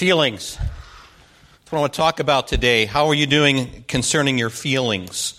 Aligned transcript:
Feelings. 0.00 0.56
That's 0.56 1.70
what 1.72 1.76
I 1.76 1.80
want 1.82 1.92
to 1.92 1.96
talk 1.98 2.20
about 2.20 2.48
today. 2.48 2.86
How 2.86 3.08
are 3.08 3.14
you 3.14 3.26
doing 3.26 3.84
concerning 3.86 4.38
your 4.38 4.48
feelings? 4.48 5.38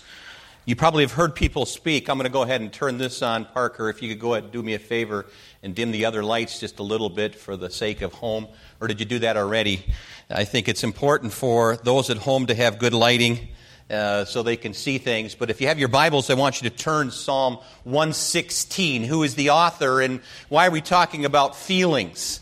You 0.66 0.76
probably 0.76 1.02
have 1.02 1.10
heard 1.10 1.34
people 1.34 1.66
speak. 1.66 2.08
I'm 2.08 2.16
going 2.16 2.28
to 2.28 2.32
go 2.32 2.42
ahead 2.42 2.60
and 2.60 2.72
turn 2.72 2.96
this 2.96 3.22
on, 3.22 3.44
Parker. 3.46 3.88
If 3.88 4.02
you 4.02 4.08
could 4.08 4.20
go 4.20 4.34
ahead 4.34 4.44
and 4.44 4.52
do 4.52 4.62
me 4.62 4.74
a 4.74 4.78
favor 4.78 5.26
and 5.64 5.74
dim 5.74 5.90
the 5.90 6.04
other 6.04 6.22
lights 6.22 6.60
just 6.60 6.78
a 6.78 6.84
little 6.84 7.10
bit 7.10 7.34
for 7.34 7.56
the 7.56 7.70
sake 7.70 8.02
of 8.02 8.12
home. 8.12 8.46
Or 8.80 8.86
did 8.86 9.00
you 9.00 9.06
do 9.06 9.18
that 9.18 9.36
already? 9.36 9.84
I 10.30 10.44
think 10.44 10.68
it's 10.68 10.84
important 10.84 11.32
for 11.32 11.76
those 11.78 12.08
at 12.08 12.18
home 12.18 12.46
to 12.46 12.54
have 12.54 12.78
good 12.78 12.94
lighting. 12.94 13.48
Uh, 13.90 14.24
so 14.24 14.44
they 14.44 14.56
can 14.56 14.74
see 14.74 14.98
things. 14.98 15.34
But 15.34 15.50
if 15.50 15.60
you 15.60 15.66
have 15.66 15.80
your 15.80 15.88
Bibles, 15.88 16.30
I 16.30 16.34
want 16.34 16.62
you 16.62 16.70
to 16.70 16.76
turn 16.76 17.10
Psalm 17.10 17.58
116. 17.82 19.02
Who 19.02 19.24
is 19.24 19.34
the 19.34 19.50
author 19.50 20.00
and 20.00 20.20
why 20.50 20.68
are 20.68 20.70
we 20.70 20.80
talking 20.80 21.24
about 21.24 21.56
feelings? 21.56 22.41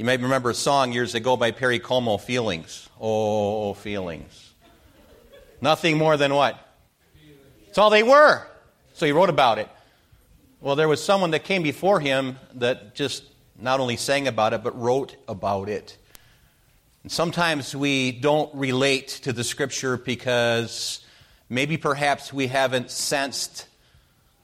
You 0.00 0.06
may 0.06 0.16
remember 0.16 0.48
a 0.48 0.54
song 0.54 0.94
years 0.94 1.14
ago 1.14 1.36
by 1.36 1.50
Perry 1.50 1.78
Como, 1.78 2.16
Feelings. 2.16 2.88
Oh, 2.98 3.74
feelings. 3.74 4.54
Nothing 5.60 5.98
more 5.98 6.16
than 6.16 6.32
what? 6.32 6.58
It's 7.68 7.76
all 7.76 7.90
they 7.90 8.02
were. 8.02 8.46
So 8.94 9.04
he 9.04 9.12
wrote 9.12 9.28
about 9.28 9.58
it. 9.58 9.68
Well, 10.62 10.74
there 10.74 10.88
was 10.88 11.04
someone 11.04 11.32
that 11.32 11.44
came 11.44 11.62
before 11.62 12.00
him 12.00 12.38
that 12.54 12.94
just 12.94 13.24
not 13.58 13.78
only 13.78 13.96
sang 13.96 14.26
about 14.26 14.54
it, 14.54 14.62
but 14.62 14.74
wrote 14.80 15.16
about 15.28 15.68
it. 15.68 15.98
And 17.02 17.12
sometimes 17.12 17.76
we 17.76 18.10
don't 18.10 18.54
relate 18.54 19.08
to 19.24 19.34
the 19.34 19.44
scripture 19.44 19.98
because 19.98 21.04
maybe 21.50 21.76
perhaps 21.76 22.32
we 22.32 22.46
haven't 22.46 22.90
sensed 22.90 23.66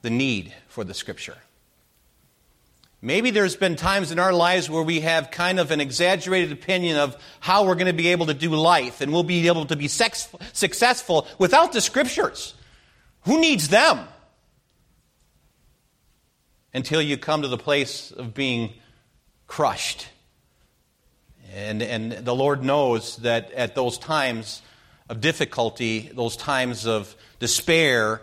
the 0.03 0.11
need 0.11 0.53
for 0.67 0.83
the 0.83 0.93
scripture. 0.93 1.37
Maybe 3.07 3.31
there's 3.31 3.55
been 3.55 3.77
times 3.77 4.11
in 4.11 4.19
our 4.19 4.33
lives 4.33 4.69
where 4.69 4.83
we 4.83 4.99
have 4.99 5.31
kind 5.31 5.61
of 5.61 5.71
an 5.71 5.79
exaggerated 5.79 6.51
opinion 6.51 6.97
of 6.97 7.15
how 7.39 7.63
we're 7.63 7.75
going 7.75 7.87
to 7.87 7.93
be 7.93 8.09
able 8.09 8.25
to 8.25 8.33
do 8.33 8.49
life 8.49 8.99
and 8.99 9.13
we'll 9.13 9.23
be 9.23 9.47
able 9.47 9.63
to 9.67 9.77
be 9.77 9.87
sex- 9.87 10.27
successful 10.51 11.25
without 11.39 11.71
the 11.71 11.79
scriptures. 11.79 12.53
Who 13.21 13.39
needs 13.39 13.69
them? 13.69 14.05
Until 16.73 17.01
you 17.01 17.17
come 17.17 17.43
to 17.43 17.47
the 17.47 17.57
place 17.57 18.11
of 18.11 18.33
being 18.33 18.73
crushed. 19.47 20.09
And, 21.53 21.81
and 21.81 22.11
the 22.11 22.35
Lord 22.35 22.61
knows 22.61 23.15
that 23.19 23.53
at 23.53 23.73
those 23.73 23.97
times 23.97 24.61
of 25.07 25.21
difficulty, 25.21 26.11
those 26.13 26.35
times 26.35 26.85
of 26.85 27.15
despair, 27.39 28.21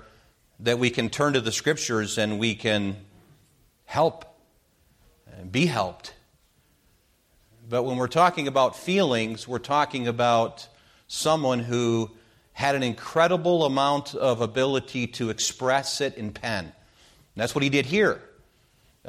that 0.60 0.78
we 0.78 0.90
can 0.90 1.08
turn 1.08 1.32
to 1.32 1.40
the 1.40 1.52
scriptures 1.52 2.18
and 2.18 2.38
we 2.38 2.54
can 2.54 2.98
help 3.86 4.26
be 5.54 5.66
helped. 5.66 6.12
But 7.68 7.84
when 7.84 7.96
we're 7.96 8.08
talking 8.08 8.48
about 8.48 8.74
feelings, 8.76 9.46
we're 9.46 9.60
talking 9.60 10.08
about 10.08 10.66
someone 11.06 11.60
who 11.60 12.10
had 12.54 12.74
an 12.74 12.82
incredible 12.82 13.64
amount 13.64 14.16
of 14.16 14.40
ability 14.40 15.06
to 15.06 15.30
express 15.30 16.00
it 16.00 16.16
in 16.16 16.32
pen. 16.32 16.64
And 16.64 16.72
that's 17.36 17.54
what 17.54 17.62
he 17.62 17.70
did 17.70 17.86
here 17.86 18.20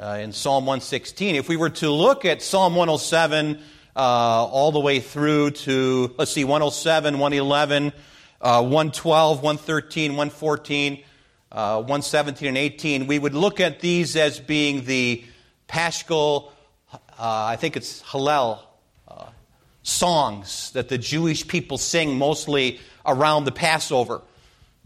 uh, 0.00 0.18
in 0.20 0.32
Psalm 0.32 0.66
116. 0.66 1.34
If 1.34 1.48
we 1.48 1.56
were 1.56 1.70
to 1.70 1.90
look 1.90 2.24
at 2.24 2.42
Psalm 2.42 2.76
107 2.76 3.58
uh, 3.96 3.98
all 3.98 4.70
the 4.70 4.78
way 4.78 5.00
through 5.00 5.50
to, 5.50 6.14
let's 6.16 6.30
see, 6.30 6.44
107, 6.44 7.18
111, 7.18 7.92
uh, 8.40 8.62
112, 8.62 9.42
113, 9.42 10.12
114, 10.12 11.02
uh, 11.50 11.78
117, 11.78 12.46
and 12.46 12.56
18, 12.56 13.08
we 13.08 13.18
would 13.18 13.34
look 13.34 13.58
at 13.58 13.80
these 13.80 14.14
as 14.14 14.38
being 14.38 14.84
the 14.84 15.24
Paschal, 15.66 16.52
uh, 16.92 16.98
I 17.18 17.56
think 17.56 17.76
it's 17.76 18.02
Hallel, 18.02 18.60
uh, 19.08 19.26
songs 19.82 20.70
that 20.72 20.88
the 20.88 20.98
Jewish 20.98 21.46
people 21.46 21.78
sing 21.78 22.18
mostly 22.18 22.80
around 23.04 23.44
the 23.44 23.52
Passover. 23.52 24.22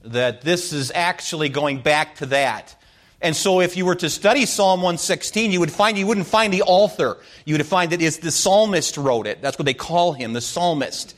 That 0.02 0.42
this 0.42 0.72
is 0.72 0.90
actually 0.94 1.50
going 1.50 1.80
back 1.80 2.16
to 2.16 2.26
that. 2.26 2.74
And 3.22 3.36
so 3.36 3.60
if 3.60 3.76
you 3.76 3.84
were 3.84 3.96
to 3.96 4.08
study 4.08 4.46
Psalm 4.46 4.80
116, 4.80 5.52
you 5.52 5.60
would 5.60 5.70
find 5.70 5.98
you 5.98 6.06
wouldn't 6.06 6.26
find 6.26 6.52
the 6.52 6.62
author. 6.62 7.19
You 7.44 7.54
would 7.54 7.66
find 7.66 7.92
that 7.92 8.00
it's 8.00 8.16
the 8.16 8.30
psalmist 8.30 8.96
wrote 8.96 9.26
it. 9.26 9.42
That's 9.42 9.58
what 9.58 9.66
they 9.66 9.74
call 9.74 10.14
him, 10.14 10.32
the 10.32 10.40
psalmist. 10.40 11.14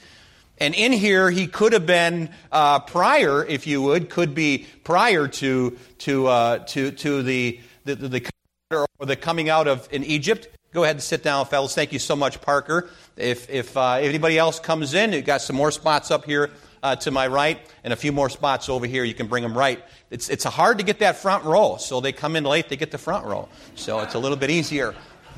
And 0.58 0.74
in 0.74 0.92
here, 0.92 1.30
he 1.30 1.46
could 1.46 1.72
have 1.72 1.86
been 1.86 2.30
uh, 2.50 2.80
prior, 2.80 3.44
if 3.44 3.66
you 3.66 3.82
would, 3.82 4.10
could 4.10 4.34
be 4.34 4.66
prior 4.84 5.28
to 5.28 5.78
to 5.98 6.26
uh, 6.26 6.58
to 6.66 6.90
to 6.90 7.22
the 7.22 7.60
the, 7.84 7.94
the 7.94 8.31
or 8.74 9.06
the 9.06 9.16
coming 9.16 9.48
out 9.48 9.68
of 9.68 9.88
in 9.92 10.04
Egypt. 10.04 10.48
Go 10.72 10.84
ahead 10.84 10.96
and 10.96 11.02
sit 11.02 11.22
down, 11.22 11.44
fellas. 11.46 11.74
Thank 11.74 11.92
you 11.92 11.98
so 11.98 12.16
much, 12.16 12.40
Parker. 12.40 12.88
If, 13.16 13.50
if 13.50 13.76
uh, 13.76 13.94
anybody 13.94 14.38
else 14.38 14.58
comes 14.58 14.94
in, 14.94 15.12
you've 15.12 15.26
got 15.26 15.42
some 15.42 15.54
more 15.54 15.70
spots 15.70 16.10
up 16.10 16.24
here 16.24 16.50
uh, 16.82 16.96
to 16.96 17.10
my 17.10 17.26
right 17.26 17.58
and 17.84 17.92
a 17.92 17.96
few 17.96 18.10
more 18.10 18.30
spots 18.30 18.68
over 18.68 18.86
here. 18.86 19.04
You 19.04 19.12
can 19.14 19.26
bring 19.26 19.42
them 19.42 19.56
right. 19.56 19.82
It's, 20.10 20.30
it's 20.30 20.44
hard 20.44 20.78
to 20.78 20.84
get 20.84 21.00
that 21.00 21.16
front 21.16 21.44
row, 21.44 21.76
so 21.76 22.00
they 22.00 22.12
come 22.12 22.36
in 22.36 22.44
late, 22.44 22.68
they 22.68 22.76
get 22.76 22.90
the 22.90 22.98
front 22.98 23.26
row. 23.26 23.48
So 23.74 24.00
it's 24.00 24.14
a 24.14 24.18
little 24.18 24.38
bit 24.38 24.50
easier. 24.50 24.94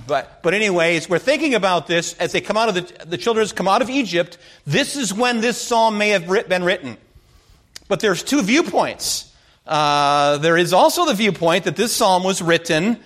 But, 0.06 0.42
but 0.42 0.54
anyways, 0.54 1.08
we're 1.08 1.18
thinking 1.18 1.54
about 1.54 1.86
this 1.86 2.14
as 2.14 2.32
they 2.32 2.40
come 2.40 2.56
out 2.56 2.68
of 2.68 2.74
the, 2.74 3.06
the 3.06 3.18
children 3.18 3.46
come 3.48 3.68
out 3.68 3.82
of 3.82 3.90
Egypt. 3.90 4.38
This 4.66 4.96
is 4.96 5.12
when 5.14 5.40
this 5.40 5.60
psalm 5.60 5.98
may 5.98 6.10
have 6.10 6.26
been 6.48 6.64
written. 6.64 6.96
But 7.88 8.00
there's 8.00 8.22
two 8.22 8.42
viewpoints. 8.42 9.32
Uh, 9.66 10.38
there 10.38 10.56
is 10.56 10.72
also 10.72 11.06
the 11.06 11.14
viewpoint 11.14 11.64
that 11.64 11.76
this 11.76 11.94
psalm 11.94 12.22
was 12.22 12.42
written 12.42 13.00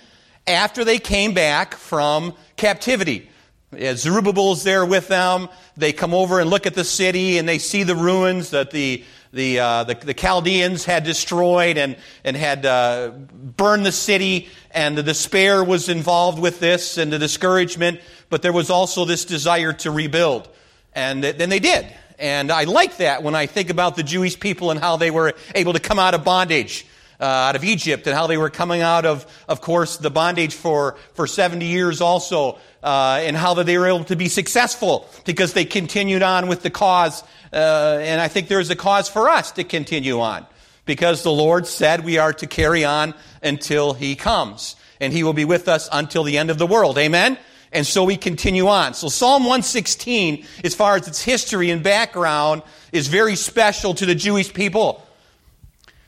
after 0.49 0.85
they 0.85 0.99
came 0.99 1.35
back 1.35 1.75
from 1.75 2.35
captivity. 2.57 3.29
Zerubbabel's 3.75 4.65
there 4.65 4.87
with 4.87 5.09
them. 5.09 5.49
They 5.77 5.93
come 5.93 6.15
over 6.15 6.41
and 6.41 6.49
look 6.49 6.67
at 6.67 6.75
the 6.75 6.85
city 6.85 7.37
and 7.37 7.47
they 7.47 7.59
see 7.59 7.83
the 7.83 7.95
ruins 7.95 8.51
that 8.51 8.71
the, 8.71 9.05
the, 9.33 9.61
uh, 9.61 9.85
the, 9.85 9.95
the, 9.95 10.15
Chaldeans 10.15 10.87
had 10.87 11.05
destroyed 11.05 11.77
and, 11.77 11.97
and 12.25 12.35
had 12.35 12.65
uh, 12.65 13.11
burned 13.11 13.85
the 13.85 13.93
city. 13.93 14.49
And 14.71 14.97
the 14.97 15.03
despair 15.03 15.63
was 15.63 15.91
involved 15.91 16.39
with 16.39 16.61
this 16.61 16.97
and 16.97 17.13
the 17.13 17.19
discouragement. 17.19 18.01
But 18.31 18.41
there 18.41 18.55
was 18.55 18.71
also 18.71 19.05
this 19.05 19.27
desire 19.27 19.75
to 19.75 19.91
rebuild. 19.91 20.49
And 20.95 21.23
then 21.23 21.51
they 21.51 21.61
did. 21.61 21.87
And 22.19 22.51
I 22.51 22.65
like 22.65 22.97
that 22.97 23.23
when 23.23 23.35
I 23.35 23.47
think 23.47 23.69
about 23.69 23.97
the 23.97 24.03
Jewish 24.03 24.41
people 24.41 24.71
and 24.71 24.81
how 24.81 24.97
they 24.97 25.11
were 25.11 25.35
able 25.55 25.75
to 25.75 25.81
come 25.81 25.99
out 25.99 26.15
of 26.15 26.25
bondage 26.25 26.87
uh, 27.21 27.25
out 27.25 27.57
of 27.57 27.65
Egypt 27.65 28.07
and 28.07 28.15
how 28.15 28.27
they 28.27 28.37
were 28.37 28.51
coming 28.51 28.81
out 28.81 29.05
of, 29.05 29.27
of 29.49 29.61
course, 29.61 29.97
the 29.97 30.11
bondage 30.11 30.55
for, 30.55 30.97
for 31.15 31.27
70 31.27 31.67
years 31.67 32.01
also, 32.01 32.59
uh, 32.83 33.21
and 33.23 33.37
how 33.37 33.55
that 33.55 33.67
they 33.67 33.77
were 33.77 33.87
able 33.87 34.05
to 34.05 34.17
be 34.17 34.29
successful 34.29 35.09
because 35.25 35.53
they 35.53 35.65
continued 35.65 36.23
on 36.23 36.49
with 36.49 36.63
the 36.63 36.71
cause. 36.71 37.23
Uh, 37.53 37.99
and 38.01 38.21
I 38.21 38.29
think 38.29 38.49
there's 38.49 38.71
a 38.71 38.77
cause 38.77 39.09
for 39.09 39.29
us 39.29 39.53
to 39.53 39.65
continue 39.65 40.21
on 40.21 40.47
because 40.85 41.23
the 41.23 41.33
Lord 41.33 41.67
said 41.67 42.05
we 42.05 42.19
are 42.19 42.33
to 42.35 42.47
carry 42.47 42.85
on 42.85 43.15
until 43.43 43.95
He 43.95 44.15
comes. 44.15 44.77
And 45.01 45.13
He 45.13 45.23
will 45.23 45.33
be 45.33 45.45
with 45.45 45.69
us 45.69 45.89
until 45.93 46.25
the 46.25 46.39
end 46.39 46.51
of 46.51 46.59
the 46.59 46.67
world. 46.67 46.99
Amen? 46.99 47.39
And 47.73 47.87
so 47.87 48.05
we 48.05 48.17
continue 48.17 48.69
on. 48.69 48.95
So 48.95 49.09
Psalm 49.09 49.43
116, 49.43 50.47
as 50.65 50.75
far 50.75 50.97
as 50.97 51.07
its 51.07 51.23
history 51.23 51.71
and 51.71 51.83
background, 51.83 52.63
is 52.93 53.09
very 53.09 53.37
special 53.37 53.95
to 53.95 54.07
the 54.07 54.15
Jewish 54.15 54.53
people. 54.55 55.05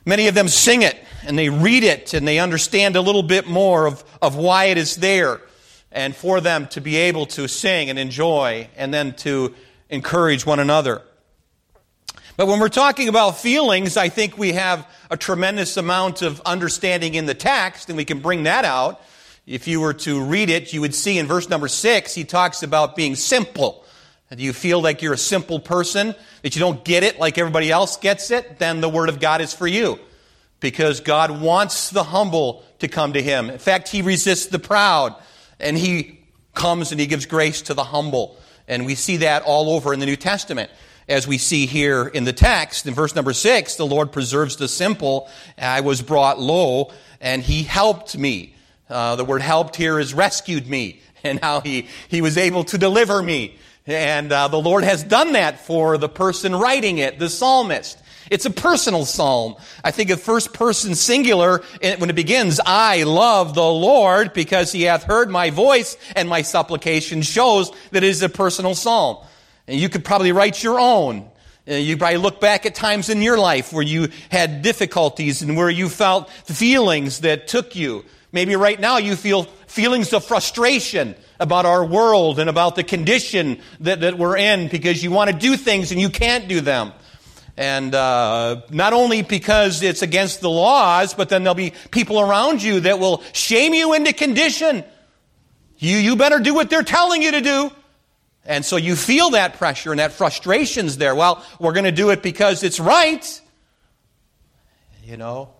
Many 0.04 0.28
of 0.28 0.34
them 0.34 0.48
sing 0.48 0.82
it 0.82 0.96
and 1.26 1.38
they 1.38 1.50
read 1.50 1.84
it 1.84 2.14
and 2.14 2.26
they 2.26 2.38
understand 2.38 2.96
a 2.96 3.00
little 3.00 3.22
bit 3.22 3.46
more 3.46 3.86
of, 3.86 4.04
of 4.22 4.36
why 4.36 4.66
it 4.66 4.78
is 4.78 4.96
there 4.96 5.40
and 5.92 6.14
for 6.14 6.40
them 6.40 6.66
to 6.68 6.80
be 6.80 6.96
able 6.96 7.26
to 7.26 7.48
sing 7.48 7.90
and 7.90 7.98
enjoy 7.98 8.68
and 8.76 8.94
then 8.94 9.14
to 9.14 9.54
encourage 9.88 10.46
one 10.46 10.60
another. 10.60 11.02
But 12.36 12.46
when 12.46 12.60
we're 12.60 12.68
talking 12.68 13.08
about 13.08 13.38
feelings, 13.38 13.96
I 13.96 14.08
think 14.08 14.38
we 14.38 14.52
have 14.52 14.86
a 15.10 15.16
tremendous 15.16 15.76
amount 15.76 16.22
of 16.22 16.40
understanding 16.46 17.14
in 17.14 17.26
the 17.26 17.34
text, 17.34 17.90
and 17.90 17.98
we 17.98 18.04
can 18.06 18.20
bring 18.20 18.44
that 18.44 18.64
out. 18.64 19.02
If 19.46 19.68
you 19.68 19.80
were 19.80 19.92
to 19.94 20.22
read 20.22 20.48
it, 20.48 20.72
you 20.72 20.80
would 20.80 20.94
see 20.94 21.18
in 21.18 21.26
verse 21.26 21.50
number 21.50 21.68
six, 21.68 22.14
he 22.14 22.24
talks 22.24 22.62
about 22.62 22.96
being 22.96 23.14
simple. 23.14 23.84
Do 24.36 24.44
you 24.44 24.52
feel 24.52 24.80
like 24.80 25.02
you're 25.02 25.12
a 25.12 25.18
simple 25.18 25.58
person, 25.58 26.14
that 26.42 26.54
you 26.54 26.60
don't 26.60 26.84
get 26.84 27.02
it 27.02 27.18
like 27.18 27.36
everybody 27.36 27.68
else 27.68 27.96
gets 27.96 28.30
it? 28.30 28.60
Then 28.60 28.80
the 28.80 28.88
Word 28.88 29.08
of 29.08 29.18
God 29.18 29.40
is 29.40 29.52
for 29.52 29.66
you. 29.66 29.98
Because 30.60 31.00
God 31.00 31.40
wants 31.40 31.90
the 31.90 32.04
humble 32.04 32.64
to 32.78 32.86
come 32.86 33.14
to 33.14 33.22
Him. 33.22 33.50
In 33.50 33.58
fact, 33.58 33.88
He 33.88 34.02
resists 34.02 34.46
the 34.46 34.60
proud, 34.60 35.16
and 35.58 35.76
He 35.76 36.20
comes 36.54 36.92
and 36.92 37.00
He 37.00 37.08
gives 37.08 37.26
grace 37.26 37.62
to 37.62 37.74
the 37.74 37.82
humble. 37.82 38.38
And 38.68 38.86
we 38.86 38.94
see 38.94 39.16
that 39.18 39.42
all 39.42 39.70
over 39.70 39.92
in 39.92 39.98
the 39.98 40.06
New 40.06 40.16
Testament. 40.16 40.70
As 41.08 41.26
we 41.26 41.36
see 41.36 41.66
here 41.66 42.06
in 42.06 42.22
the 42.22 42.32
text, 42.32 42.86
in 42.86 42.94
verse 42.94 43.16
number 43.16 43.32
six, 43.32 43.74
the 43.74 43.86
Lord 43.86 44.12
preserves 44.12 44.54
the 44.54 44.68
simple. 44.68 45.28
I 45.58 45.80
was 45.80 46.02
brought 46.02 46.38
low, 46.38 46.92
and 47.20 47.42
He 47.42 47.64
helped 47.64 48.16
me. 48.16 48.54
Uh, 48.88 49.16
the 49.16 49.24
word 49.24 49.42
helped 49.42 49.74
here 49.74 49.98
is 49.98 50.14
rescued 50.14 50.68
me, 50.68 51.00
and 51.24 51.40
how 51.40 51.62
He, 51.62 51.88
he 52.06 52.20
was 52.20 52.38
able 52.38 52.62
to 52.64 52.78
deliver 52.78 53.20
me. 53.20 53.58
And 53.90 54.30
uh, 54.30 54.48
the 54.48 54.60
Lord 54.60 54.84
has 54.84 55.02
done 55.02 55.32
that 55.32 55.66
for 55.66 55.98
the 55.98 56.08
person 56.08 56.54
writing 56.54 56.98
it, 56.98 57.18
the 57.18 57.28
psalmist. 57.28 57.98
It's 58.30 58.46
a 58.46 58.50
personal 58.50 59.04
psalm. 59.04 59.56
I 59.82 59.90
think 59.90 60.10
of 60.10 60.22
first 60.22 60.54
person 60.54 60.94
singular 60.94 61.62
when 61.80 62.08
it 62.08 62.14
begins, 62.14 62.60
I 62.64 63.02
love 63.02 63.54
the 63.54 63.62
Lord 63.62 64.32
because 64.32 64.70
he 64.70 64.82
hath 64.82 65.02
heard 65.02 65.30
my 65.30 65.50
voice 65.50 65.96
and 66.14 66.28
my 66.28 66.42
supplication 66.42 67.22
shows 67.22 67.72
that 67.90 68.04
it 68.04 68.08
is 68.08 68.22
a 68.22 68.28
personal 68.28 68.76
psalm. 68.76 69.18
And 69.66 69.80
you 69.80 69.88
could 69.88 70.04
probably 70.04 70.30
write 70.30 70.62
your 70.62 70.78
own. 70.78 71.28
Uh, 71.68 71.74
you 71.74 71.96
probably 71.96 72.18
look 72.18 72.40
back 72.40 72.66
at 72.66 72.76
times 72.76 73.08
in 73.08 73.20
your 73.20 73.38
life 73.38 73.72
where 73.72 73.82
you 73.82 74.08
had 74.30 74.62
difficulties 74.62 75.42
and 75.42 75.56
where 75.56 75.70
you 75.70 75.88
felt 75.88 76.30
feelings 76.30 77.20
that 77.20 77.48
took 77.48 77.74
you. 77.74 78.04
Maybe 78.30 78.54
right 78.54 78.78
now 78.78 78.98
you 78.98 79.16
feel 79.16 79.44
feelings 79.66 80.12
of 80.12 80.24
frustration 80.24 81.16
about 81.40 81.66
our 81.66 81.84
world 81.84 82.38
and 82.38 82.48
about 82.48 82.76
the 82.76 82.84
condition 82.84 83.60
that, 83.80 84.02
that 84.02 84.18
we're 84.18 84.36
in 84.36 84.68
because 84.68 85.02
you 85.02 85.10
want 85.10 85.30
to 85.30 85.36
do 85.36 85.56
things 85.56 85.90
and 85.90 86.00
you 86.00 86.10
can't 86.10 86.46
do 86.46 86.60
them. 86.60 86.92
And 87.56 87.94
uh, 87.94 88.62
not 88.70 88.92
only 88.92 89.22
because 89.22 89.82
it's 89.82 90.02
against 90.02 90.40
the 90.40 90.50
laws, 90.50 91.14
but 91.14 91.30
then 91.30 91.42
there'll 91.42 91.54
be 91.54 91.72
people 91.90 92.20
around 92.20 92.62
you 92.62 92.80
that 92.80 92.98
will 92.98 93.22
shame 93.32 93.74
you 93.74 93.94
into 93.94 94.12
condition. 94.12 94.84
You, 95.78 95.96
you 95.96 96.16
better 96.16 96.38
do 96.38 96.54
what 96.54 96.70
they're 96.70 96.82
telling 96.82 97.22
you 97.22 97.32
to 97.32 97.40
do. 97.40 97.72
And 98.44 98.64
so 98.64 98.76
you 98.76 98.94
feel 98.96 99.30
that 99.30 99.54
pressure 99.54 99.90
and 99.90 99.98
that 99.98 100.12
frustration's 100.12 100.98
there. 100.98 101.14
Well, 101.14 101.44
we're 101.58 101.72
going 101.72 101.84
to 101.84 101.92
do 101.92 102.10
it 102.10 102.22
because 102.22 102.62
it's 102.62 102.80
right. 102.80 103.40
You 105.04 105.16
know, 105.16 105.50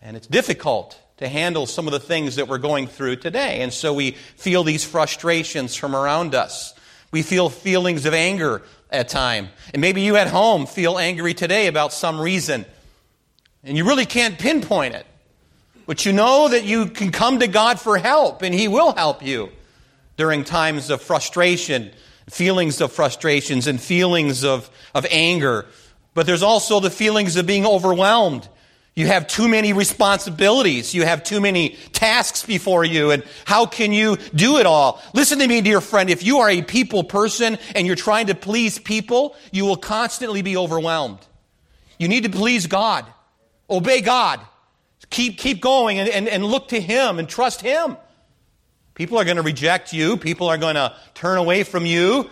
and 0.00 0.16
it's 0.16 0.26
difficult 0.26 0.98
to 1.18 1.28
handle 1.28 1.66
some 1.66 1.86
of 1.86 1.92
the 1.92 2.00
things 2.00 2.36
that 2.36 2.48
we're 2.48 2.58
going 2.58 2.86
through 2.86 3.16
today. 3.16 3.60
And 3.60 3.72
so 3.72 3.92
we 3.92 4.12
feel 4.12 4.64
these 4.64 4.84
frustrations 4.84 5.74
from 5.74 5.94
around 5.94 6.34
us. 6.34 6.74
We 7.10 7.22
feel 7.22 7.48
feelings 7.48 8.06
of 8.06 8.14
anger 8.14 8.62
at 8.90 9.08
time. 9.08 9.48
And 9.72 9.80
maybe 9.80 10.00
you 10.02 10.16
at 10.16 10.28
home 10.28 10.66
feel 10.66 10.98
angry 10.98 11.34
today 11.34 11.66
about 11.66 11.92
some 11.92 12.20
reason. 12.20 12.64
And 13.64 13.76
you 13.76 13.84
really 13.84 14.06
can't 14.06 14.38
pinpoint 14.38 14.94
it. 14.94 15.06
But 15.86 16.04
you 16.06 16.12
know 16.12 16.48
that 16.48 16.64
you 16.64 16.86
can 16.86 17.10
come 17.10 17.40
to 17.40 17.48
God 17.48 17.80
for 17.80 17.96
help, 17.96 18.42
and 18.42 18.54
He 18.54 18.68
will 18.68 18.92
help 18.92 19.24
you 19.24 19.50
during 20.18 20.44
times 20.44 20.90
of 20.90 21.00
frustration, 21.00 21.90
feelings 22.28 22.80
of 22.82 22.92
frustrations, 22.92 23.66
and 23.66 23.80
feelings 23.80 24.44
of, 24.44 24.70
of 24.94 25.06
anger. 25.10 25.64
But 26.12 26.26
there's 26.26 26.42
also 26.42 26.78
the 26.78 26.90
feelings 26.90 27.36
of 27.36 27.46
being 27.46 27.64
overwhelmed 27.64 28.46
you 28.98 29.06
have 29.06 29.28
too 29.28 29.46
many 29.46 29.72
responsibilities. 29.72 30.92
You 30.92 31.04
have 31.04 31.22
too 31.22 31.40
many 31.40 31.76
tasks 31.92 32.44
before 32.44 32.84
you. 32.84 33.12
And 33.12 33.22
how 33.44 33.64
can 33.64 33.92
you 33.92 34.16
do 34.34 34.58
it 34.58 34.66
all? 34.66 35.00
Listen 35.14 35.38
to 35.38 35.46
me, 35.46 35.60
dear 35.60 35.80
friend. 35.80 36.10
If 36.10 36.24
you 36.24 36.38
are 36.38 36.50
a 36.50 36.62
people 36.62 37.04
person 37.04 37.58
and 37.76 37.86
you're 37.86 37.94
trying 37.94 38.26
to 38.26 38.34
please 38.34 38.76
people, 38.80 39.36
you 39.52 39.66
will 39.66 39.76
constantly 39.76 40.42
be 40.42 40.56
overwhelmed. 40.56 41.20
You 41.96 42.08
need 42.08 42.24
to 42.24 42.28
please 42.28 42.66
God. 42.66 43.06
Obey 43.70 44.00
God. 44.00 44.40
Keep, 45.10 45.38
keep 45.38 45.60
going 45.60 46.00
and, 46.00 46.08
and, 46.08 46.26
and 46.26 46.44
look 46.44 46.66
to 46.70 46.80
Him 46.80 47.20
and 47.20 47.28
trust 47.28 47.60
Him. 47.60 47.96
People 48.94 49.16
are 49.16 49.24
going 49.24 49.36
to 49.36 49.44
reject 49.44 49.92
you. 49.92 50.16
People 50.16 50.48
are 50.48 50.58
going 50.58 50.74
to 50.74 50.92
turn 51.14 51.38
away 51.38 51.62
from 51.62 51.86
you. 51.86 52.28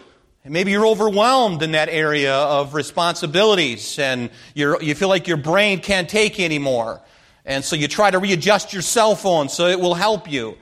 And 0.47 0.53
maybe 0.53 0.71
you're 0.71 0.87
overwhelmed 0.87 1.65
in 1.65 1.73
that 1.73 1.89
area 1.89 2.33
of 2.33 2.73
responsibilities 2.73 3.99
and 3.99 4.31
you 4.55 4.95
feel 4.95 5.09
like 5.09 5.27
your 5.27 5.39
brain 5.39 5.81
can't 5.81 6.09
take 6.09 6.39
anymore. 6.39 7.01
And 7.45 7.65
so 7.65 7.75
you 7.75 7.89
try 7.89 8.13
to 8.13 8.21
readjust 8.21 8.73
your 8.73 8.83
cell 8.83 9.17
phone 9.17 9.49
so 9.49 9.67
it 9.67 9.81
will 9.81 9.95
help 9.95 10.31
you. 10.31 10.57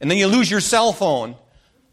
And 0.00 0.10
then 0.10 0.16
you 0.16 0.26
lose 0.26 0.50
your 0.50 0.62
cell 0.62 0.90
phone. 0.90 1.36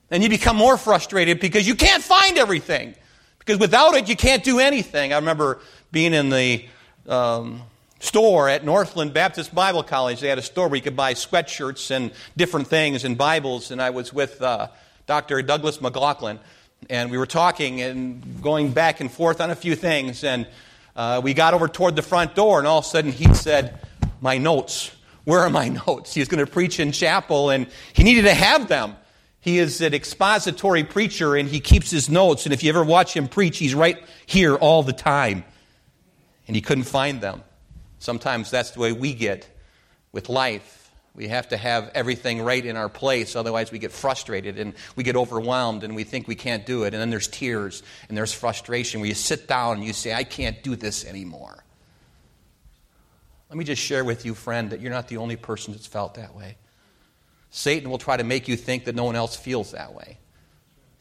And 0.10 0.24
you 0.24 0.30
become 0.30 0.56
more 0.56 0.78
frustrated 0.78 1.42
because 1.42 1.68
you 1.68 1.76
can't 1.76 2.02
find 2.02 2.38
everything. 2.38 2.96
Because 3.40 3.60
without 3.60 3.94
it, 3.96 4.08
you 4.08 4.16
can't 4.16 4.46
do 4.46 4.60
anything. 4.60 5.12
I 5.12 5.18
remember 5.18 5.60
being 5.92 6.14
in 6.14 6.30
the 6.30 6.64
um, 7.10 7.64
store 8.00 8.48
at 8.48 8.64
Northland 8.64 9.14
Baptist 9.14 9.54
Bible 9.54 9.84
College. 9.84 10.22
They 10.22 10.30
had 10.30 10.38
a 10.38 10.42
store 10.42 10.70
where 10.70 10.78
you 10.78 10.82
could 10.82 10.96
buy 10.96 11.14
sweatshirts 11.14 11.92
and 11.92 12.14
different 12.38 12.68
things 12.68 13.04
and 13.04 13.18
Bibles. 13.18 13.70
And 13.70 13.82
I 13.82 13.90
was 13.90 14.14
with 14.14 14.42
uh, 14.42 14.70
Dr. 15.08 15.42
Douglas 15.42 15.80
McLachlan 15.80 16.40
and 16.90 17.12
we 17.12 17.18
were 17.18 17.26
talking 17.26 17.82
and 17.82 18.42
going 18.42 18.72
back 18.72 19.00
and 19.00 19.12
forth 19.12 19.42
on 19.42 19.50
a 19.50 19.56
few 19.56 19.76
things. 19.76 20.24
And 20.24 20.48
uh, 20.96 21.22
we 21.24 21.34
got 21.34 21.54
over 21.54 21.68
toward 21.68 21.96
the 21.96 22.02
front 22.02 22.36
door, 22.36 22.60
and 22.60 22.68
all 22.68 22.80
of 22.80 22.86
a 22.86 22.88
sudden 22.88 23.12
he 23.12 23.34
said, 23.34 23.80
My 24.22 24.38
notes. 24.38 24.92
Where 25.24 25.40
are 25.40 25.50
my 25.50 25.70
notes? 25.88 26.14
He's 26.14 26.28
going 26.28 26.46
to 26.46 26.52
preach 26.52 26.80
in 26.80 26.92
chapel, 26.92 27.50
and 27.50 27.68
he 27.94 28.04
needed 28.04 28.24
to 28.24 28.34
have 28.34 28.68
them. 28.68 28.96
He 29.40 29.60
is 29.60 29.82
an 29.82 29.94
expository 29.94 30.84
preacher, 30.84 31.36
and 31.36 31.50
he 31.50 31.60
keeps 31.60 31.92
his 31.92 32.10
notes. 32.10 32.46
And 32.46 32.54
if 32.54 32.64
you 32.64 32.70
ever 32.70 32.84
watch 32.84 33.16
him 33.16 33.28
preach, 33.28 33.58
he's 33.58 33.76
right 33.76 34.02
here 34.26 34.56
all 34.56 34.84
the 34.84 34.94
time. 34.94 35.44
And 36.48 36.56
he 36.56 36.62
couldn't 36.62 36.86
find 36.86 37.20
them. 37.20 37.44
Sometimes 38.00 38.50
that's 38.50 38.72
the 38.72 38.80
way 38.80 38.94
we 38.94 39.14
get 39.14 39.50
with 40.12 40.30
life. 40.30 40.83
We 41.16 41.28
have 41.28 41.50
to 41.50 41.58
have 41.58 41.92
everything 41.94 42.42
right 42.42 42.66
in 42.66 42.76
our 42.76 42.90
place, 42.90 43.36
otherwise, 43.36 43.72
we 43.72 43.78
get 43.78 43.92
frustrated 43.92 44.58
and 44.58 44.74
we 44.96 45.04
get 45.04 45.16
overwhelmed 45.16 45.84
and 45.84 45.96
we 45.96 46.04
think 46.04 46.28
we 46.28 46.36
can't 46.36 46.66
do 46.66 46.84
it. 46.84 46.94
And 46.94 47.02
then 47.02 47.12
there's 47.12 47.28
tears 47.28 47.84
and 48.10 48.18
there's 48.18 48.34
frustration 48.34 49.00
where 49.00 49.08
you 49.08 49.14
sit 49.14 49.48
down 49.48 49.78
and 49.78 49.86
you 49.86 49.94
say, 49.94 50.14
I 50.14 50.24
can't 50.24 50.64
do 50.64 50.76
this 50.76 51.06
anymore. 51.06 51.64
Let 53.50 53.58
me 53.60 53.66
just 53.66 53.84
share 53.84 54.04
with 54.04 54.26
you, 54.26 54.34
friend, 54.34 54.72
that 54.72 54.82
you're 54.82 54.92
not 54.92 55.08
the 55.08 55.18
only 55.18 55.36
person 55.36 55.74
that's 55.74 55.86
felt 55.86 56.16
that 56.16 56.36
way. 56.36 56.58
Satan 57.52 57.92
will 57.92 58.00
try 58.00 58.18
to 58.18 58.24
make 58.24 58.48
you 58.48 58.58
think 58.58 58.86
that 58.86 58.96
no 58.96 59.04
one 59.04 59.16
else 59.16 59.36
feels 59.36 59.74
that 59.74 59.94
way. 59.94 60.18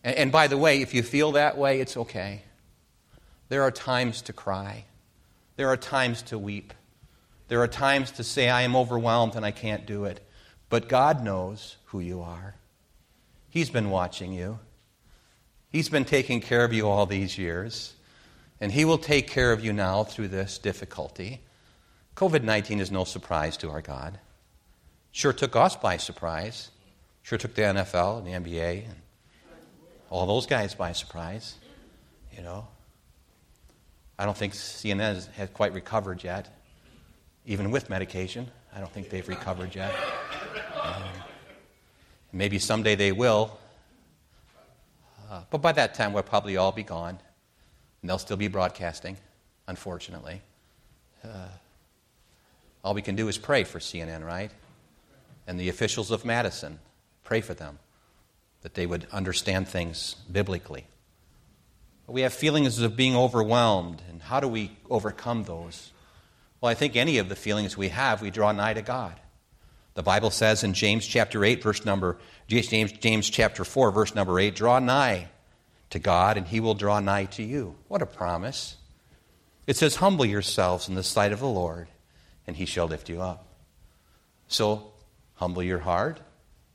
And, 0.05 0.17
and 0.17 0.33
by 0.33 0.49
the 0.49 0.59
way, 0.59 0.83
if 0.83 0.93
you 0.93 1.03
feel 1.03 1.33
that 1.33 1.57
way, 1.57 1.81
it's 1.81 1.97
okay. 1.97 2.43
There 3.49 3.63
are 3.63 3.71
times 3.71 4.21
to 4.23 4.35
cry, 4.35 4.85
there 5.57 5.69
are 5.69 5.79
times 5.79 6.21
to 6.25 6.39
weep. 6.39 6.75
There 7.53 7.61
are 7.61 7.69
times 7.69 8.13
to 8.13 8.25
say, 8.25 8.49
I 8.49 8.63
am 8.63 8.75
overwhelmed 8.75 9.37
and 9.37 9.45
I 9.45 9.51
can't 9.51 9.85
do 9.85 10.07
it. 10.07 10.27
But 10.71 10.89
God 10.89 11.23
knows 11.23 11.77
who 11.89 12.01
you 12.01 12.23
are. 12.23 12.55
He's 13.51 13.69
been 13.69 13.91
watching 13.91 14.33
you, 14.33 14.59
He's 15.69 15.91
been 15.91 16.07
taking 16.07 16.41
care 16.41 16.65
of 16.65 16.73
you 16.73 16.89
all 16.89 17.05
these 17.05 17.37
years, 17.37 17.93
and 18.59 18.73
He 18.73 18.87
will 18.87 18.97
take 18.97 19.29
care 19.29 19.53
of 19.53 19.63
you 19.63 19.75
now 19.75 20.03
through 20.03 20.29
this 20.29 20.57
difficulty. 20.57 21.43
COVID 22.17 22.43
19 22.43 22.81
is 22.81 22.91
no 22.91 23.05
surprise 23.05 23.59
to 23.59 23.69
our 23.69 23.83
God. 23.83 24.19
Sure 25.11 25.35
took 25.35 25.55
us 25.55 25.77
by 25.77 25.99
surprise. 25.99 26.71
Sure 27.23 27.37
took 27.37 27.55
the 27.55 27.61
NFL 27.61 28.17
and 28.17 28.27
the 28.27 28.51
NBA 28.51 28.87
and 28.87 28.97
all 30.09 30.25
those 30.25 30.47
guys 30.47 30.75
by 30.75 30.93
surprise. 30.93 31.57
You 32.35 32.45
know, 32.45 32.67
I 34.19 34.25
don't 34.25 34.39
think 34.39 34.55
CNN 34.55 35.01
has, 35.01 35.27
has 35.37 35.51
quite 35.51 35.75
recovered 35.75 36.25
yet 36.25 36.49
even 37.47 37.71
with 37.71 37.91
medication. 37.91 38.51
I 38.75 38.79
don't 38.79 38.93
think 38.93 39.11
they've 39.11 39.27
recovered 39.29 39.75
yet. 39.75 39.95
Um, 40.81 41.03
maybe 42.33 42.59
someday 42.59 42.95
they 42.95 43.13
will. 43.13 43.59
Uh, 45.31 45.43
but 45.51 45.59
by 45.59 45.73
that 45.73 45.95
time, 45.95 46.13
we'll 46.13 46.23
probably 46.23 46.57
all 46.57 46.73
be 46.73 46.83
gone. 46.83 47.19
And 48.01 48.11
they'll 48.11 48.19
still 48.19 48.37
be 48.37 48.49
broadcasting, 48.49 49.17
unfortunately. 49.67 50.43
Uh, 51.25 51.49
all 52.85 52.95
we 52.95 53.03
can 53.03 53.15
do 53.15 53.29
is 53.29 53.39
pray 53.39 53.65
for 53.65 53.79
CNN, 53.79 54.25
right? 54.25 54.51
And 55.47 55.59
the 55.59 55.69
officials 55.69 56.11
of 56.11 56.25
Madison. 56.25 56.79
Pray 57.25 57.41
for 57.41 57.55
them 57.55 57.79
that 58.63 58.75
they 58.75 58.87
would 58.87 59.07
understand 59.13 59.69
things 59.69 60.17
biblically. 60.31 60.87
But 62.07 62.13
we 62.13 62.23
have 62.23 62.33
feelings 62.33 62.79
of 62.81 62.97
being 62.97 63.17
overwhelmed, 63.17 64.03
and 64.09 64.23
how 64.23 64.41
do 64.41 64.49
we 64.49 64.73
overcome 64.91 65.45
those? 65.45 65.93
Well, 66.63 66.71
I 66.71 66.75
think 66.75 66.95
any 66.95 67.19
of 67.19 67.29
the 67.29 67.35
feelings 67.35 67.77
we 67.77 67.89
have, 67.89 68.23
we 68.23 68.31
draw 68.31 68.53
nigh 68.53 68.75
to 68.75 68.83
God. 68.83 69.19
The 69.95 70.03
Bible 70.05 70.31
says 70.31 70.63
in 70.63 70.75
James 70.75 71.05
chapter 71.05 71.45
8, 71.45 71.61
verse 71.61 71.85
number, 71.85 72.19
James, 72.47 72.93
James 72.93 73.29
chapter 73.29 73.65
4, 73.65 73.91
verse 73.91 74.15
number 74.15 74.39
8, 74.39 74.55
draw 74.55 74.79
nigh 74.79 75.29
to 75.91 75.99
God 75.99 76.37
and 76.37 76.47
he 76.47 76.61
will 76.61 76.75
draw 76.75 77.01
nigh 77.01 77.25
to 77.25 77.43
you. 77.43 77.75
What 77.89 78.01
a 78.01 78.07
promise. 78.07 78.77
It 79.67 79.77
says, 79.77 79.97
humble 79.97 80.25
yourselves 80.25 80.89
in 80.89 80.95
the 80.95 81.03
sight 81.03 81.33
of 81.33 81.41
the 81.41 81.49
Lord 81.49 81.89
and 82.47 82.55
he 82.55 82.65
shall 82.65 82.87
lift 82.87 83.09
you 83.09 83.21
up. 83.21 83.45
So, 84.47 84.93
humble 85.35 85.65
your 85.65 85.81
heart, 85.81 86.21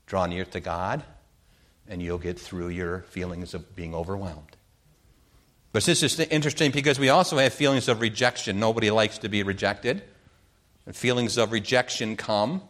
draw 0.05 0.25
near 0.25 0.43
to 0.43 0.59
God, 0.59 1.01
and 1.87 2.01
you'll 2.01 2.17
get 2.17 2.37
through 2.37 2.69
your 2.69 3.03
feelings 3.03 3.53
of 3.53 3.73
being 3.73 3.95
overwhelmed. 3.95 4.56
But 5.77 5.83
this 5.83 6.01
is 6.01 6.19
interesting 6.19 6.71
because 6.71 6.97
we 6.97 7.09
also 7.09 7.37
have 7.37 7.53
feelings 7.53 7.87
of 7.87 8.01
rejection. 8.01 8.59
Nobody 8.59 8.89
likes 8.89 9.19
to 9.19 9.29
be 9.29 9.43
rejected. 9.43 10.01
And 10.87 10.95
feelings 10.95 11.37
of 11.37 11.51
rejection 11.51 12.17
come. 12.17 12.63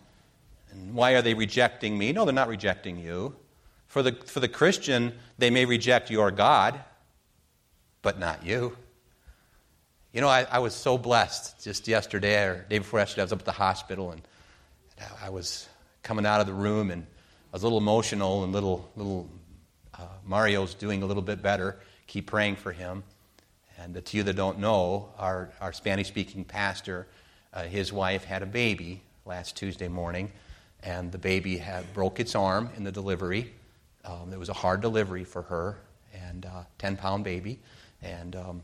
And 0.73 0.93
why 0.93 1.13
are 1.13 1.21
they 1.21 1.33
rejecting 1.33 1.97
me? 1.97 2.11
No, 2.11 2.25
they're 2.25 2.33
not 2.33 2.49
rejecting 2.49 2.97
you. 2.99 3.33
For 3.85 4.03
the, 4.03 4.11
for 4.11 4.41
the 4.41 4.49
Christian, 4.49 5.13
they 5.37 5.49
may 5.49 5.63
reject 5.63 6.11
your 6.11 6.31
God, 6.31 6.81
but 8.01 8.19
not 8.19 8.45
you. 8.45 8.75
You 10.11 10.19
know, 10.19 10.27
I, 10.27 10.45
I 10.51 10.59
was 10.59 10.75
so 10.75 10.97
blessed 10.97 11.63
just 11.63 11.87
yesterday 11.87 12.43
or 12.43 12.65
day 12.69 12.79
before 12.79 12.99
yesterday. 12.99 13.21
I 13.21 13.23
was 13.23 13.31
up 13.31 13.39
at 13.39 13.45
the 13.45 13.53
hospital 13.53 14.11
and 14.11 14.21
I 15.23 15.29
was 15.29 15.65
coming 16.03 16.25
out 16.25 16.41
of 16.41 16.47
the 16.47 16.53
room 16.53 16.91
and 16.91 17.03
I 17.03 17.55
was 17.55 17.63
a 17.63 17.67
little 17.67 17.79
emotional 17.79 18.43
and 18.43 18.51
little, 18.51 18.91
little 18.97 19.29
uh, 19.97 20.07
Mario's 20.25 20.73
doing 20.73 21.03
a 21.03 21.05
little 21.05 21.23
bit 21.23 21.41
better 21.41 21.79
keep 22.07 22.27
praying 22.27 22.55
for 22.55 22.71
him. 22.71 23.03
And 23.77 24.03
to 24.03 24.17
you 24.17 24.23
that 24.23 24.35
don't 24.35 24.59
know, 24.59 25.09
our, 25.19 25.51
our 25.61 25.71
Spanish 25.71 26.07
speaking 26.07 26.43
pastor, 26.43 27.07
uh, 27.53 27.63
his 27.63 27.93
wife 27.93 28.23
had 28.23 28.41
a 28.41 28.47
baby 28.47 29.01
last 29.25 29.55
Tuesday 29.55 29.87
morning, 29.87 30.31
and 30.81 31.11
the 31.11 31.17
baby 31.17 31.57
had 31.57 31.93
broke 31.93 32.19
its 32.19 32.33
arm 32.33 32.69
in 32.75 32.83
the 32.83 32.91
delivery. 32.91 33.53
Um, 34.03 34.33
it 34.33 34.39
was 34.39 34.49
a 34.49 34.53
hard 34.53 34.81
delivery 34.81 35.23
for 35.23 35.43
her, 35.43 35.77
and 36.13 36.45
uh, 36.45 36.63
10 36.79 36.97
pound 36.97 37.23
baby. 37.23 37.59
And, 38.01 38.35
um, 38.35 38.63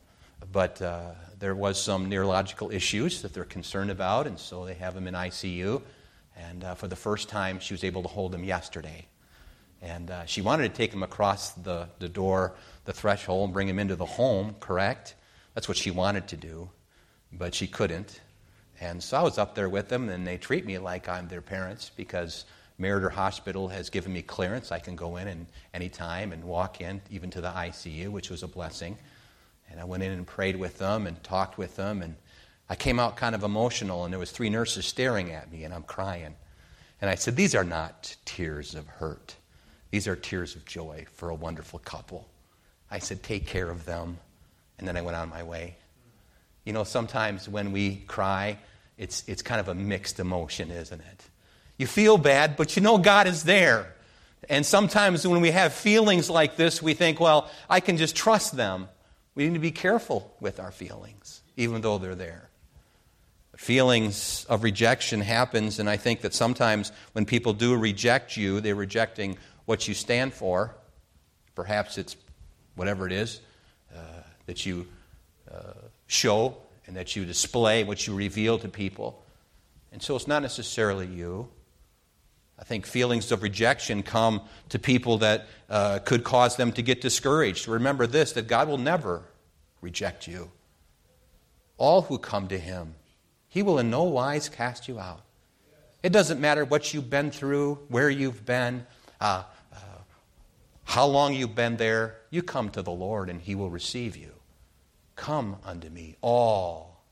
but 0.51 0.81
uh, 0.81 1.11
there 1.39 1.55
was 1.55 1.81
some 1.81 2.09
neurological 2.09 2.71
issues 2.71 3.21
that 3.21 3.33
they're 3.33 3.43
concerned 3.43 3.91
about, 3.91 4.25
and 4.25 4.39
so 4.39 4.65
they 4.65 4.75
have 4.75 4.95
him 4.95 5.07
in 5.07 5.13
ICU. 5.13 5.81
And 6.35 6.63
uh, 6.63 6.75
for 6.75 6.87
the 6.87 6.95
first 6.95 7.29
time, 7.29 7.59
she 7.59 7.73
was 7.73 7.83
able 7.83 8.01
to 8.01 8.07
hold 8.07 8.33
him 8.33 8.43
yesterday. 8.43 9.05
And 9.83 10.11
uh, 10.11 10.25
she 10.25 10.41
wanted 10.41 10.69
to 10.69 10.73
take 10.73 10.93
him 10.93 11.03
across 11.03 11.51
the, 11.51 11.89
the 11.99 12.07
door, 12.07 12.55
the 12.85 12.93
threshold, 12.93 13.49
and 13.49 13.53
bring 13.53 13.67
him 13.67 13.79
into 13.79 13.97
the 13.97 14.05
home, 14.05 14.55
correct? 14.61 15.15
That's 15.53 15.67
what 15.67 15.75
she 15.75 15.91
wanted 15.91 16.25
to 16.29 16.37
do, 16.37 16.69
but 17.33 17.53
she 17.53 17.67
couldn't. 17.67 18.21
And 18.79 19.03
so 19.03 19.17
I 19.17 19.23
was 19.23 19.37
up 19.37 19.55
there 19.55 19.67
with 19.67 19.89
them, 19.89 20.07
and 20.07 20.25
they 20.25 20.37
treat 20.37 20.65
me 20.65 20.77
like 20.77 21.09
I'm 21.09 21.27
their 21.27 21.41
parents 21.41 21.91
because 21.97 22.45
Meriter 22.79 23.11
Hospital 23.11 23.67
has 23.67 23.89
given 23.89 24.13
me 24.13 24.21
clearance. 24.21 24.71
I 24.71 24.79
can 24.79 24.95
go 24.95 25.17
in 25.17 25.27
and 25.27 25.45
anytime 25.73 26.31
and 26.31 26.45
walk 26.45 26.79
in, 26.79 27.01
even 27.11 27.29
to 27.31 27.41
the 27.41 27.51
ICU, 27.51 28.07
which 28.07 28.29
was 28.29 28.41
a 28.41 28.47
blessing. 28.47 28.97
And 29.69 29.81
I 29.81 29.83
went 29.83 30.01
in 30.01 30.13
and 30.13 30.25
prayed 30.25 30.55
with 30.55 30.77
them 30.77 31.07
and 31.07 31.21
talked 31.23 31.57
with 31.57 31.75
them, 31.75 32.01
and 32.01 32.15
I 32.69 32.75
came 32.75 33.01
out 33.01 33.17
kind 33.17 33.35
of 33.35 33.43
emotional, 33.43 34.05
and 34.05 34.13
there 34.13 34.19
was 34.19 34.31
three 34.31 34.49
nurses 34.49 34.85
staring 34.85 35.31
at 35.33 35.51
me, 35.51 35.65
and 35.65 35.73
I'm 35.73 35.83
crying. 35.83 36.35
And 37.01 37.09
I 37.09 37.15
said, 37.15 37.35
These 37.35 37.53
are 37.53 37.65
not 37.65 38.15
tears 38.23 38.75
of 38.75 38.87
hurt. 38.87 39.35
These 39.93 40.07
are 40.07 40.15
tears 40.15 40.55
of 40.55 40.65
joy 40.65 41.05
for 41.13 41.29
a 41.29 41.35
wonderful 41.35 41.77
couple. 41.77 42.27
I 42.89 42.97
said, 42.97 43.21
Take 43.21 43.45
care 43.45 43.69
of 43.69 43.85
them. 43.85 44.17
And 44.79 44.87
then 44.87 44.97
I 44.97 45.03
went 45.03 45.15
on 45.15 45.29
my 45.29 45.43
way. 45.43 45.75
You 46.65 46.73
know, 46.73 46.83
sometimes 46.83 47.47
when 47.47 47.71
we 47.71 47.97
cry, 48.07 48.57
it's, 48.97 49.23
it's 49.27 49.43
kind 49.43 49.59
of 49.59 49.67
a 49.67 49.75
mixed 49.75 50.19
emotion, 50.19 50.71
isn't 50.71 50.99
it? 50.99 51.23
You 51.77 51.85
feel 51.85 52.17
bad, 52.17 52.55
but 52.57 52.75
you 52.75 52.81
know 52.81 52.97
God 52.97 53.27
is 53.27 53.43
there. 53.43 53.93
And 54.49 54.65
sometimes 54.65 55.27
when 55.27 55.41
we 55.41 55.51
have 55.51 55.73
feelings 55.73 56.27
like 56.27 56.55
this, 56.55 56.81
we 56.81 56.95
think, 56.95 57.19
well, 57.19 57.51
I 57.69 57.79
can 57.79 57.97
just 57.97 58.15
trust 58.15 58.57
them. 58.57 58.89
We 59.35 59.45
need 59.45 59.53
to 59.53 59.59
be 59.59 59.69
careful 59.69 60.35
with 60.39 60.59
our 60.59 60.71
feelings, 60.71 61.43
even 61.55 61.81
though 61.81 61.99
they're 61.99 62.15
there. 62.15 62.49
Feelings 63.57 64.47
of 64.49 64.63
rejection 64.63 65.21
happens, 65.21 65.77
and 65.77 65.87
I 65.87 65.97
think 65.97 66.21
that 66.21 66.33
sometimes 66.33 66.91
when 67.11 67.25
people 67.25 67.53
do 67.53 67.75
reject 67.77 68.35
you, 68.35 68.59
they're 68.59 68.73
rejecting 68.73 69.37
what 69.65 69.87
you 69.87 69.93
stand 69.93 70.33
for. 70.33 70.75
Perhaps 71.55 71.97
it's 71.97 72.15
whatever 72.75 73.05
it 73.05 73.13
is 73.13 73.39
uh, 73.95 73.99
that 74.45 74.65
you 74.65 74.87
uh, 75.51 75.73
show 76.07 76.57
and 76.87 76.95
that 76.95 77.15
you 77.15 77.25
display, 77.25 77.83
what 77.83 78.07
you 78.07 78.15
reveal 78.15 78.57
to 78.59 78.67
people. 78.67 79.23
And 79.91 80.01
so 80.01 80.15
it's 80.15 80.27
not 80.27 80.41
necessarily 80.41 81.07
you. 81.07 81.49
I 82.59 82.63
think 82.63 82.85
feelings 82.85 83.31
of 83.31 83.43
rejection 83.43 84.03
come 84.03 84.41
to 84.69 84.79
people 84.79 85.19
that 85.19 85.47
uh, 85.69 85.99
could 85.99 86.23
cause 86.23 86.55
them 86.55 86.71
to 86.73 86.81
get 86.81 87.01
discouraged. 87.01 87.67
Remember 87.67 88.07
this 88.07 88.33
that 88.33 88.47
God 88.47 88.67
will 88.67 88.77
never 88.77 89.23
reject 89.81 90.27
you. 90.27 90.51
All 91.77 92.03
who 92.03 92.17
come 92.17 92.47
to 92.47 92.57
Him, 92.57 92.95
He 93.49 93.63
will 93.63 93.79
in 93.79 93.89
no 93.89 94.03
wise 94.03 94.49
cast 94.49 94.87
you 94.87 94.99
out. 94.99 95.21
It 96.03 96.11
doesn't 96.11 96.39
matter 96.39 96.65
what 96.65 96.93
you've 96.93 97.09
been 97.09 97.31
through, 97.31 97.79
where 97.87 98.09
you've 98.09 98.45
been, 98.45 98.85
uh, 99.23 99.43
uh, 99.71 99.77
how 100.83 101.05
long 101.05 101.33
you've 101.33 101.55
been 101.55 101.77
there. 101.77 102.17
You 102.29 102.43
come 102.43 102.69
to 102.71 102.81
the 102.81 102.91
Lord 102.91 103.29
and 103.29 103.41
He 103.41 103.55
will 103.55 103.69
receive 103.69 104.15
you. 104.15 104.31
Come 105.15 105.57
unto 105.65 105.89
me, 105.89 106.17
all 106.21 107.03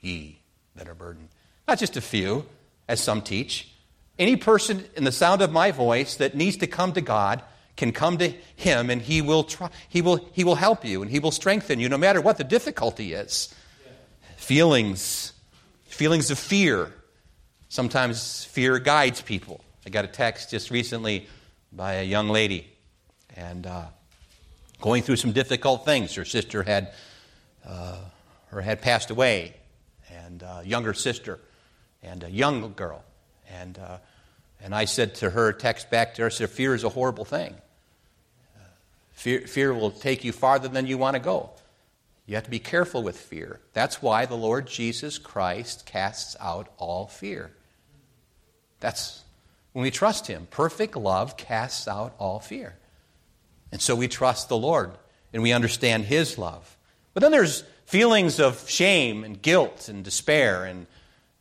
ye 0.00 0.40
that 0.74 0.88
are 0.88 0.94
burdened. 0.94 1.28
Not 1.68 1.78
just 1.78 1.96
a 1.96 2.00
few, 2.00 2.46
as 2.88 3.00
some 3.00 3.22
teach. 3.22 3.70
Any 4.18 4.36
person 4.36 4.84
in 4.96 5.04
the 5.04 5.12
sound 5.12 5.42
of 5.42 5.52
my 5.52 5.70
voice 5.70 6.16
that 6.16 6.34
needs 6.34 6.56
to 6.58 6.66
come 6.66 6.92
to 6.92 7.00
God 7.00 7.42
can 7.76 7.92
come 7.92 8.18
to 8.18 8.32
Him 8.56 8.90
and 8.90 9.02
He 9.02 9.20
will, 9.20 9.44
try, 9.44 9.68
he 9.88 10.00
will, 10.00 10.28
he 10.32 10.44
will 10.44 10.54
help 10.54 10.84
you 10.84 11.02
and 11.02 11.10
He 11.10 11.18
will 11.18 11.32
strengthen 11.32 11.80
you 11.80 11.88
no 11.88 11.98
matter 11.98 12.20
what 12.20 12.38
the 12.38 12.44
difficulty 12.44 13.12
is. 13.12 13.52
Feelings, 14.36 15.32
feelings 15.84 16.30
of 16.30 16.38
fear. 16.38 16.92
Sometimes 17.68 18.44
fear 18.44 18.78
guides 18.78 19.20
people. 19.20 19.63
I 19.86 19.90
got 19.90 20.04
a 20.04 20.08
text 20.08 20.50
just 20.50 20.70
recently 20.70 21.26
by 21.72 21.94
a 21.94 22.04
young 22.04 22.28
lady 22.28 22.66
and 23.36 23.66
uh, 23.66 23.84
going 24.80 25.02
through 25.02 25.16
some 25.16 25.32
difficult 25.32 25.84
things. 25.84 26.14
Her 26.14 26.24
sister 26.24 26.62
had, 26.62 26.92
uh, 27.66 27.98
or 28.52 28.60
had 28.60 28.82
passed 28.82 29.10
away, 29.10 29.54
and 30.10 30.42
a 30.42 30.56
uh, 30.56 30.60
younger 30.62 30.94
sister, 30.94 31.40
and 32.02 32.22
a 32.22 32.30
young 32.30 32.72
girl 32.74 33.04
and, 33.50 33.78
uh, 33.78 33.98
and 34.62 34.74
I 34.74 34.84
said 34.86 35.16
to 35.16 35.30
her, 35.30 35.52
text 35.52 35.90
back 35.90 36.14
to 36.14 36.22
her, 36.22 36.26
I 36.26 36.30
said, 36.30 36.50
fear 36.50 36.74
is 36.74 36.84
a 36.84 36.88
horrible 36.88 37.24
thing. 37.24 37.54
Uh, 38.56 38.60
fear, 39.12 39.40
fear 39.40 39.74
will 39.74 39.90
take 39.90 40.24
you 40.24 40.32
farther 40.32 40.68
than 40.68 40.86
you 40.86 40.98
want 40.98 41.14
to 41.14 41.20
go. 41.20 41.50
You 42.26 42.36
have 42.36 42.44
to 42.44 42.50
be 42.50 42.58
careful 42.58 43.02
with 43.02 43.18
fear. 43.18 43.60
That's 43.74 44.00
why 44.00 44.24
the 44.26 44.36
Lord 44.36 44.66
Jesus 44.66 45.18
Christ 45.18 45.84
casts 45.84 46.36
out 46.40 46.68
all 46.78 47.06
fear. 47.06 47.52
That's 48.80 49.23
when 49.74 49.82
we 49.82 49.90
trust 49.90 50.26
Him. 50.26 50.48
Perfect 50.50 50.96
love 50.96 51.36
casts 51.36 51.86
out 51.86 52.14
all 52.18 52.40
fear. 52.40 52.76
And 53.70 53.82
so 53.82 53.94
we 53.94 54.08
trust 54.08 54.48
the 54.48 54.56
Lord 54.56 54.92
and 55.34 55.42
we 55.42 55.52
understand 55.52 56.06
His 56.06 56.38
love. 56.38 56.78
But 57.12 57.20
then 57.20 57.30
there's 57.30 57.62
feelings 57.84 58.40
of 58.40 58.68
shame 58.68 59.22
and 59.22 59.40
guilt 59.40 59.90
and 59.90 60.02
despair 60.02 60.64
and 60.64 60.86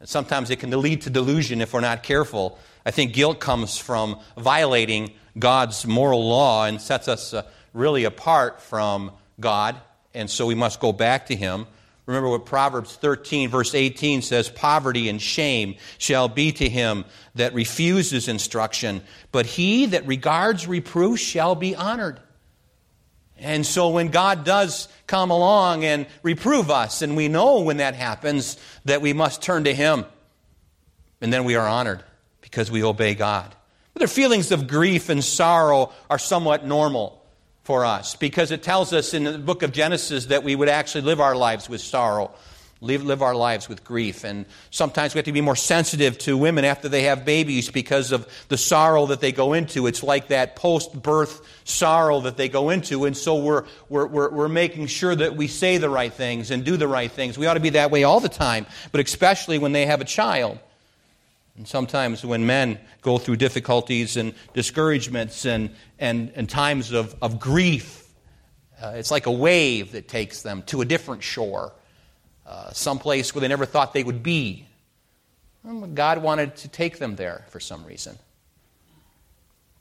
and 0.03 0.09
sometimes 0.09 0.49
it 0.49 0.59
can 0.59 0.69
lead 0.81 1.03
to 1.03 1.09
delusion 1.09 1.61
if 1.61 1.71
we're 1.71 1.79
not 1.79 2.03
careful. 2.03 2.59
I 2.85 2.91
think 2.91 3.13
guilt 3.13 3.39
comes 3.39 3.77
from 3.77 4.19
violating 4.37 5.13
God's 5.39 5.87
moral 5.87 6.27
law 6.27 6.65
and 6.65 6.81
sets 6.81 7.07
us 7.07 7.33
uh, 7.33 7.43
really 7.71 8.03
apart 8.03 8.61
from 8.61 9.11
God, 9.39 9.77
and 10.13 10.29
so 10.29 10.45
we 10.45 10.55
must 10.55 10.81
go 10.81 10.91
back 10.91 11.27
to 11.27 11.37
Him. 11.37 11.67
Remember 12.05 12.29
what 12.29 12.45
Proverbs 12.45 12.95
13, 12.95 13.49
verse 13.49 13.73
18 13.73 14.21
says 14.21 14.49
Poverty 14.49 15.07
and 15.07 15.21
shame 15.21 15.75
shall 15.97 16.27
be 16.27 16.51
to 16.51 16.67
him 16.67 17.05
that 17.35 17.53
refuses 17.53 18.27
instruction, 18.27 19.01
but 19.31 19.45
he 19.45 19.85
that 19.87 20.05
regards 20.05 20.67
reproof 20.67 21.19
shall 21.19 21.55
be 21.55 21.75
honored. 21.75 22.19
And 23.37 23.65
so 23.65 23.89
when 23.89 24.09
God 24.09 24.45
does 24.45 24.87
come 25.07 25.31
along 25.31 25.83
and 25.83 26.05
reprove 26.23 26.69
us, 26.69 27.01
and 27.01 27.15
we 27.15 27.27
know 27.27 27.61
when 27.61 27.77
that 27.77 27.95
happens 27.95 28.57
that 28.85 29.01
we 29.01 29.13
must 29.13 29.41
turn 29.41 29.65
to 29.65 29.73
Him, 29.73 30.05
and 31.19 31.31
then 31.31 31.43
we 31.43 31.55
are 31.55 31.67
honored 31.67 32.03
because 32.41 32.69
we 32.69 32.83
obey 32.83 33.15
God. 33.15 33.53
But 33.93 33.99
their 33.99 34.07
feelings 34.07 34.51
of 34.51 34.67
grief 34.67 35.09
and 35.09 35.23
sorrow 35.23 35.91
are 36.09 36.19
somewhat 36.19 36.65
normal 36.65 37.22
for 37.63 37.85
us 37.85 38.15
because 38.15 38.51
it 38.51 38.63
tells 38.63 38.93
us 38.93 39.13
in 39.13 39.23
the 39.23 39.37
book 39.37 39.63
of 39.63 39.71
Genesis 39.71 40.25
that 40.27 40.43
we 40.43 40.55
would 40.55 40.69
actually 40.69 41.01
live 41.01 41.21
our 41.21 41.35
lives 41.35 41.69
with 41.69 41.81
sorrow 41.81 42.33
live, 42.83 43.03
live 43.03 43.21
our 43.21 43.33
lives 43.33 43.69
with 43.69 43.83
grief. 43.83 44.23
And 44.23 44.45
sometimes 44.69 45.13
we 45.13 45.19
have 45.19 45.25
to 45.25 45.31
be 45.31 45.41
more 45.41 45.55
sensitive 45.55 46.17
to 46.19 46.37
women 46.37 46.65
after 46.65 46.89
they 46.89 47.03
have 47.03 47.25
babies 47.25 47.71
because 47.71 48.11
of 48.11 48.27
the 48.49 48.57
sorrow 48.57 49.07
that 49.07 49.21
they 49.21 49.31
go 49.31 49.53
into. 49.53 49.87
It's 49.87 50.03
like 50.03 50.27
that 50.27 50.55
post 50.55 51.01
birth 51.01 51.41
sorrow 51.63 52.19
that 52.21 52.37
they 52.37 52.49
go 52.49 52.69
into. 52.69 53.05
And 53.05 53.15
so 53.15 53.37
we're, 53.37 53.65
we're, 53.89 54.05
we're, 54.05 54.29
we're 54.29 54.47
making 54.49 54.87
sure 54.87 55.15
that 55.15 55.35
we 55.35 55.47
say 55.47 55.77
the 55.77 55.89
right 55.89 56.13
things 56.13 56.51
and 56.51 56.63
do 56.63 56.77
the 56.77 56.87
right 56.87 57.11
things. 57.11 57.37
We 57.37 57.47
ought 57.47 57.55
to 57.55 57.61
be 57.61 57.71
that 57.71 57.89
way 57.89 58.03
all 58.03 58.19
the 58.19 58.29
time, 58.29 58.65
but 58.91 58.99
especially 59.01 59.57
when 59.57 59.71
they 59.71 59.85
have 59.85 60.01
a 60.01 60.05
child. 60.05 60.59
And 61.55 61.67
sometimes 61.67 62.25
when 62.25 62.45
men 62.45 62.79
go 63.01 63.17
through 63.17 63.35
difficulties 63.35 64.17
and 64.17 64.33
discouragements 64.53 65.45
and, 65.45 65.69
and, 65.99 66.31
and 66.35 66.49
times 66.49 66.91
of, 66.91 67.15
of 67.21 67.39
grief, 67.39 68.07
uh, 68.81 68.93
it's 68.95 69.11
like 69.11 69.27
a 69.27 69.31
wave 69.31 69.91
that 69.91 70.07
takes 70.07 70.41
them 70.41 70.63
to 70.63 70.81
a 70.81 70.85
different 70.85 71.21
shore 71.21 71.73
uh, 72.45 72.71
someplace 72.71 73.33
where 73.33 73.41
they 73.41 73.47
never 73.47 73.65
thought 73.65 73.93
they 73.93 74.03
would 74.03 74.23
be. 74.23 74.67
God 75.93 76.21
wanted 76.21 76.55
to 76.57 76.67
take 76.67 76.97
them 76.97 77.15
there 77.15 77.45
for 77.49 77.59
some 77.59 77.85
reason. 77.85 78.17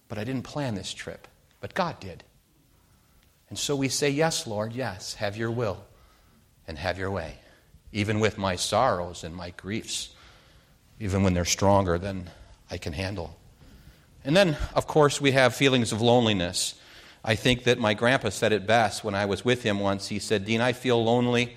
But 0.09 0.19
I 0.19 0.25
didn't 0.25 0.45
plan 0.45 0.75
this 0.75 0.93
trip, 0.93 1.27
but 1.61 1.75
God 1.75 1.99
did. 1.99 2.23
And 3.49 3.59
so 3.59 3.75
we 3.75 3.89
say, 3.89 4.11
Yes, 4.11 4.47
Lord, 4.47 4.73
yes, 4.73 5.15
have 5.15 5.37
your 5.37 5.51
will 5.51 5.83
and 6.69 6.79
have 6.79 6.99
your 6.99 7.11
way, 7.11 7.35
even 7.93 8.21
with 8.21 8.39
my 8.39 8.57
sorrows 8.57 9.25
and 9.25 9.35
my 9.35 9.51
griefs, 9.51 10.11
even 11.03 11.25
when 11.25 11.35
they're 11.35 11.45
stronger 11.45 11.99
than 11.99 12.31
I 12.71 12.79
can 12.79 12.93
handle. 12.93 13.37
And 14.25 14.37
then, 14.37 14.57
of 14.73 14.87
course, 14.87 15.21
we 15.21 15.33
have 15.33 15.53
feelings 15.53 15.91
of 15.91 16.01
loneliness. 16.01 16.77
I 17.25 17.35
think 17.35 17.65
that 17.65 17.77
my 17.77 17.93
grandpa 17.93 18.29
said 18.29 18.53
it 18.53 18.69
best 18.69 19.03
when 19.03 19.13
I 19.13 19.27
was 19.27 19.45
with 19.45 19.65
him 19.65 19.81
once. 19.81 20.07
He 20.07 20.21
said, 20.21 20.45
Dean, 20.45 20.61
I 20.61 20.73
feel 20.73 21.03
lonely 21.03 21.57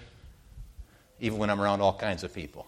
even 1.20 1.38
when 1.38 1.52
I'm 1.52 1.62
around 1.62 1.82
all 1.82 1.94
kinds 1.94 2.24
of 2.24 2.34
people. 2.34 2.66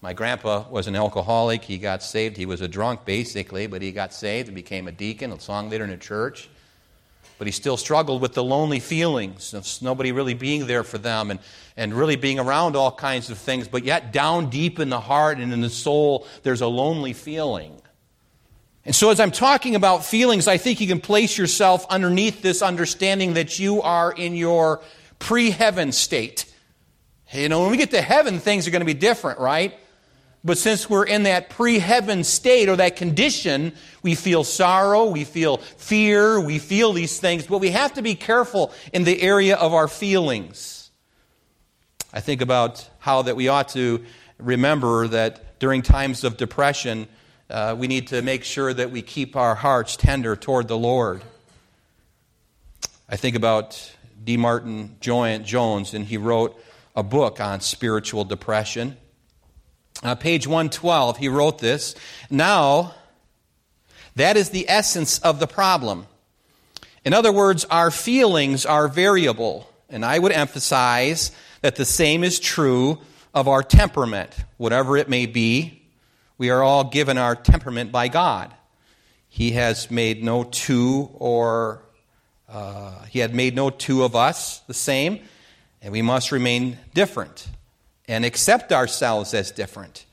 My 0.00 0.14
grandpa 0.14 0.66
was 0.70 0.86
an 0.86 0.96
alcoholic. 0.96 1.62
He 1.62 1.76
got 1.76 2.02
saved. 2.02 2.38
He 2.38 2.46
was 2.46 2.62
a 2.62 2.68
drunk, 2.68 3.04
basically, 3.04 3.66
but 3.66 3.82
he 3.82 3.92
got 3.92 4.14
saved 4.14 4.48
and 4.48 4.54
became 4.54 4.88
a 4.88 4.92
deacon, 4.92 5.30
a 5.30 5.38
song 5.38 5.68
leader 5.68 5.84
in 5.84 5.90
a 5.90 5.98
church. 5.98 6.48
But 7.42 7.48
he 7.48 7.52
still 7.52 7.76
struggled 7.76 8.22
with 8.22 8.34
the 8.34 8.44
lonely 8.44 8.78
feelings 8.78 9.52
of 9.52 9.66
nobody 9.82 10.12
really 10.12 10.32
being 10.32 10.68
there 10.68 10.84
for 10.84 10.96
them 10.96 11.28
and, 11.28 11.40
and 11.76 11.92
really 11.92 12.14
being 12.14 12.38
around 12.38 12.76
all 12.76 12.92
kinds 12.92 13.30
of 13.30 13.36
things. 13.36 13.66
But 13.66 13.82
yet, 13.82 14.12
down 14.12 14.48
deep 14.48 14.78
in 14.78 14.90
the 14.90 15.00
heart 15.00 15.38
and 15.38 15.52
in 15.52 15.60
the 15.60 15.68
soul, 15.68 16.24
there's 16.44 16.60
a 16.60 16.68
lonely 16.68 17.12
feeling. 17.12 17.82
And 18.84 18.94
so, 18.94 19.10
as 19.10 19.18
I'm 19.18 19.32
talking 19.32 19.74
about 19.74 20.04
feelings, 20.04 20.46
I 20.46 20.56
think 20.56 20.80
you 20.80 20.86
can 20.86 21.00
place 21.00 21.36
yourself 21.36 21.84
underneath 21.90 22.42
this 22.42 22.62
understanding 22.62 23.34
that 23.34 23.58
you 23.58 23.82
are 23.82 24.12
in 24.12 24.36
your 24.36 24.80
pre 25.18 25.50
heaven 25.50 25.90
state. 25.90 26.44
You 27.32 27.48
know, 27.48 27.62
when 27.62 27.72
we 27.72 27.76
get 27.76 27.90
to 27.90 28.02
heaven, 28.02 28.38
things 28.38 28.68
are 28.68 28.70
going 28.70 28.82
to 28.82 28.86
be 28.86 28.94
different, 28.94 29.40
right? 29.40 29.74
But 30.44 30.58
since 30.58 30.90
we're 30.90 31.04
in 31.04 31.22
that 31.22 31.50
pre 31.50 31.78
heaven 31.78 32.24
state 32.24 32.68
or 32.68 32.76
that 32.76 32.96
condition, 32.96 33.72
we 34.02 34.14
feel 34.14 34.42
sorrow, 34.42 35.04
we 35.04 35.24
feel 35.24 35.58
fear, 35.58 36.40
we 36.40 36.58
feel 36.58 36.92
these 36.92 37.20
things, 37.20 37.46
but 37.46 37.58
we 37.58 37.70
have 37.70 37.94
to 37.94 38.02
be 38.02 38.16
careful 38.16 38.72
in 38.92 39.04
the 39.04 39.22
area 39.22 39.56
of 39.56 39.72
our 39.72 39.86
feelings. 39.86 40.90
I 42.12 42.20
think 42.20 42.40
about 42.40 42.88
how 42.98 43.22
that 43.22 43.36
we 43.36 43.48
ought 43.48 43.68
to 43.70 44.04
remember 44.38 45.06
that 45.08 45.60
during 45.60 45.82
times 45.82 46.24
of 46.24 46.36
depression, 46.36 47.06
uh, 47.48 47.76
we 47.78 47.86
need 47.86 48.08
to 48.08 48.20
make 48.20 48.42
sure 48.42 48.74
that 48.74 48.90
we 48.90 49.00
keep 49.00 49.36
our 49.36 49.54
hearts 49.54 49.94
tender 49.96 50.34
toward 50.34 50.66
the 50.66 50.76
Lord. 50.76 51.22
I 53.08 53.16
think 53.16 53.36
about 53.36 53.94
D. 54.24 54.36
Martyn 54.36 54.96
Jones, 55.00 55.94
and 55.94 56.04
he 56.04 56.16
wrote 56.16 56.60
a 56.96 57.02
book 57.02 57.40
on 57.40 57.60
spiritual 57.60 58.24
depression. 58.24 58.96
Uh, 60.02 60.16
page 60.16 60.46
112, 60.46 61.18
he 61.18 61.28
wrote 61.28 61.58
this. 61.58 61.94
Now, 62.28 62.94
that 64.16 64.36
is 64.36 64.50
the 64.50 64.68
essence 64.68 65.18
of 65.20 65.38
the 65.38 65.46
problem. 65.46 66.06
In 67.04 67.14
other 67.14 67.32
words, 67.32 67.64
our 67.66 67.90
feelings 67.90 68.66
are 68.66 68.88
variable. 68.88 69.68
And 69.88 70.04
I 70.04 70.18
would 70.18 70.32
emphasize 70.32 71.30
that 71.60 71.76
the 71.76 71.84
same 71.84 72.24
is 72.24 72.40
true 72.40 72.98
of 73.34 73.46
our 73.46 73.62
temperament, 73.62 74.34
whatever 74.56 74.96
it 74.96 75.08
may 75.08 75.26
be. 75.26 75.82
We 76.36 76.50
are 76.50 76.62
all 76.62 76.84
given 76.84 77.18
our 77.18 77.36
temperament 77.36 77.92
by 77.92 78.08
God. 78.08 78.52
He 79.28 79.52
has 79.52 79.90
made 79.90 80.24
no 80.24 80.44
two 80.44 81.10
or 81.14 81.82
uh, 82.48 83.04
he 83.04 83.20
had 83.20 83.34
made 83.34 83.54
no 83.54 83.70
two 83.70 84.02
of 84.02 84.14
us 84.14 84.60
the 84.60 84.74
same, 84.74 85.20
and 85.80 85.92
we 85.92 86.02
must 86.02 86.32
remain 86.32 86.78
different 86.92 87.46
and 88.08 88.24
accept 88.24 88.72
ourselves 88.72 89.34
as 89.34 89.50
different. 89.50 90.06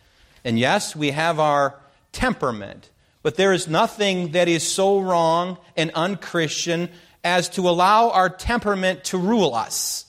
And 0.43 0.58
yes, 0.58 0.96
we 0.96 1.12
have 1.12 1.39
our 1.39 1.79
temperament, 2.12 2.89
but 3.24 3.36
there 3.36 3.53
is 3.53 3.67
nothing 3.67 4.31
that 4.31 4.48
is 4.48 4.63
so 4.63 5.00
wrong 5.00 5.58
and 5.75 5.91
unchristian 5.96 6.89
as 7.24 7.50
to 7.50 7.67
allow 7.67 8.10
our 8.12 8.29
temperament 8.29 9.03
to 9.05 9.17
rule 9.17 9.53
us. 9.53 10.05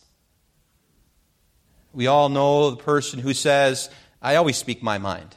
We 1.93 2.07
all 2.07 2.29
know 2.29 2.71
the 2.71 2.77
person 2.77 3.19
who 3.19 3.35
says, 3.35 3.91
I 4.23 4.37
always 4.37 4.57
speak 4.57 4.83
my 4.83 4.99
mind. 4.99 5.35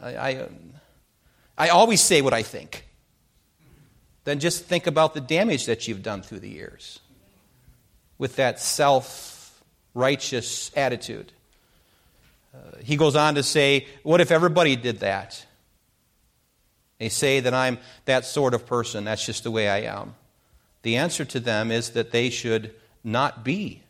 I, 0.00 0.16
I, 0.16 0.48
I 1.58 1.68
always 1.70 2.00
say 2.00 2.22
what 2.22 2.32
I 2.32 2.42
think. 2.42 2.86
Then 4.24 4.38
just 4.38 4.66
think 4.66 4.86
about 4.86 5.14
the 5.14 5.20
damage 5.20 5.66
that 5.66 5.88
you've 5.88 6.02
done 6.02 6.22
through 6.22 6.40
the 6.40 6.48
years 6.48 7.00
with 8.18 8.36
that 8.36 8.60
self 8.60 9.31
righteous 9.94 10.70
attitude. 10.76 11.32
Uh, 12.54 12.58
he 12.82 12.96
goes 12.96 13.16
on 13.16 13.34
to 13.34 13.42
say, 13.42 13.86
What 14.02 14.20
if 14.20 14.30
everybody 14.30 14.76
did 14.76 15.00
that? 15.00 15.44
They 16.98 17.08
say 17.08 17.40
that 17.40 17.54
I'm 17.54 17.78
that 18.04 18.24
sort 18.24 18.54
of 18.54 18.66
person. 18.66 19.04
That's 19.04 19.24
just 19.24 19.42
the 19.42 19.50
way 19.50 19.68
I 19.68 19.82
am. 19.92 20.14
The 20.82 20.96
answer 20.96 21.24
to 21.24 21.40
them 21.40 21.70
is 21.70 21.90
that 21.90 22.12
they 22.12 22.30
should 22.30 22.74
not 23.02 23.44
be. 23.44 23.82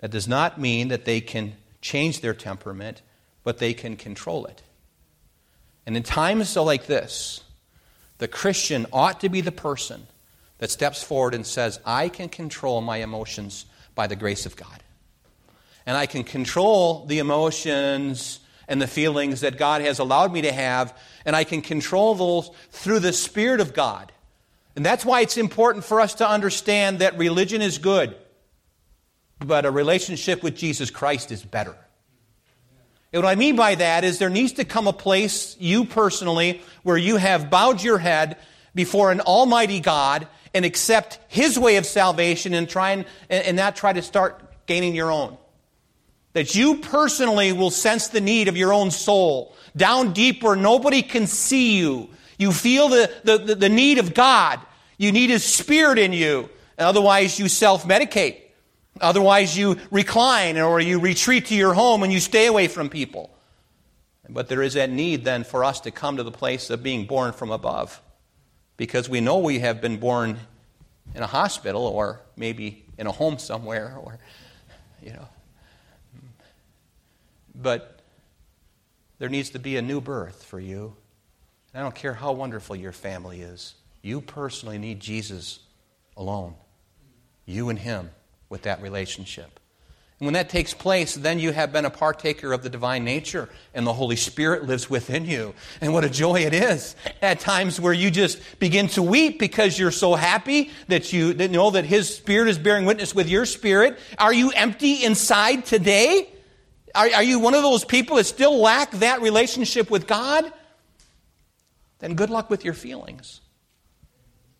That 0.00 0.10
does 0.10 0.28
not 0.28 0.60
mean 0.60 0.88
that 0.88 1.04
they 1.04 1.20
can 1.20 1.54
change 1.80 2.20
their 2.20 2.34
temperament, 2.34 3.02
but 3.44 3.58
they 3.58 3.72
can 3.72 3.96
control 3.96 4.46
it. 4.46 4.62
And 5.86 5.96
in 5.96 6.02
times 6.02 6.54
like 6.56 6.86
this, 6.86 7.42
the 8.18 8.28
Christian 8.28 8.86
ought 8.92 9.20
to 9.20 9.28
be 9.28 9.40
the 9.40 9.52
person 9.52 10.06
that 10.58 10.70
steps 10.70 11.02
forward 11.02 11.34
and 11.34 11.46
says, 11.46 11.80
I 11.84 12.08
can 12.08 12.28
control 12.28 12.80
my 12.80 12.98
emotions 12.98 13.64
by 13.94 14.06
the 14.06 14.16
grace 14.16 14.46
of 14.46 14.54
God 14.56 14.82
and 15.86 15.96
I 15.96 16.06
can 16.06 16.24
control 16.24 17.06
the 17.06 17.18
emotions 17.18 18.40
and 18.68 18.80
the 18.80 18.86
feelings 18.86 19.40
that 19.40 19.58
God 19.58 19.82
has 19.82 19.98
allowed 19.98 20.32
me 20.32 20.42
to 20.42 20.52
have, 20.52 20.96
and 21.24 21.36
I 21.36 21.44
can 21.44 21.62
control 21.62 22.14
those 22.14 22.50
through 22.70 23.00
the 23.00 23.12
Spirit 23.12 23.60
of 23.60 23.74
God. 23.74 24.12
And 24.76 24.86
that's 24.86 25.04
why 25.04 25.20
it's 25.20 25.36
important 25.36 25.84
for 25.84 26.00
us 26.00 26.14
to 26.14 26.28
understand 26.28 27.00
that 27.00 27.18
religion 27.18 27.60
is 27.60 27.78
good, 27.78 28.16
but 29.38 29.66
a 29.66 29.70
relationship 29.70 30.42
with 30.42 30.56
Jesus 30.56 30.90
Christ 30.90 31.30
is 31.30 31.42
better. 31.44 31.76
And 33.12 33.22
what 33.22 33.28
I 33.28 33.34
mean 33.34 33.56
by 33.56 33.74
that 33.74 34.04
is 34.04 34.18
there 34.18 34.30
needs 34.30 34.52
to 34.54 34.64
come 34.64 34.86
a 34.86 34.92
place, 34.92 35.56
you 35.60 35.84
personally, 35.84 36.62
where 36.82 36.96
you 36.96 37.16
have 37.16 37.50
bowed 37.50 37.82
your 37.82 37.98
head 37.98 38.38
before 38.74 39.12
an 39.12 39.20
almighty 39.20 39.80
God 39.80 40.26
and 40.54 40.64
accept 40.64 41.18
His 41.28 41.58
way 41.58 41.76
of 41.76 41.84
salvation 41.84 42.54
and 42.54 42.68
try 42.68 42.92
and, 42.92 43.06
and 43.28 43.56
not 43.56 43.76
try 43.76 43.92
to 43.92 44.00
start 44.00 44.66
gaining 44.66 44.94
your 44.94 45.10
own. 45.10 45.36
That 46.32 46.54
you 46.54 46.78
personally 46.78 47.52
will 47.52 47.70
sense 47.70 48.08
the 48.08 48.20
need 48.20 48.48
of 48.48 48.56
your 48.56 48.72
own 48.72 48.90
soul. 48.90 49.54
Down 49.76 50.12
deep 50.12 50.42
where 50.42 50.56
nobody 50.56 51.02
can 51.02 51.26
see 51.26 51.78
you. 51.78 52.08
You 52.38 52.52
feel 52.52 52.88
the, 52.88 53.12
the, 53.24 53.54
the 53.54 53.68
need 53.68 53.98
of 53.98 54.14
God. 54.14 54.60
You 54.98 55.12
need 55.12 55.30
His 55.30 55.44
Spirit 55.44 55.98
in 55.98 56.12
you. 56.12 56.48
Otherwise, 56.78 57.38
you 57.38 57.48
self 57.48 57.84
medicate. 57.84 58.40
Otherwise, 59.00 59.56
you 59.56 59.78
recline 59.90 60.58
or 60.58 60.80
you 60.80 60.98
retreat 61.00 61.46
to 61.46 61.54
your 61.54 61.74
home 61.74 62.02
and 62.02 62.12
you 62.12 62.20
stay 62.20 62.46
away 62.46 62.68
from 62.68 62.88
people. 62.88 63.30
But 64.28 64.48
there 64.48 64.62
is 64.62 64.74
that 64.74 64.90
need 64.90 65.24
then 65.24 65.44
for 65.44 65.64
us 65.64 65.80
to 65.80 65.90
come 65.90 66.16
to 66.16 66.22
the 66.22 66.30
place 66.30 66.70
of 66.70 66.82
being 66.82 67.06
born 67.06 67.32
from 67.32 67.50
above. 67.50 68.00
Because 68.76 69.08
we 69.08 69.20
know 69.20 69.38
we 69.38 69.58
have 69.60 69.80
been 69.80 69.98
born 69.98 70.38
in 71.14 71.22
a 71.22 71.26
hospital 71.26 71.86
or 71.86 72.20
maybe 72.36 72.84
in 72.98 73.06
a 73.06 73.12
home 73.12 73.38
somewhere 73.38 73.96
or, 74.02 74.18
you 75.02 75.12
know, 75.12 75.28
but 77.62 78.00
there 79.18 79.28
needs 79.28 79.50
to 79.50 79.58
be 79.58 79.76
a 79.76 79.82
new 79.82 80.00
birth 80.00 80.44
for 80.44 80.58
you. 80.58 80.96
And 81.72 81.80
I 81.80 81.84
don't 81.84 81.94
care 81.94 82.14
how 82.14 82.32
wonderful 82.32 82.76
your 82.76 82.92
family 82.92 83.40
is. 83.40 83.74
You 84.02 84.20
personally 84.20 84.78
need 84.78 85.00
Jesus 85.00 85.60
alone. 86.16 86.54
You 87.46 87.68
and 87.68 87.78
Him 87.78 88.10
with 88.48 88.62
that 88.62 88.82
relationship. 88.82 89.60
And 90.22 90.26
when 90.26 90.34
that 90.34 90.50
takes 90.50 90.72
place, 90.72 91.16
then 91.16 91.40
you 91.40 91.50
have 91.50 91.72
been 91.72 91.84
a 91.84 91.90
partaker 91.90 92.52
of 92.52 92.62
the 92.62 92.68
divine 92.68 93.02
nature, 93.02 93.48
and 93.74 93.84
the 93.84 93.92
Holy 93.92 94.14
Spirit 94.14 94.64
lives 94.64 94.88
within 94.88 95.24
you. 95.24 95.52
And 95.80 95.92
what 95.92 96.04
a 96.04 96.08
joy 96.08 96.42
it 96.42 96.54
is 96.54 96.94
at 97.20 97.40
times 97.40 97.80
where 97.80 97.92
you 97.92 98.08
just 98.08 98.40
begin 98.60 98.86
to 98.88 99.02
weep 99.02 99.40
because 99.40 99.76
you're 99.76 99.90
so 99.90 100.14
happy 100.14 100.70
that 100.86 101.12
you 101.12 101.34
know 101.34 101.72
that 101.72 101.84
His 101.84 102.14
Spirit 102.14 102.48
is 102.48 102.56
bearing 102.56 102.84
witness 102.84 103.16
with 103.16 103.28
your 103.28 103.44
spirit. 103.46 103.98
Are 104.16 104.32
you 104.32 104.50
empty 104.50 105.02
inside 105.04 105.66
today? 105.66 106.28
Are, 106.94 107.08
are 107.14 107.22
you 107.22 107.38
one 107.38 107.54
of 107.54 107.62
those 107.62 107.84
people 107.84 108.16
that 108.16 108.24
still 108.24 108.58
lack 108.58 108.90
that 108.92 109.22
relationship 109.22 109.90
with 109.90 110.06
God? 110.06 110.52
Then 111.98 112.14
good 112.14 112.30
luck 112.30 112.50
with 112.50 112.64
your 112.64 112.74
feelings. 112.74 113.40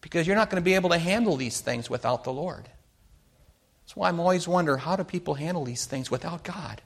Because 0.01 0.27
you're 0.27 0.37
not 0.37 0.51
going 0.51 0.61
to 0.61 0.65
be 0.65 0.75
able 0.75 0.91
to 0.91 0.99
handle 0.99 1.37
these 1.37 1.61
things 1.61 1.91
without 1.91 2.25
the 2.25 2.33
Lord. 2.33 2.69
That's 3.85 3.97
why 3.97 4.09
I'm 4.09 4.21
always 4.21 4.49
wonder 4.49 4.77
how 4.77 4.97
do 4.97 5.05
people 5.05 5.35
handle 5.35 5.65
these 5.65 5.85
things 5.85 6.11
without 6.11 6.45
God? 6.45 6.81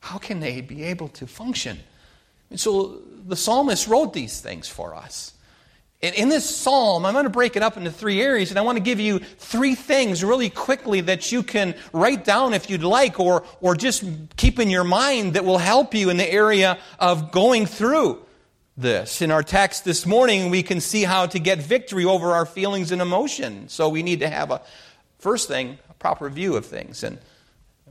How 0.00 0.18
can 0.18 0.40
they 0.40 0.60
be 0.60 0.84
able 0.84 1.08
to 1.08 1.26
function? 1.26 1.78
And 2.50 2.58
so 2.58 3.00
the 3.26 3.36
psalmist 3.36 3.86
wrote 3.86 4.12
these 4.12 4.40
things 4.40 4.68
for 4.68 4.94
us. 4.94 5.32
In 6.02 6.30
this 6.30 6.48
psalm, 6.48 7.04
I'm 7.04 7.12
going 7.12 7.24
to 7.24 7.30
break 7.30 7.56
it 7.56 7.62
up 7.62 7.76
into 7.76 7.90
three 7.90 8.22
areas, 8.22 8.48
and 8.48 8.58
I 8.58 8.62
want 8.62 8.76
to 8.76 8.82
give 8.82 8.98
you 8.98 9.18
three 9.18 9.74
things 9.74 10.24
really 10.24 10.48
quickly 10.48 11.02
that 11.02 11.30
you 11.30 11.42
can 11.42 11.74
write 11.92 12.24
down 12.24 12.54
if 12.54 12.70
you'd 12.70 12.82
like, 12.82 13.20
or, 13.20 13.44
or 13.60 13.74
just 13.74 14.02
keep 14.38 14.58
in 14.58 14.70
your 14.70 14.84
mind 14.84 15.34
that 15.34 15.44
will 15.44 15.58
help 15.58 15.92
you 15.92 16.08
in 16.08 16.16
the 16.16 16.32
area 16.32 16.78
of 16.98 17.30
going 17.30 17.66
through 17.66 18.24
this. 18.78 19.20
In 19.20 19.30
our 19.30 19.42
text 19.42 19.84
this 19.84 20.06
morning, 20.06 20.48
we 20.48 20.62
can 20.62 20.80
see 20.80 21.02
how 21.04 21.26
to 21.26 21.38
get 21.38 21.58
victory 21.58 22.06
over 22.06 22.32
our 22.32 22.46
feelings 22.46 22.92
and 22.92 23.02
emotion. 23.02 23.68
So 23.68 23.90
we 23.90 24.02
need 24.02 24.20
to 24.20 24.28
have 24.30 24.50
a, 24.50 24.62
first 25.18 25.48
thing, 25.48 25.78
a 25.90 25.94
proper 25.94 26.30
view 26.30 26.56
of 26.56 26.64
things. 26.64 27.04
And 27.04 27.18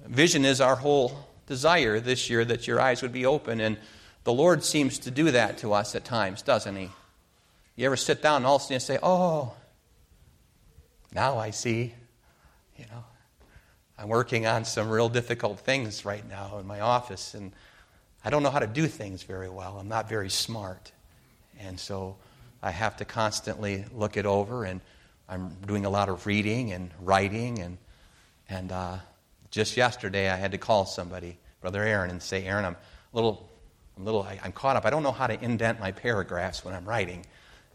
vision 0.08 0.46
is 0.46 0.62
our 0.62 0.76
whole 0.76 1.28
desire 1.46 2.00
this 2.00 2.28
year 2.28 2.44
that 2.44 2.66
your 2.66 2.82
eyes 2.82 3.04
would 3.04 3.14
be 3.14 3.28
open, 3.28 3.62
and 3.62 3.78
the 4.24 4.34
Lord 4.34 4.64
seems 4.64 4.98
to 5.00 5.12
do 5.12 5.30
that 5.30 5.60
to 5.60 5.74
us 5.74 5.94
at 5.94 6.06
times, 6.06 6.42
doesn't 6.42 6.76
He? 6.76 6.90
You 7.80 7.86
ever 7.86 7.96
sit 7.96 8.22
down 8.22 8.36
and 8.36 8.46
all 8.46 8.58
of 8.58 8.62
a 8.64 8.66
sudden 8.66 8.82
say, 8.82 9.00
Oh, 9.02 9.54
now 11.14 11.38
I 11.38 11.52
see. 11.52 11.94
You 12.78 12.84
know, 12.92 13.06
I'm 13.98 14.10
working 14.10 14.46
on 14.46 14.66
some 14.66 14.90
real 14.90 15.08
difficult 15.08 15.62
things 15.62 16.04
right 16.04 16.28
now 16.28 16.58
in 16.60 16.68
my 16.68 16.82
office, 16.82 17.36
and 17.36 17.54
I 18.26 18.32
don't 18.32 18.44
know 18.44 18.50
how 18.50 18.60
to 18.60 18.68
do 18.68 18.86
things 18.86 19.24
very 19.24 19.48
well. 19.48 19.78
I'm 19.80 19.88
not 19.88 20.10
very 20.10 20.30
smart. 20.30 20.92
And 21.58 21.80
so 21.80 22.18
I 22.62 22.72
have 22.72 22.98
to 22.98 23.06
constantly 23.06 23.86
look 23.96 24.18
it 24.18 24.26
over, 24.26 24.66
and 24.66 24.82
I'm 25.30 25.56
doing 25.66 25.86
a 25.86 25.90
lot 25.90 26.10
of 26.10 26.26
reading 26.26 26.74
and 26.74 26.92
writing. 27.00 27.60
And, 27.60 27.78
and 28.50 28.74
uh, 28.74 28.98
just 29.52 29.78
yesterday, 29.78 30.30
I 30.30 30.36
had 30.36 30.52
to 30.52 30.58
call 30.58 30.86
somebody, 30.86 31.38
Brother 31.62 31.82
Aaron, 31.82 32.10
and 32.10 32.22
say, 32.22 32.44
Aaron, 32.44 32.66
I'm 32.66 32.76
a 32.76 33.16
little, 33.16 33.50
I'm, 33.96 34.04
little, 34.04 34.28
I'm 34.44 34.52
caught 34.52 34.76
up. 34.76 34.86
I 34.86 34.90
don't 34.90 35.02
know 35.02 35.14
how 35.14 35.28
to 35.28 35.42
indent 35.42 35.80
my 35.80 35.94
paragraphs 35.94 36.66
when 36.66 36.76
I'm 36.76 36.84
writing. 36.84 37.26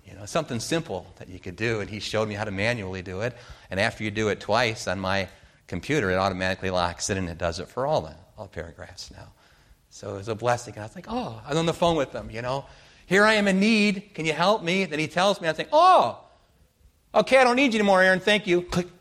You 0.07 0.15
know, 0.15 0.27
something 0.27 0.61
simple 0.61 1.13
that 1.17 1.29
you 1.29 1.39
could 1.39 1.57
do. 1.57 1.81
And 1.81 1.89
he 1.89 1.99
showed 2.01 2.29
me 2.29 2.35
how 2.35 2.45
to 2.45 2.51
manually 2.51 3.03
do 3.03 3.21
it. 3.21 3.37
And 3.71 3.81
after 3.81 4.05
you 4.05 4.11
do 4.11 4.29
it 4.29 4.41
twice 4.41 4.87
on 4.87 5.01
my 5.01 5.29
computer, 5.67 6.11
it 6.11 6.17
automatically 6.17 6.71
locks 6.71 7.09
it 7.11 7.17
and 7.17 7.29
it 7.29 7.39
does 7.39 7.59
it 7.59 7.69
for 7.69 7.87
all 7.87 8.03
the, 8.03 8.15
all 8.37 8.49
paragraphs 8.49 9.11
now. 9.11 9.29
So 9.91 10.15
it 10.15 10.17
was 10.19 10.29
a 10.29 10.35
blessing. 10.35 10.75
And 10.75 10.83
I 10.83 10.87
was 10.87 10.95
like, 10.95 11.07
oh, 11.09 11.41
I 11.45 11.51
was 11.51 11.59
on 11.59 11.67
the 11.67 11.73
phone 11.73 11.97
with 11.97 12.13
him, 12.13 12.31
you 12.31 12.43
know. 12.43 12.67
Here 13.07 13.25
I 13.25 13.35
am 13.35 13.49
in 13.49 13.61
need. 13.61 14.15
Can 14.15 14.25
you 14.25 14.33
help 14.33 14.63
me? 14.63 14.85
Then 14.87 14.99
he 14.99 15.07
tells 15.07 15.41
me, 15.41 15.49
I 15.49 15.53
think, 15.53 15.69
oh, 15.73 16.21
okay, 17.15 17.39
I 17.39 17.45
don't 17.45 17.57
need 17.57 17.73
you 17.75 17.81
anymore, 17.81 18.03
Aaron. 18.03 18.21
Thank 18.21 18.47
you. 18.47 18.63
Click. 18.63 18.89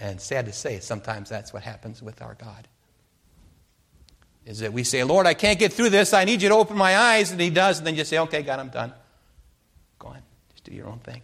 And 0.00 0.20
sad 0.20 0.44
to 0.44 0.52
say, 0.52 0.80
sometimes 0.80 1.30
that's 1.30 1.50
what 1.54 1.62
happens 1.62 2.02
with 2.02 2.20
our 2.20 2.34
God. 2.34 2.68
Is 4.48 4.60
that 4.60 4.72
we 4.72 4.82
say, 4.82 5.04
Lord, 5.04 5.26
I 5.26 5.34
can't 5.34 5.58
get 5.58 5.74
through 5.74 5.90
this. 5.90 6.14
I 6.14 6.24
need 6.24 6.40
you 6.40 6.48
to 6.48 6.54
open 6.54 6.74
my 6.74 6.96
eyes. 6.96 7.30
And 7.30 7.38
he 7.38 7.50
does. 7.50 7.76
And 7.76 7.86
then 7.86 7.94
you 7.96 8.04
say, 8.04 8.18
okay, 8.20 8.42
God, 8.42 8.58
I'm 8.58 8.70
done. 8.70 8.94
Go 9.98 10.08
on. 10.08 10.22
Just 10.52 10.64
do 10.64 10.72
your 10.72 10.86
own 10.86 11.00
thing. 11.00 11.20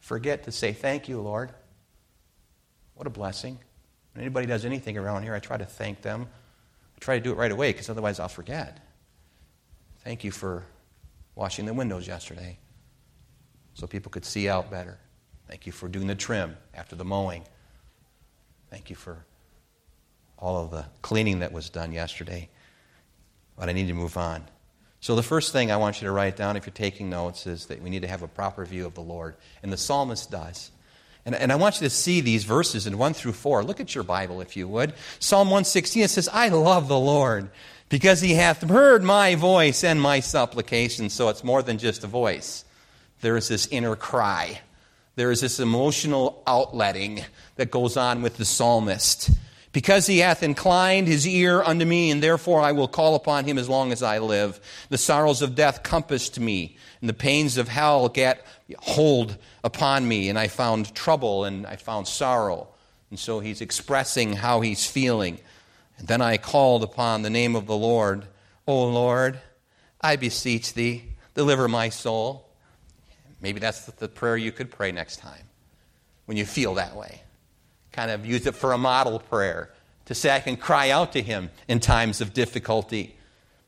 Forget 0.00 0.44
to 0.44 0.52
say, 0.52 0.74
thank 0.74 1.08
you, 1.08 1.18
Lord. 1.22 1.50
What 2.94 3.06
a 3.06 3.10
blessing. 3.10 3.58
When 4.12 4.22
anybody 4.22 4.46
does 4.46 4.66
anything 4.66 4.98
around 4.98 5.22
here, 5.22 5.34
I 5.34 5.38
try 5.38 5.56
to 5.56 5.64
thank 5.64 6.02
them. 6.02 6.28
I 6.94 6.98
try 7.00 7.16
to 7.16 7.24
do 7.24 7.32
it 7.32 7.38
right 7.38 7.50
away 7.50 7.72
because 7.72 7.88
otherwise 7.88 8.20
I'll 8.20 8.28
forget. 8.28 8.80
Thank 10.00 10.24
you 10.24 10.30
for 10.30 10.66
washing 11.34 11.64
the 11.64 11.72
windows 11.72 12.06
yesterday 12.06 12.58
so 13.72 13.86
people 13.86 14.10
could 14.10 14.26
see 14.26 14.46
out 14.46 14.70
better. 14.70 14.98
Thank 15.48 15.64
you 15.64 15.72
for 15.72 15.88
doing 15.88 16.06
the 16.06 16.14
trim 16.14 16.58
after 16.74 16.96
the 16.96 17.04
mowing. 17.04 17.44
Thank 18.68 18.90
you 18.90 18.96
for 18.96 19.24
all 20.38 20.64
of 20.64 20.70
the 20.70 20.84
cleaning 21.02 21.40
that 21.40 21.52
was 21.52 21.70
done 21.70 21.92
yesterday. 21.92 22.48
But 23.56 23.68
I 23.68 23.72
need 23.72 23.88
to 23.88 23.94
move 23.94 24.16
on. 24.16 24.44
So, 25.00 25.14
the 25.14 25.22
first 25.22 25.52
thing 25.52 25.70
I 25.70 25.76
want 25.76 26.00
you 26.00 26.06
to 26.06 26.12
write 26.12 26.36
down 26.36 26.56
if 26.56 26.64
you're 26.64 26.72
taking 26.72 27.10
notes 27.10 27.46
is 27.46 27.66
that 27.66 27.82
we 27.82 27.90
need 27.90 28.02
to 28.02 28.08
have 28.08 28.22
a 28.22 28.28
proper 28.28 28.64
view 28.64 28.86
of 28.86 28.94
the 28.94 29.02
Lord. 29.02 29.36
And 29.62 29.72
the 29.72 29.76
psalmist 29.76 30.30
does. 30.30 30.70
And, 31.26 31.34
and 31.34 31.52
I 31.52 31.56
want 31.56 31.80
you 31.80 31.86
to 31.86 31.94
see 31.94 32.20
these 32.20 32.44
verses 32.44 32.86
in 32.86 32.98
1 32.98 33.14
through 33.14 33.32
4. 33.32 33.64
Look 33.64 33.80
at 33.80 33.94
your 33.94 34.04
Bible, 34.04 34.40
if 34.40 34.56
you 34.56 34.68
would. 34.68 34.94
Psalm 35.18 35.48
116, 35.48 36.02
it 36.02 36.10
says, 36.10 36.28
I 36.32 36.48
love 36.48 36.88
the 36.88 36.98
Lord 36.98 37.50
because 37.88 38.20
he 38.20 38.34
hath 38.34 38.62
heard 38.62 39.02
my 39.02 39.34
voice 39.34 39.84
and 39.84 40.00
my 40.00 40.20
supplication. 40.20 41.10
So 41.10 41.28
it's 41.28 41.44
more 41.44 41.62
than 41.62 41.78
just 41.78 42.04
a 42.04 42.08
voice. 42.08 42.64
There 43.20 43.36
is 43.36 43.48
this 43.48 43.66
inner 43.68 43.96
cry. 43.96 44.60
There 45.16 45.30
is 45.30 45.40
this 45.40 45.60
emotional 45.60 46.42
outletting 46.46 47.24
that 47.56 47.70
goes 47.70 47.96
on 47.96 48.20
with 48.20 48.36
the 48.36 48.44
psalmist. 48.44 49.30
Because 49.74 50.06
he 50.06 50.18
hath 50.18 50.44
inclined 50.44 51.08
his 51.08 51.26
ear 51.26 51.60
unto 51.60 51.84
me, 51.84 52.12
and 52.12 52.22
therefore 52.22 52.60
I 52.60 52.70
will 52.70 52.86
call 52.86 53.16
upon 53.16 53.44
him 53.44 53.58
as 53.58 53.68
long 53.68 53.90
as 53.90 54.04
I 54.04 54.20
live. 54.20 54.60
The 54.88 54.96
sorrows 54.96 55.42
of 55.42 55.56
death 55.56 55.82
compassed 55.82 56.38
me, 56.38 56.76
and 57.00 57.08
the 57.08 57.12
pains 57.12 57.56
of 57.58 57.66
hell 57.66 58.08
get 58.08 58.46
hold 58.78 59.36
upon 59.64 60.06
me, 60.06 60.28
and 60.28 60.38
I 60.38 60.46
found 60.46 60.94
trouble 60.94 61.44
and 61.44 61.66
I 61.66 61.74
found 61.74 62.06
sorrow. 62.06 62.68
And 63.10 63.18
so 63.18 63.40
he's 63.40 63.60
expressing 63.60 64.34
how 64.34 64.60
he's 64.60 64.86
feeling. 64.86 65.40
And 65.98 66.06
then 66.06 66.22
I 66.22 66.36
called 66.36 66.84
upon 66.84 67.22
the 67.22 67.30
name 67.30 67.56
of 67.56 67.66
the 67.66 67.76
Lord. 67.76 68.26
O 68.68 68.84
Lord, 68.84 69.40
I 70.00 70.14
beseech 70.14 70.74
thee, 70.74 71.16
deliver 71.34 71.66
my 71.66 71.88
soul. 71.88 72.48
Maybe 73.42 73.58
that's 73.58 73.86
the 73.86 74.06
prayer 74.06 74.36
you 74.36 74.52
could 74.52 74.70
pray 74.70 74.92
next 74.92 75.16
time 75.16 75.48
when 76.26 76.36
you 76.36 76.46
feel 76.46 76.74
that 76.74 76.94
way 76.94 77.23
kind 77.94 78.10
of 78.10 78.26
use 78.26 78.46
it 78.46 78.54
for 78.54 78.72
a 78.72 78.78
model 78.78 79.18
prayer 79.18 79.70
to 80.06 80.14
say 80.14 80.34
I 80.34 80.40
can 80.40 80.56
cry 80.56 80.90
out 80.90 81.12
to 81.12 81.22
Him 81.22 81.50
in 81.68 81.80
times 81.80 82.20
of 82.20 82.34
difficulty. 82.34 83.16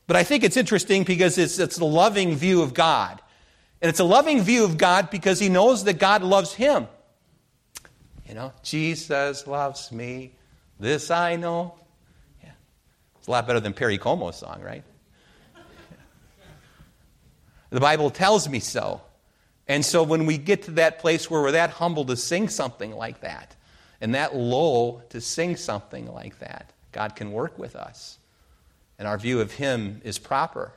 But 0.07 0.17
I 0.17 0.25
think 0.25 0.45
it's 0.45 0.57
interesting 0.57 1.05
because 1.05 1.39
it's, 1.39 1.59
it's 1.59 1.79
a 1.79 1.85
loving 1.85 2.37
view 2.37 2.63
of 2.63 2.75
God. 2.75 3.21
And 3.81 3.89
it's 3.89 4.01
a 4.01 4.05
loving 4.05 4.43
view 4.43 4.65
of 4.65 4.77
God 4.77 5.11
because 5.11 5.39
He 5.39 5.49
knows 5.49 5.85
that 5.85 5.99
God 5.99 6.23
loves 6.23 6.53
Him. 6.53 6.87
You 8.29 8.35
know, 8.35 8.53
Jesus 8.63 9.47
loves 9.47 9.93
me, 9.93 10.35
this 10.81 11.11
I 11.11 11.37
know. 11.37 11.75
Yeah. 12.43 12.51
It's 13.19 13.29
a 13.29 13.31
lot 13.31 13.47
better 13.47 13.61
than 13.61 13.73
Perry 13.73 13.99
Como's 13.99 14.37
song, 14.37 14.61
right? 14.63 14.83
The 17.71 17.81
Bible 17.81 18.11
tells 18.11 18.49
me 18.49 18.61
so. 18.61 19.01
And 19.69 19.85
so 19.85 20.03
when 20.03 20.27
we 20.27 20.39
get 20.39 20.63
to 20.63 20.71
that 20.73 21.01
place 21.01 21.29
where 21.29 21.43
we're 21.43 21.53
that 21.53 21.71
humble 21.71 22.05
to 22.07 22.17
sing 22.17 22.49
something 22.49 22.93
like 22.93 23.21
that, 23.23 23.56
and 24.01 24.15
that 24.15 24.37
low 24.37 25.03
to 25.11 25.21
sing 25.21 25.57
something 25.57 26.13
like 26.13 26.39
that. 26.41 26.73
God 26.93 27.17
can 27.17 27.33
work 27.33 27.59
with 27.59 27.77
us. 27.77 28.19
And 28.99 29.07
our 29.07 29.19
view 29.19 29.41
of 29.41 29.53
Him 29.53 30.01
is 30.05 30.19
proper. 30.19 30.73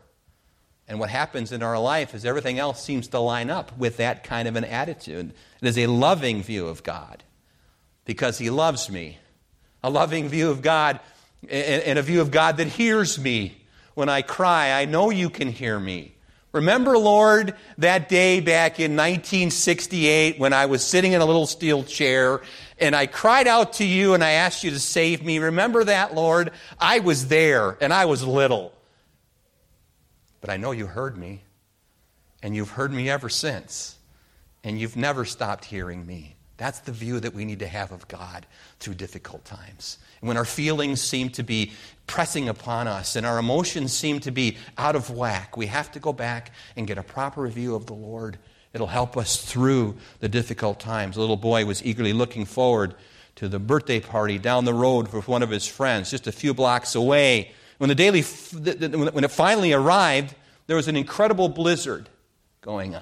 And 0.87 0.99
what 0.99 1.09
happens 1.09 1.51
in 1.51 1.61
our 1.61 1.79
life 1.79 2.15
is 2.15 2.25
everything 2.25 2.59
else 2.59 2.83
seems 2.83 3.07
to 3.09 3.19
line 3.19 3.49
up 3.49 3.77
with 3.77 3.97
that 3.97 4.23
kind 4.23 4.47
of 4.47 4.55
an 4.55 4.65
attitude. 4.65 5.33
It 5.61 5.67
is 5.67 5.77
a 5.77 5.87
loving 5.87 6.41
view 6.41 6.67
of 6.67 6.83
God 6.83 7.23
because 8.05 8.37
He 8.37 8.49
loves 8.49 8.89
me. 8.89 9.19
A 9.81 9.89
loving 9.89 10.27
view 10.27 10.49
of 10.49 10.61
God 10.61 10.99
and 11.47 11.97
a 11.97 12.01
view 12.01 12.19
of 12.19 12.31
God 12.31 12.57
that 12.57 12.67
hears 12.67 13.17
me 13.17 13.63
when 13.93 14.09
I 14.09 14.21
cry. 14.21 14.71
I 14.71 14.85
know 14.85 15.09
you 15.09 15.29
can 15.29 15.49
hear 15.49 15.79
me. 15.79 16.15
Remember, 16.51 16.97
Lord, 16.97 17.55
that 17.77 18.09
day 18.09 18.39
back 18.39 18.79
in 18.79 18.95
1968 18.95 20.39
when 20.39 20.51
I 20.51 20.65
was 20.65 20.83
sitting 20.83 21.13
in 21.13 21.21
a 21.21 21.25
little 21.25 21.45
steel 21.45 21.83
chair 21.83 22.41
and 22.79 22.95
I 22.95 23.05
cried 23.05 23.47
out 23.47 23.73
to 23.73 23.85
you 23.85 24.13
and 24.13 24.23
I 24.23 24.31
asked 24.31 24.63
you 24.63 24.71
to 24.71 24.79
save 24.79 25.23
me. 25.23 25.39
Remember 25.39 25.83
that, 25.83 26.15
Lord? 26.15 26.51
I 26.79 26.99
was 26.99 27.27
there 27.27 27.77
and 27.81 27.93
I 27.93 28.05
was 28.05 28.23
little. 28.23 28.73
But 30.41 30.49
I 30.49 30.57
know 30.57 30.71
you 30.71 30.85
heard 30.85 31.17
me, 31.17 31.43
and 32.41 32.55
you've 32.55 32.71
heard 32.71 32.93
me 32.93 33.09
ever 33.09 33.27
since, 33.27 33.97
and 34.63 34.79
you've 34.79 34.95
never 34.95 35.25
stopped 35.25 35.65
hearing 35.65 36.05
me. 36.05 36.35
That's 36.55 36.79
the 36.79 36.91
view 36.91 37.19
that 37.21 37.33
we 37.33 37.45
need 37.45 37.59
to 37.59 37.67
have 37.67 37.91
of 37.91 38.07
God 38.07 38.45
through 38.79 38.95
difficult 38.95 39.45
times. 39.45 39.97
And 40.19 40.27
when 40.27 40.37
our 40.37 40.45
feelings 40.45 41.01
seem 41.01 41.29
to 41.31 41.43
be 41.43 41.71
pressing 42.05 42.49
upon 42.49 42.87
us 42.87 43.15
and 43.15 43.25
our 43.25 43.39
emotions 43.39 43.93
seem 43.93 44.19
to 44.21 44.31
be 44.31 44.57
out 44.77 44.95
of 44.95 45.09
whack, 45.09 45.55
we 45.55 45.67
have 45.67 45.91
to 45.93 45.99
go 45.99 46.11
back 46.11 46.51
and 46.75 46.85
get 46.85 46.97
a 46.97 47.03
proper 47.03 47.47
view 47.47 47.75
of 47.75 47.85
the 47.85 47.93
Lord 47.93 48.37
It'll 48.73 48.87
help 48.87 49.17
us 49.17 49.37
through 49.37 49.97
the 50.19 50.29
difficult 50.29 50.79
times. 50.79 51.15
The 51.15 51.21
little 51.21 51.37
boy 51.37 51.65
was 51.65 51.83
eagerly 51.83 52.13
looking 52.13 52.45
forward 52.45 52.93
to 53.35 53.47
the 53.47 53.59
birthday 53.59 53.99
party 53.99 54.37
down 54.37 54.65
the 54.65 54.73
road 54.73 55.11
with 55.11 55.27
one 55.27 55.41
of 55.41 55.49
his 55.49 55.65
friends, 55.65 56.11
just 56.11 56.27
a 56.27 56.31
few 56.31 56.53
blocks 56.53 56.93
away. 56.93 57.51
When 57.77 57.87
the 57.87 57.95
daily, 57.95 58.21
when 58.21 59.23
it 59.23 59.31
finally 59.31 59.73
arrived, 59.73 60.35
there 60.67 60.75
was 60.75 60.87
an 60.87 60.95
incredible 60.95 61.49
blizzard 61.49 62.09
going 62.61 62.95
on. 62.95 63.01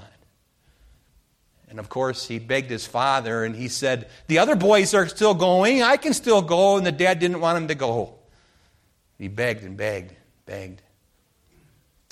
And 1.69 1.79
of 1.79 1.89
course, 1.89 2.27
he 2.27 2.39
begged 2.39 2.69
his 2.69 2.85
father 2.85 3.43
and 3.43 3.55
he 3.55 3.67
said, 3.67 4.07
The 4.27 4.39
other 4.39 4.55
boys 4.55 4.93
are 4.93 5.07
still 5.07 5.33
going. 5.33 5.81
I 5.81 5.97
can 5.97 6.13
still 6.13 6.41
go. 6.41 6.77
And 6.77 6.85
the 6.85 6.91
dad 6.93 7.19
didn't 7.19 7.41
want 7.41 7.57
him 7.57 7.67
to 7.67 7.75
go. 7.75 8.13
He 9.17 9.27
begged 9.27 9.63
and 9.63 9.75
begged, 9.75 10.13
begged. 10.45 10.81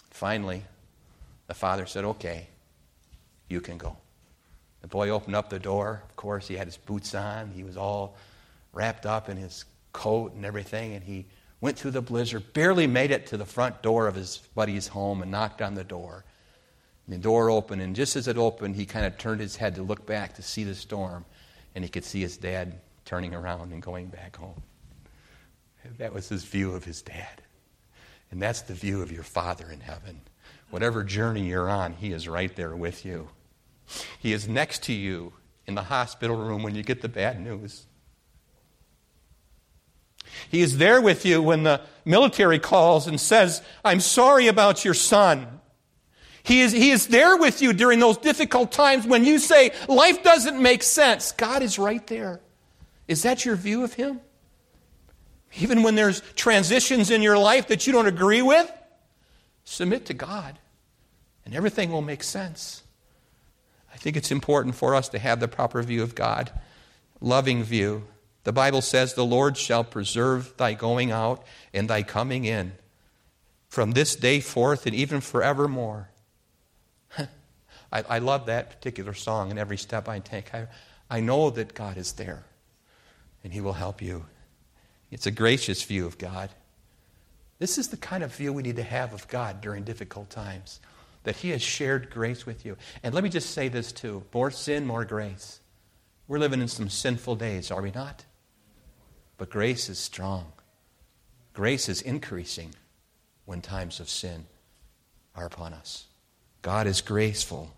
Finally, 0.09 0.63
the 1.47 1.53
father 1.53 1.85
said, 1.85 2.03
Okay, 2.03 2.47
you 3.49 3.61
can 3.61 3.77
go. 3.77 3.97
The 4.81 4.87
boy 4.87 5.09
opened 5.09 5.35
up 5.35 5.49
the 5.49 5.59
door. 5.59 6.03
Of 6.07 6.15
course, 6.15 6.47
he 6.47 6.55
had 6.55 6.67
his 6.67 6.77
boots 6.77 7.15
on. 7.15 7.51
He 7.51 7.63
was 7.63 7.77
all 7.77 8.15
wrapped 8.73 9.05
up 9.05 9.29
in 9.29 9.37
his 9.37 9.65
coat 9.93 10.33
and 10.33 10.45
everything, 10.45 10.93
and 10.93 11.03
he 11.03 11.25
went 11.61 11.77
through 11.77 11.91
the 11.91 12.01
blizzard, 12.01 12.53
barely 12.53 12.85
made 12.85 13.11
it 13.11 13.27
to 13.27 13.37
the 13.37 13.45
front 13.45 13.81
door 13.81 14.07
of 14.07 14.15
his 14.15 14.37
buddy's 14.53 14.87
home 14.87 15.21
and 15.21 15.31
knocked 15.31 15.61
on 15.61 15.73
the 15.73 15.83
door. 15.83 16.23
And 17.07 17.15
the 17.15 17.19
door 17.19 17.49
opened, 17.49 17.81
and 17.81 17.95
just 17.95 18.15
as 18.15 18.27
it 18.27 18.37
opened, 18.37 18.75
he 18.75 18.85
kind 18.85 19.05
of 19.05 19.17
turned 19.17 19.41
his 19.41 19.55
head 19.55 19.75
to 19.75 19.83
look 19.83 20.05
back 20.05 20.35
to 20.35 20.41
see 20.41 20.63
the 20.63 20.75
storm, 20.75 21.25
and 21.73 21.83
he 21.83 21.89
could 21.89 22.03
see 22.03 22.21
his 22.21 22.37
dad 22.37 22.79
turning 23.05 23.33
around 23.33 23.71
and 23.71 23.81
going 23.81 24.07
back 24.07 24.35
home. 24.35 24.61
That 25.97 26.13
was 26.13 26.29
his 26.29 26.43
view 26.43 26.73
of 26.73 26.83
his 26.83 27.01
dad. 27.01 27.41
And 28.31 28.41
that's 28.41 28.61
the 28.61 28.73
view 28.73 29.01
of 29.01 29.11
your 29.11 29.23
Father 29.23 29.69
in 29.71 29.79
heaven. 29.79 30.21
Whatever 30.69 31.03
journey 31.03 31.47
you're 31.47 31.69
on, 31.69 31.93
He 31.93 32.11
is 32.11 32.27
right 32.27 32.53
there 32.55 32.75
with 32.75 33.05
you. 33.05 33.29
He 34.19 34.33
is 34.33 34.47
next 34.47 34.83
to 34.83 34.93
you 34.93 35.33
in 35.65 35.75
the 35.75 35.83
hospital 35.83 36.35
room 36.35 36.63
when 36.63 36.75
you 36.75 36.83
get 36.83 37.01
the 37.01 37.09
bad 37.09 37.39
news. 37.39 37.85
He 40.49 40.61
is 40.61 40.77
there 40.77 41.01
with 41.01 41.25
you 41.25 41.41
when 41.41 41.63
the 41.63 41.81
military 42.03 42.59
calls 42.59 43.07
and 43.07 43.19
says, 43.19 43.61
I'm 43.83 43.99
sorry 43.99 44.47
about 44.47 44.83
your 44.83 44.93
son. 44.93 45.47
He 46.43 46.61
is, 46.61 46.71
he 46.71 46.91
is 46.91 47.07
there 47.07 47.37
with 47.37 47.61
you 47.61 47.73
during 47.73 47.99
those 47.99 48.17
difficult 48.17 48.71
times 48.71 49.07
when 49.07 49.23
you 49.23 49.39
say, 49.39 49.71
life 49.87 50.21
doesn't 50.23 50.61
make 50.61 50.83
sense. 50.83 51.31
God 51.31 51.63
is 51.63 51.79
right 51.79 52.05
there. 52.07 52.41
Is 53.07 53.23
that 53.23 53.45
your 53.45 53.55
view 53.55 53.83
of 53.83 53.93
Him? 53.93 54.19
Even 55.57 55.83
when 55.83 55.95
there's 55.95 56.21
transitions 56.35 57.11
in 57.11 57.21
your 57.21 57.37
life 57.37 57.67
that 57.67 57.87
you 57.87 57.93
don't 57.93 58.07
agree 58.07 58.41
with, 58.41 58.71
submit 59.65 60.05
to 60.05 60.13
God. 60.13 60.59
and 61.43 61.53
everything 61.53 61.91
will 61.91 62.01
make 62.01 62.23
sense. 62.23 62.81
I 63.93 63.97
think 63.97 64.17
it's 64.17 64.31
important 64.31 64.73
for 64.73 64.95
us 64.95 65.07
to 65.09 65.19
have 65.19 65.39
the 65.39 65.47
proper 65.47 65.83
view 65.83 66.01
of 66.01 66.15
God, 66.15 66.51
loving 67.21 67.63
view. 67.63 68.07
The 68.45 68.51
Bible 68.51 68.81
says, 68.81 69.13
The 69.13 69.23
Lord 69.23 69.55
shall 69.55 69.83
preserve 69.83 70.57
thy 70.57 70.73
going 70.73 71.11
out 71.11 71.45
and 71.71 71.87
thy 71.87 72.01
coming 72.01 72.45
in 72.45 72.73
from 73.69 73.91
this 73.91 74.15
day 74.15 74.39
forth 74.39 74.85
and 74.85 74.95
even 74.95 75.21
forevermore. 75.21 76.09
I, 77.17 77.27
I 77.91 78.19
love 78.19 78.47
that 78.47 78.71
particular 78.71 79.13
song 79.13 79.51
and 79.51 79.59
every 79.59 79.77
step 79.77 80.09
I 80.09 80.19
take. 80.19 80.53
I, 80.53 80.67
I 81.09 81.19
know 81.19 81.51
that 81.51 81.75
God 81.75 81.97
is 81.97 82.13
there 82.13 82.43
and 83.43 83.53
He 83.53 83.61
will 83.61 83.73
help 83.73 84.01
you. 84.01 84.25
It's 85.11 85.27
a 85.27 85.31
gracious 85.31 85.83
view 85.83 86.05
of 86.05 86.17
God. 86.17 86.49
This 87.59 87.77
is 87.77 87.87
the 87.87 87.97
kind 87.97 88.23
of 88.23 88.35
view 88.35 88.51
we 88.51 88.63
need 88.63 88.75
to 88.75 88.83
have 88.83 89.13
of 89.13 89.27
God 89.27 89.61
during 89.61 89.83
difficult 89.83 90.29
times, 90.29 90.79
that 91.23 91.37
He 91.37 91.49
has 91.51 91.61
shared 91.61 92.09
grace 92.09 92.45
with 92.45 92.65
you. 92.65 92.77
And 93.03 93.13
let 93.13 93.23
me 93.23 93.29
just 93.29 93.51
say 93.51 93.69
this 93.69 93.91
too 93.91 94.23
more 94.33 94.51
sin, 94.51 94.85
more 94.85 95.05
grace. 95.05 95.59
We're 96.27 96.39
living 96.39 96.61
in 96.61 96.67
some 96.67 96.89
sinful 96.89 97.35
days, 97.35 97.71
are 97.71 97.81
we 97.81 97.91
not? 97.91 98.25
But 99.37 99.49
grace 99.49 99.89
is 99.89 99.99
strong, 99.99 100.51
grace 101.53 101.87
is 101.87 102.01
increasing 102.01 102.73
when 103.45 103.61
times 103.61 103.99
of 103.99 104.09
sin 104.09 104.45
are 105.35 105.45
upon 105.45 105.73
us. 105.73 106.05
God 106.61 106.87
is 106.87 107.01
graceful. 107.01 107.71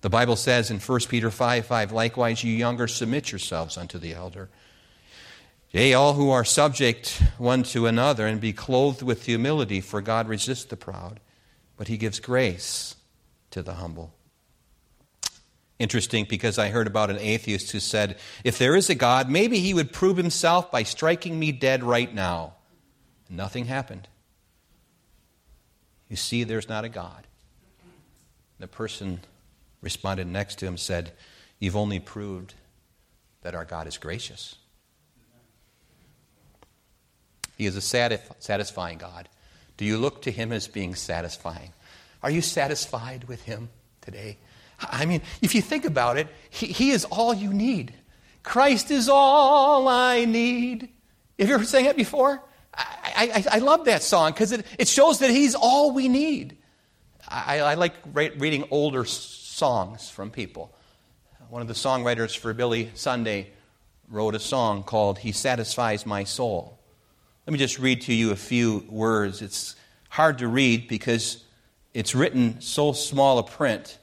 The 0.00 0.10
Bible 0.10 0.36
says 0.36 0.70
in 0.70 0.80
1 0.80 1.00
Peter 1.08 1.30
5 1.30 1.66
5, 1.66 1.92
likewise, 1.92 2.44
you 2.44 2.52
younger, 2.52 2.88
submit 2.88 3.32
yourselves 3.32 3.78
unto 3.78 3.98
the 3.98 4.12
elder. 4.12 4.50
Yea, 5.74 5.92
all 5.92 6.12
who 6.14 6.30
are 6.30 6.44
subject 6.44 7.20
one 7.36 7.64
to 7.64 7.88
another, 7.88 8.28
and 8.28 8.40
be 8.40 8.52
clothed 8.52 9.02
with 9.02 9.26
humility, 9.26 9.80
for 9.80 10.00
God 10.00 10.28
resists 10.28 10.66
the 10.66 10.76
proud, 10.76 11.18
but 11.76 11.88
he 11.88 11.96
gives 11.96 12.20
grace 12.20 12.94
to 13.50 13.60
the 13.60 13.74
humble. 13.74 14.14
Interesting 15.80 16.26
because 16.28 16.60
I 16.60 16.68
heard 16.68 16.86
about 16.86 17.10
an 17.10 17.18
atheist 17.18 17.72
who 17.72 17.80
said, 17.80 18.18
if 18.44 18.56
there 18.56 18.76
is 18.76 18.88
a 18.88 18.94
God, 18.94 19.28
maybe 19.28 19.58
he 19.58 19.74
would 19.74 19.92
prove 19.92 20.16
himself 20.16 20.70
by 20.70 20.84
striking 20.84 21.40
me 21.40 21.50
dead 21.50 21.82
right 21.82 22.14
now. 22.14 22.54
Nothing 23.28 23.64
happened. 23.64 24.06
You 26.08 26.14
see, 26.14 26.44
there's 26.44 26.68
not 26.68 26.84
a 26.84 26.88
God. 26.88 27.26
The 28.60 28.68
person 28.68 29.22
responded 29.80 30.28
next 30.28 30.60
to 30.60 30.66
him 30.66 30.76
said, 30.76 31.10
You've 31.58 31.74
only 31.74 31.98
proved 31.98 32.54
that 33.42 33.56
our 33.56 33.64
God 33.64 33.88
is 33.88 33.98
gracious. 33.98 34.54
He 37.56 37.66
is 37.66 37.76
a 37.76 37.80
satisfying 37.80 38.98
God. 38.98 39.28
Do 39.76 39.84
you 39.84 39.98
look 39.98 40.22
to 40.22 40.30
Him 40.30 40.52
as 40.52 40.68
being 40.68 40.94
satisfying? 40.94 41.72
Are 42.22 42.30
you 42.30 42.40
satisfied 42.40 43.24
with 43.24 43.42
Him 43.42 43.68
today? 44.00 44.38
I 44.80 45.04
mean, 45.06 45.22
if 45.40 45.54
you 45.54 45.62
think 45.62 45.84
about 45.84 46.16
it, 46.16 46.28
He, 46.50 46.66
he 46.66 46.90
is 46.90 47.04
all 47.04 47.34
you 47.34 47.52
need. 47.52 47.94
Christ 48.42 48.90
is 48.90 49.08
all 49.08 49.88
I 49.88 50.24
need. 50.24 50.88
Have 51.38 51.48
you 51.48 51.54
ever 51.54 51.64
sang 51.64 51.86
it 51.86 51.96
before? 51.96 52.42
I, 52.76 53.44
I, 53.50 53.56
I 53.56 53.58
love 53.58 53.84
that 53.84 54.02
song 54.02 54.32
because 54.32 54.52
it, 54.52 54.66
it 54.78 54.88
shows 54.88 55.20
that 55.20 55.30
He's 55.30 55.54
all 55.54 55.92
we 55.92 56.08
need. 56.08 56.56
I, 57.28 57.60
I 57.60 57.74
like 57.74 57.94
reading 58.12 58.64
older 58.70 59.04
songs 59.04 60.10
from 60.10 60.30
people. 60.30 60.74
One 61.48 61.62
of 61.62 61.68
the 61.68 61.74
songwriters 61.74 62.36
for 62.36 62.52
Billy 62.52 62.90
Sunday 62.94 63.50
wrote 64.08 64.34
a 64.34 64.40
song 64.40 64.82
called 64.82 65.18
He 65.18 65.32
Satisfies 65.32 66.04
My 66.04 66.24
Soul. 66.24 66.78
Let 67.46 67.52
me 67.52 67.58
just 67.58 67.78
read 67.78 68.00
to 68.02 68.14
you 68.14 68.30
a 68.30 68.36
few 68.36 68.86
words. 68.88 69.42
It's 69.42 69.76
hard 70.08 70.38
to 70.38 70.48
read 70.48 70.88
because 70.88 71.44
it's 71.92 72.14
written 72.14 72.62
so 72.62 72.92
small 72.92 73.38
a 73.38 73.42
print. 73.42 73.98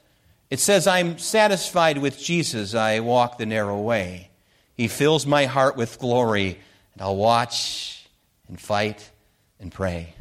It 0.48 0.60
says, 0.60 0.86
I'm 0.86 1.18
satisfied 1.18 1.98
with 1.98 2.20
Jesus. 2.20 2.74
I 2.74 3.00
walk 3.00 3.38
the 3.38 3.46
narrow 3.46 3.80
way. 3.80 4.30
He 4.74 4.86
fills 4.86 5.26
my 5.26 5.46
heart 5.46 5.76
with 5.76 5.98
glory, 5.98 6.58
and 6.92 7.02
I'll 7.02 7.16
watch 7.16 8.06
and 8.46 8.60
fight 8.60 9.10
and 9.58 9.72
pray. 9.72 10.14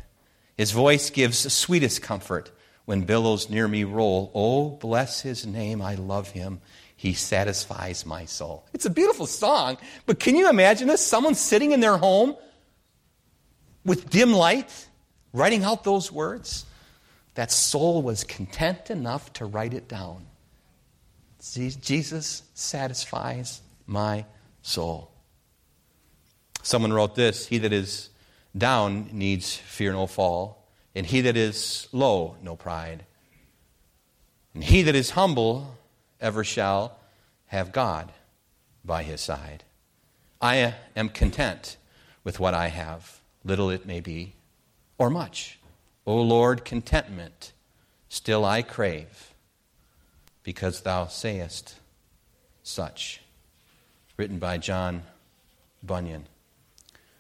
His 0.58 0.72
voice 0.72 1.12
gives 1.12 1.44
the 1.44 1.52
sweetest 1.52 2.02
comfort 2.02 2.52
when 2.86 3.02
billows 3.02 3.52
near 3.52 3.68
me 3.68 3.84
roll. 3.84 4.32
Oh, 4.34 4.70
bless 4.70 5.22
his 5.22 5.46
name. 5.46 5.80
I 5.82 5.94
love 5.94 6.32
him. 6.32 6.60
He 6.96 7.14
satisfies 7.14 8.04
my 8.04 8.26
soul. 8.26 8.66
It's 8.74 8.86
a 8.86 8.90
beautiful 8.90 9.28
song, 9.28 9.78
but 10.08 10.20
can 10.20 10.36
you 10.36 10.50
imagine 10.50 10.88
this? 10.88 11.06
Someone 11.06 11.36
sitting 11.36 11.72
in 11.72 11.82
their 11.82 11.98
home 11.98 12.36
with 13.86 14.10
dim 14.10 14.32
light, 14.34 14.88
writing 15.34 15.64
out 15.64 15.84
those 15.84 16.12
words, 16.12 16.66
that 17.36 17.52
soul 17.52 18.02
was 18.02 18.24
content 18.24 18.90
enough 18.90 19.32
to 19.34 19.46
write 19.46 19.74
it 19.74 19.88
down. 19.88 20.26
Jesus 21.42 22.44
satisfies 22.54 23.62
my 23.88 24.26
soul. 24.62 25.12
Someone 26.62 26.94
wrote 26.94 27.16
this 27.16 27.48
He 27.48 27.58
that 27.60 27.74
is 27.74 28.10
down 28.56 29.10
needs 29.12 29.56
fear 29.56 29.94
no 29.94 30.06
fall, 30.06 30.68
and 30.94 31.06
he 31.06 31.22
that 31.22 31.38
is 31.38 31.88
low, 31.92 32.36
no 32.44 32.56
pride. 32.56 33.06
And 34.54 34.64
he 34.64 34.84
that 34.84 34.96
is 34.96 35.12
humble 35.12 35.78
ever 36.20 36.44
shall 36.44 37.00
have 37.48 37.72
God 37.72 38.12
by 38.84 39.04
his 39.04 39.22
side. 39.22 39.64
I 40.42 40.76
am 40.96 41.10
content 41.10 41.78
with 42.24 42.40
what 42.40 42.54
I 42.54 42.68
have 42.68 43.21
little 43.44 43.70
it 43.70 43.86
may 43.86 44.00
be, 44.00 44.34
or 44.98 45.10
much. 45.10 45.60
O 46.06 46.22
Lord, 46.22 46.66
contentment 46.66 47.54
still 48.10 48.44
I 48.44 48.62
crave, 48.62 49.34
because 50.44 50.82
thou 50.82 51.08
sayest 51.08 51.76
such. 52.64 53.22
Written 54.18 54.40
by 54.40 54.58
John 54.58 55.04
Bunyan. 55.82 56.26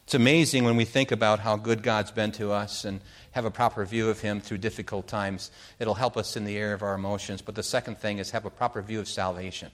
It's 0.03 0.13
amazing 0.13 0.65
when 0.65 0.75
we 0.75 0.85
think 0.85 1.11
about 1.11 1.39
how 1.39 1.55
good 1.55 1.83
God's 1.83 2.11
been 2.11 2.33
to 2.33 2.51
us 2.51 2.83
and 2.83 2.99
have 3.31 3.45
a 3.45 3.51
proper 3.51 3.85
view 3.85 4.09
of 4.09 4.19
Him 4.19 4.41
through 4.41 4.57
difficult 4.57 5.07
times. 5.07 5.51
It'll 5.79 5.93
help 5.93 6.17
us 6.17 6.35
in 6.35 6.43
the 6.43 6.57
area 6.57 6.73
of 6.73 6.83
our 6.83 6.95
emotions. 6.95 7.41
But 7.41 7.55
the 7.55 7.63
second 7.63 7.97
thing 7.97 8.17
is 8.17 8.31
have 8.31 8.45
a 8.45 8.49
proper 8.49 8.81
view 8.81 8.99
of 8.99 9.07
salvation. 9.07 9.71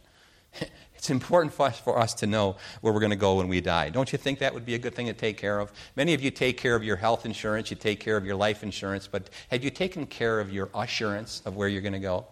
It's 0.97 1.11
important 1.11 1.53
for 1.53 1.67
us, 1.67 1.79
for 1.79 1.99
us 1.99 2.15
to 2.15 2.27
know 2.27 2.55
where 2.81 2.91
we're 2.91 2.99
going 2.99 3.11
to 3.11 3.15
go 3.15 3.35
when 3.35 3.47
we 3.47 3.61
die. 3.61 3.89
Don't 3.89 4.11
you 4.11 4.17
think 4.17 4.39
that 4.39 4.53
would 4.53 4.65
be 4.65 4.73
a 4.73 4.79
good 4.79 4.95
thing 4.95 5.05
to 5.05 5.13
take 5.13 5.37
care 5.37 5.59
of? 5.59 5.71
Many 5.95 6.15
of 6.15 6.21
you 6.21 6.31
take 6.31 6.57
care 6.57 6.75
of 6.75 6.83
your 6.83 6.95
health 6.95 7.23
insurance, 7.23 7.69
you 7.69 7.77
take 7.77 7.99
care 7.99 8.17
of 8.17 8.25
your 8.25 8.35
life 8.35 8.63
insurance, 8.63 9.07
but 9.07 9.29
have 9.51 9.63
you 9.63 9.69
taken 9.69 10.07
care 10.07 10.39
of 10.39 10.51
your 10.51 10.69
assurance 10.73 11.43
of 11.45 11.55
where 11.55 11.67
you're 11.67 11.83
going 11.83 11.93
to 11.93 11.99
go 11.99 12.25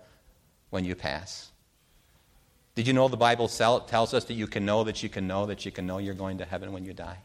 when 0.72 0.84
you 0.84 0.96
pass? 0.96 1.52
Did 2.74 2.88
you 2.88 2.94
know 2.94 3.08
the 3.08 3.18
Bible 3.18 3.48
tells 3.48 4.14
us 4.14 4.26
that 4.26 4.34
you 4.34 4.48
can 4.48 4.66
know 4.66 4.84
that 4.84 5.04
you 5.04 5.10
can 5.10 5.28
know 5.28 5.46
that 5.46 5.64
you 5.64 5.72
can 5.72 5.86
know 5.86 6.00
you're 6.00 6.16
going 6.16 6.40
to 6.40 6.46
heaven 6.46 6.74
when 6.74 6.84
you 6.84 6.94
die? 6.94 7.20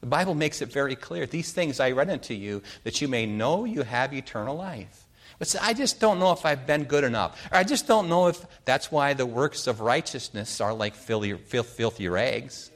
The 0.00 0.06
Bible 0.06 0.34
makes 0.34 0.60
it 0.60 0.70
very 0.70 0.96
clear. 0.96 1.24
These 1.24 1.52
things 1.52 1.80
I 1.80 1.92
read 1.92 2.10
unto 2.10 2.34
you 2.34 2.62
that 2.82 3.00
you 3.00 3.08
may 3.08 3.24
know 3.24 3.64
you 3.64 3.82
have 3.82 4.12
eternal 4.12 4.56
life. 4.56 5.03
But 5.38 5.48
say, 5.48 5.58
I 5.60 5.74
just 5.74 6.00
don't 6.00 6.18
know 6.18 6.32
if 6.32 6.46
I've 6.46 6.66
been 6.66 6.84
good 6.84 7.04
enough. 7.04 7.48
Or 7.50 7.58
I 7.58 7.64
just 7.64 7.86
don't 7.86 8.08
know 8.08 8.28
if 8.28 8.44
that's 8.64 8.90
why 8.92 9.14
the 9.14 9.26
works 9.26 9.66
of 9.66 9.80
righteousness 9.80 10.60
are 10.60 10.72
like 10.72 10.94
filthy, 10.94 11.34
filthy 11.34 12.08
rags. 12.08 12.70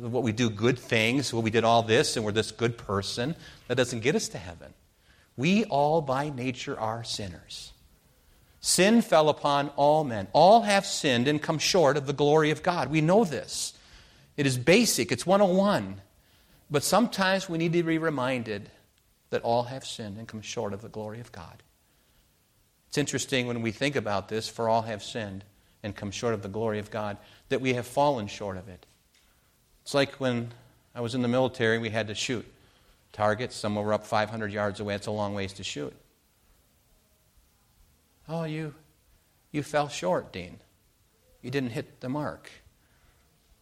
What 0.00 0.22
we 0.22 0.32
do 0.32 0.50
good 0.50 0.78
things, 0.78 1.32
what 1.32 1.42
we 1.42 1.50
did 1.50 1.64
all 1.64 1.82
this, 1.82 2.16
and 2.16 2.24
we're 2.24 2.32
this 2.32 2.52
good 2.52 2.76
person, 2.76 3.34
that 3.68 3.76
doesn't 3.76 4.00
get 4.00 4.14
us 4.14 4.28
to 4.28 4.38
heaven. 4.38 4.74
We 5.36 5.64
all 5.64 6.02
by 6.02 6.28
nature 6.28 6.78
are 6.78 7.04
sinners. 7.04 7.72
Sin 8.60 9.02
fell 9.02 9.28
upon 9.28 9.68
all 9.76 10.04
men. 10.04 10.28
All 10.32 10.62
have 10.62 10.84
sinned 10.84 11.28
and 11.28 11.40
come 11.40 11.58
short 11.58 11.96
of 11.96 12.06
the 12.06 12.12
glory 12.12 12.50
of 12.50 12.62
God. 12.62 12.90
We 12.90 13.00
know 13.00 13.24
this. 13.24 13.72
It 14.36 14.46
is 14.46 14.58
basic, 14.58 15.10
it's 15.10 15.24
101. 15.24 16.02
But 16.70 16.84
sometimes 16.84 17.48
we 17.48 17.56
need 17.56 17.72
to 17.72 17.82
be 17.82 17.98
reminded 17.98 18.70
that 19.30 19.42
all 19.42 19.64
have 19.64 19.84
sinned 19.84 20.18
and 20.18 20.26
come 20.26 20.42
short 20.42 20.72
of 20.72 20.82
the 20.82 20.88
glory 20.88 21.20
of 21.20 21.32
God. 21.32 21.62
It's 22.88 22.98
interesting 22.98 23.46
when 23.46 23.62
we 23.62 23.70
think 23.70 23.96
about 23.96 24.28
this, 24.28 24.48
for 24.48 24.68
all 24.68 24.82
have 24.82 25.02
sinned 25.02 25.44
and 25.82 25.94
come 25.94 26.10
short 26.10 26.34
of 26.34 26.42
the 26.42 26.48
glory 26.48 26.78
of 26.78 26.90
God, 26.90 27.18
that 27.50 27.60
we 27.60 27.74
have 27.74 27.86
fallen 27.86 28.26
short 28.26 28.56
of 28.56 28.68
it. 28.68 28.86
It's 29.82 29.94
like 29.94 30.14
when 30.14 30.52
I 30.94 31.00
was 31.00 31.14
in 31.14 31.22
the 31.22 31.28
military, 31.28 31.78
we 31.78 31.90
had 31.90 32.08
to 32.08 32.14
shoot 32.14 32.46
targets. 33.12 33.56
Some 33.56 33.74
were 33.74 33.92
up 33.92 34.06
500 34.06 34.52
yards 34.52 34.80
away. 34.80 34.94
It's 34.94 35.06
a 35.06 35.12
long 35.12 35.34
ways 35.34 35.52
to 35.54 35.64
shoot. 35.64 35.94
Oh, 38.28 38.44
you, 38.44 38.74
you 39.52 39.62
fell 39.62 39.88
short, 39.88 40.32
Dean. 40.32 40.58
You 41.42 41.50
didn't 41.50 41.70
hit 41.70 42.00
the 42.00 42.08
mark. 42.08 42.50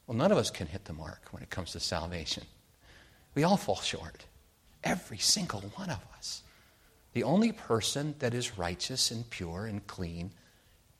Well, 0.06 0.16
none 0.16 0.32
of 0.32 0.38
us 0.38 0.50
can 0.50 0.66
hit 0.66 0.84
the 0.84 0.92
mark 0.92 1.22
when 1.30 1.42
it 1.42 1.50
comes 1.50 1.72
to 1.72 1.80
salvation. 1.80 2.44
We 3.34 3.44
all 3.44 3.56
fall 3.56 3.76
short. 3.76 4.24
Every 4.86 5.18
single 5.18 5.60
one 5.74 5.90
of 5.90 5.98
us. 6.16 6.42
The 7.12 7.24
only 7.24 7.50
person 7.50 8.14
that 8.20 8.34
is 8.34 8.56
righteous 8.56 9.10
and 9.10 9.28
pure 9.28 9.66
and 9.66 9.84
clean 9.86 10.30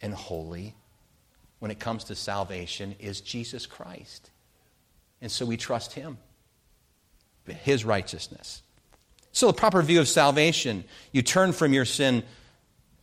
and 0.02 0.12
holy 0.12 0.74
when 1.60 1.70
it 1.70 1.78
comes 1.78 2.04
to 2.04 2.16
salvation 2.16 2.96
is 2.98 3.20
Jesus 3.20 3.64
Christ. 3.64 4.30
And 5.20 5.30
so 5.30 5.46
we 5.46 5.56
trust 5.56 5.92
Him, 5.92 6.18
His 7.46 7.84
righteousness. 7.84 8.62
So, 9.30 9.46
the 9.46 9.52
proper 9.52 9.82
view 9.82 10.00
of 10.00 10.08
salvation, 10.08 10.84
you 11.12 11.22
turn 11.22 11.52
from 11.52 11.72
your 11.72 11.84
sin 11.84 12.24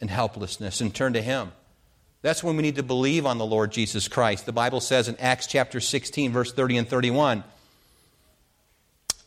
and 0.02 0.10
helplessness 0.10 0.82
and 0.82 0.94
turn 0.94 1.14
to 1.14 1.22
Him. 1.22 1.54
That's 2.24 2.44
when 2.44 2.58
we 2.58 2.64
need 2.64 2.76
to 2.76 2.84
believe 2.84 3.26
on 3.26 3.38
the 3.38 3.46
Lord 3.46 3.72
Jesus 3.72 4.10
Christ. 4.10 4.46
The 4.46 4.52
Bible 4.52 4.82
says 4.82 5.08
in 5.08 5.16
Acts 5.18 5.48
chapter 5.48 5.80
16, 5.80 6.34
verse 6.34 6.52
30 6.52 6.78
and 6.78 6.90
31, 6.90 7.44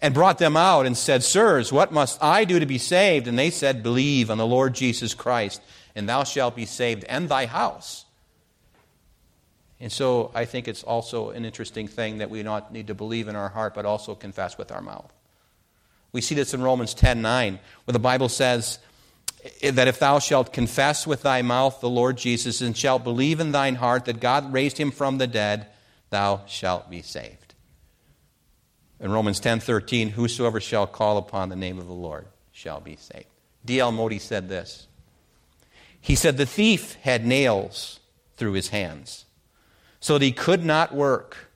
and 0.01 0.15
brought 0.15 0.39
them 0.39 0.57
out 0.57 0.87
and 0.87 0.97
said, 0.97 1.23
Sirs, 1.23 1.73
what 1.73 1.93
must 1.93 2.23
I 2.23 2.45
do 2.45 2.61
to 2.61 2.67
be 2.67 2.79
saved? 2.79 3.27
And 3.27 3.39
they 3.39 3.51
said, 3.51 3.83
Believe 3.83 4.31
on 4.31 4.39
the 4.39 4.47
Lord 4.47 4.75
Jesus 4.75 5.15
Christ, 5.15 5.63
and 5.95 6.09
thou 6.09 6.25
shalt 6.25 6.55
be 6.55 6.67
saved, 6.67 7.05
and 7.05 7.29
thy 7.29 7.47
house. 7.47 8.05
And 9.81 9.93
so 9.93 10.31
I 10.35 10.45
think 10.45 10.69
it's 10.69 10.83
also 10.83 11.31
an 11.31 11.45
interesting 11.45 11.87
thing 11.89 12.19
that 12.19 12.31
we 12.31 12.43
not 12.43 12.73
need 12.73 12.87
to 12.87 12.95
believe 12.95 13.29
in 13.29 13.37
our 13.37 13.49
heart, 13.49 13.75
but 13.75 13.85
also 13.85 14.15
confess 14.15 14.57
with 14.57 14.73
our 14.73 14.81
mouth. 14.81 15.13
We 16.13 16.21
see 16.23 16.35
this 16.35 16.55
in 16.55 16.63
Romans 16.63 16.95
10 16.95 17.21
9, 17.21 17.59
where 17.85 17.93
the 17.93 17.99
Bible 17.99 18.29
says 18.29 18.79
that 19.63 19.89
if 19.89 19.99
thou 19.99 20.19
shalt 20.19 20.53
confess 20.53 21.07
with 21.07 21.23
thy 21.23 21.43
mouth 21.43 21.81
the 21.81 21.91
Lord 21.91 22.17
Jesus, 22.17 22.61
and 22.61 22.77
shalt 22.77 23.05
believe 23.05 23.39
in 23.39 23.53
thine 23.53 23.77
heart 23.77 24.07
that 24.07 24.21
God 24.21 24.53
raised 24.53 24.79
him 24.79 24.91
from 24.91 25.19
the 25.19 25.27
dead, 25.27 25.67
thou 26.11 26.43
shalt 26.47 26.91
be 26.91 27.03
saved. 27.03 27.46
In 29.01 29.11
Romans 29.11 29.41
10:13, 29.41 30.11
whosoever 30.11 30.61
shall 30.61 30.87
call 30.87 31.19
upon 31.19 31.49
the 31.49 31.57
name 31.57 31.79
of 31.79 31.87
the 31.87 31.93
Lord 31.93 32.27
shall 32.51 32.81
be 32.81 32.97
saved. 32.97 33.27
D.L. 33.65 33.93
Moody 33.93 34.19
said 34.19 34.49
this. 34.49 34.87
He 36.01 36.15
said, 36.15 36.37
The 36.37 36.47
thief 36.47 36.95
had 37.03 37.27
nails 37.27 38.01
through 38.37 38.53
his 38.53 38.69
hands 38.69 39.25
so 40.01 40.19
that 40.19 40.25
he 40.25 40.33
could 40.33 40.65
not 40.65 40.95
work, 40.95 41.51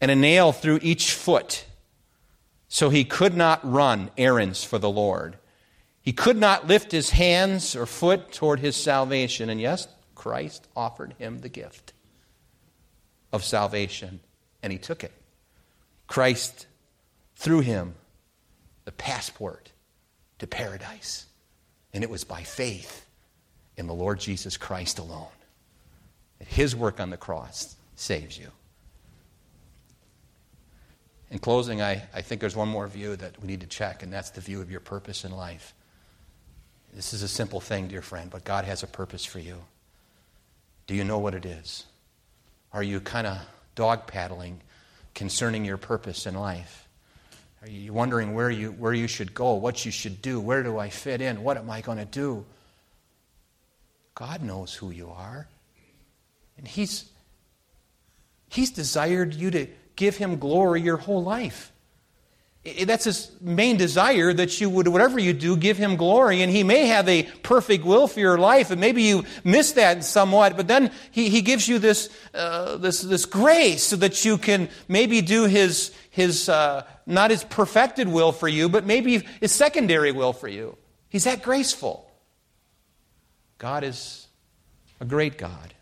and 0.00 0.10
a 0.10 0.14
nail 0.14 0.52
through 0.52 0.78
each 0.82 1.12
foot, 1.12 1.64
so 2.68 2.90
he 2.90 3.04
could 3.04 3.36
not 3.36 3.60
run 3.68 4.10
errands 4.16 4.62
for 4.62 4.78
the 4.78 4.90
Lord. 4.90 5.36
He 6.00 6.12
could 6.12 6.36
not 6.36 6.68
lift 6.68 6.92
his 6.92 7.10
hands 7.10 7.74
or 7.74 7.86
foot 7.86 8.30
toward 8.30 8.60
his 8.60 8.76
salvation. 8.76 9.50
And 9.50 9.60
yes, 9.60 9.88
Christ 10.14 10.68
offered 10.76 11.14
him 11.18 11.40
the 11.40 11.48
gift 11.48 11.92
of 13.32 13.42
salvation, 13.42 14.20
and 14.62 14.72
he 14.72 14.78
took 14.78 15.02
it. 15.02 15.12
Christ, 16.06 16.66
threw 17.34 17.60
him, 17.60 17.94
the 18.84 18.92
passport 18.92 19.72
to 20.38 20.46
paradise. 20.46 21.26
And 21.92 22.04
it 22.04 22.10
was 22.10 22.24
by 22.24 22.42
faith 22.42 23.06
in 23.76 23.86
the 23.86 23.94
Lord 23.94 24.18
Jesus 24.20 24.56
Christ 24.56 24.98
alone. 24.98 25.28
that 26.38 26.48
His 26.48 26.74
work 26.74 27.00
on 27.00 27.10
the 27.10 27.16
cross 27.16 27.76
saves 27.94 28.38
you. 28.38 28.50
In 31.30 31.38
closing, 31.38 31.82
I, 31.82 32.04
I 32.14 32.22
think 32.22 32.40
there's 32.40 32.54
one 32.54 32.68
more 32.68 32.86
view 32.86 33.16
that 33.16 33.40
we 33.40 33.48
need 33.48 33.60
to 33.60 33.66
check, 33.66 34.02
and 34.02 34.12
that's 34.12 34.30
the 34.30 34.40
view 34.40 34.60
of 34.60 34.70
your 34.70 34.80
purpose 34.80 35.24
in 35.24 35.32
life. 35.32 35.74
This 36.94 37.12
is 37.12 37.22
a 37.22 37.28
simple 37.28 37.60
thing, 37.60 37.88
dear 37.88 38.02
friend, 38.02 38.30
but 38.30 38.44
God 38.44 38.64
has 38.64 38.82
a 38.82 38.86
purpose 38.86 39.24
for 39.24 39.40
you. 39.40 39.56
Do 40.86 40.94
you 40.94 41.02
know 41.02 41.18
what 41.18 41.34
it 41.34 41.44
is? 41.44 41.84
Are 42.72 42.82
you 42.82 43.00
kind 43.00 43.26
of 43.26 43.38
dog 43.74 44.06
paddling 44.06 44.60
concerning 45.16 45.64
your 45.64 45.78
purpose 45.78 46.26
in 46.26 46.34
life? 46.34 46.86
Are 47.62 47.68
you 47.68 47.92
wondering 47.92 48.34
where 48.34 48.50
you, 48.50 48.70
where 48.70 48.92
you 48.92 49.08
should 49.08 49.34
go, 49.34 49.54
what 49.54 49.84
you 49.84 49.90
should 49.90 50.22
do? 50.22 50.38
Where 50.38 50.62
do 50.62 50.78
I 50.78 50.90
fit 50.90 51.20
in? 51.20 51.42
What 51.42 51.56
am 51.56 51.68
I 51.68 51.80
going 51.80 51.98
to 51.98 52.04
do? 52.04 52.44
God 54.14 54.42
knows 54.42 54.72
who 54.72 54.90
you 54.90 55.10
are. 55.10 55.48
And 56.58 56.68
He's, 56.68 57.10
he's 58.48 58.70
desired 58.70 59.34
you 59.34 59.50
to 59.50 59.66
give 59.96 60.16
Him 60.16 60.38
glory 60.38 60.82
your 60.82 60.98
whole 60.98 61.24
life. 61.24 61.72
That's 62.84 63.04
his 63.04 63.30
main 63.40 63.76
desire 63.76 64.32
that 64.32 64.60
you 64.60 64.68
would, 64.70 64.88
whatever 64.88 65.20
you 65.20 65.32
do, 65.32 65.56
give 65.56 65.76
him 65.76 65.96
glory. 65.96 66.42
And 66.42 66.50
he 66.50 66.64
may 66.64 66.86
have 66.86 67.08
a 67.08 67.22
perfect 67.42 67.84
will 67.84 68.08
for 68.08 68.20
your 68.20 68.38
life, 68.38 68.70
and 68.70 68.80
maybe 68.80 69.02
you 69.02 69.24
miss 69.44 69.72
that 69.72 70.02
somewhat, 70.04 70.56
but 70.56 70.66
then 70.66 70.90
he, 71.10 71.28
he 71.28 71.42
gives 71.42 71.68
you 71.68 71.78
this, 71.78 72.08
uh, 72.34 72.76
this, 72.76 73.02
this 73.02 73.24
grace 73.24 73.84
so 73.84 73.96
that 73.96 74.24
you 74.24 74.36
can 74.38 74.68
maybe 74.88 75.20
do 75.20 75.44
his, 75.44 75.92
his 76.10 76.48
uh, 76.48 76.84
not 77.06 77.30
his 77.30 77.44
perfected 77.44 78.08
will 78.08 78.32
for 78.32 78.48
you, 78.48 78.68
but 78.68 78.84
maybe 78.84 79.18
his 79.40 79.52
secondary 79.52 80.10
will 80.10 80.32
for 80.32 80.48
you. 80.48 80.76
He's 81.08 81.24
that 81.24 81.42
graceful. 81.42 82.10
God 83.58 83.84
is 83.84 84.26
a 85.00 85.04
great 85.04 85.38
God. 85.38 85.74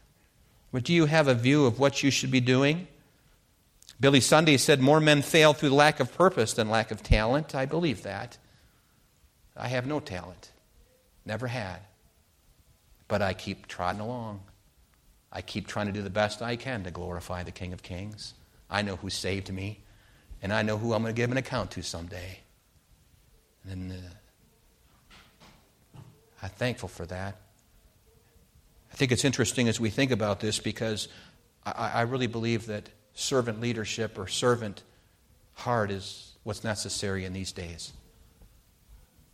But 0.73 0.85
do 0.85 0.93
you 0.93 1.07
have 1.07 1.29
a 1.29 1.35
view 1.35 1.67
of 1.67 1.79
what 1.79 2.03
you 2.03 2.11
should 2.11 2.31
be 2.31 2.41
doing? 2.41 2.89
Billy 4.01 4.21
Sunday 4.21 4.57
said 4.57 4.81
more 4.81 5.01
men 5.01 5.23
fail 5.23 5.53
through 5.53 5.71
lack 5.71 6.01
of 6.01 6.17
purpose 6.17 6.55
than 6.55 6.69
lack 6.69 6.91
of 6.91 7.03
talent. 7.03 7.55
I 7.55 7.67
believe 7.67 8.03
that. 8.03 8.39
I 9.57 9.69
have 9.69 9.87
no 9.87 10.01
talent, 10.01 10.51
never 11.25 11.47
had. 11.47 11.79
But 13.07 13.23
I 13.23 13.35
keep 13.35 13.69
trotting 13.69 14.01
along. 14.01 14.41
I 15.31 15.43
keep 15.43 15.67
trying 15.67 15.87
to 15.87 15.93
do 15.93 16.03
the 16.03 16.11
best 16.11 16.43
I 16.43 16.57
can 16.57 16.85
to 16.85 16.91
glorify 16.91 17.43
the 17.43 17.51
King 17.51 17.73
of 17.73 17.83
Kings. 17.83 18.35
I 18.69 18.83
know 18.83 18.97
who 18.97 19.11
saved 19.11 19.53
me, 19.53 19.81
and 20.43 20.53
I 20.53 20.63
know 20.63 20.79
who 20.79 20.93
I'm 20.93 21.03
going 21.03 21.15
to 21.15 21.17
give 21.17 21.31
an 21.31 21.37
account 21.37 21.73
to 21.73 21.83
someday. 21.83 22.41
And 23.69 23.93
uh, 23.93 25.99
I'm 26.43 26.51
thankful 26.51 26.89
for 26.89 27.07
that. 27.07 27.37
I 28.93 28.97
think 28.97 29.13
it's 29.13 29.25
interesting 29.25 29.69
as 29.69 29.81
we 29.81 29.91
think 29.91 30.11
about 30.11 30.41
this 30.41 30.59
because 30.59 31.09
I, 31.65 31.91
I 31.95 32.03
really 32.03 32.29
believe 32.29 32.67
that 32.67 32.89
servant 33.15 33.61
leadership 33.61 34.19
or 34.19 34.27
servant 34.27 34.83
heart 35.55 35.91
is 35.91 36.33
what's 36.43 36.65
necessary 36.65 37.25
in 37.25 37.33
these 37.33 37.53
days. 37.53 37.93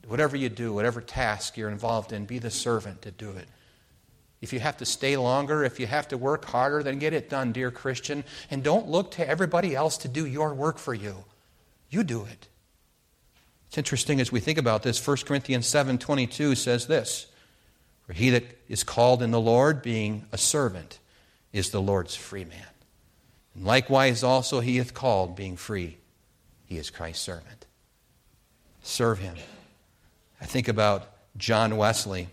Whatever 0.06 0.36
you 0.36 0.48
do, 0.48 0.72
whatever 0.72 1.00
task 1.00 1.56
you're 1.56 1.70
involved 1.70 2.12
in, 2.12 2.24
be 2.24 2.38
the 2.38 2.50
servant 2.50 3.02
to 3.02 3.10
do 3.10 3.30
it. 3.30 3.48
If 4.40 4.52
you 4.52 4.60
have 4.60 4.78
to 4.78 4.86
stay 4.86 5.16
longer, 5.16 5.64
if 5.64 5.78
you 5.78 5.86
have 5.86 6.08
to 6.08 6.16
work 6.16 6.46
harder, 6.46 6.82
then 6.82 6.98
get 6.98 7.12
it 7.12 7.28
done, 7.28 7.52
dear 7.52 7.70
Christian. 7.70 8.24
And 8.50 8.62
don't 8.62 8.88
look 8.88 9.10
to 9.12 9.28
everybody 9.28 9.74
else 9.74 9.98
to 9.98 10.08
do 10.08 10.24
your 10.24 10.54
work 10.54 10.78
for 10.78 10.94
you. 10.94 11.24
You 11.90 12.04
do 12.04 12.24
it. 12.24 12.48
It's 13.68 13.78
interesting 13.78 14.20
as 14.20 14.32
we 14.32 14.40
think 14.40 14.58
about 14.58 14.82
this. 14.82 14.98
1 14.98 15.26
Corinthians 15.26 15.66
7:22 15.66 16.56
says 16.56 16.86
this. 16.86 17.26
For 18.06 18.14
he 18.14 18.30
that 18.30 18.44
is 18.68 18.82
called 18.82 19.22
in 19.22 19.30
the 19.30 19.40
Lord, 19.40 19.82
being 19.82 20.26
a 20.32 20.38
servant, 20.38 20.98
is 21.52 21.70
the 21.70 21.80
Lord's 21.80 22.16
free 22.16 22.44
man. 22.44 22.69
And 23.61 23.66
likewise 23.66 24.25
also 24.25 24.61
he 24.61 24.79
hath 24.79 24.94
called, 24.94 25.37
being 25.37 25.59
free, 25.59 25.99
he 26.64 26.79
is 26.79 26.88
Christ's 26.88 27.23
servant. 27.23 27.66
Serve 28.83 29.18
him. 29.18 29.37
I 30.40 30.46
think 30.46 30.66
about 30.66 31.07
John 31.37 31.77
Wesley. 31.77 32.29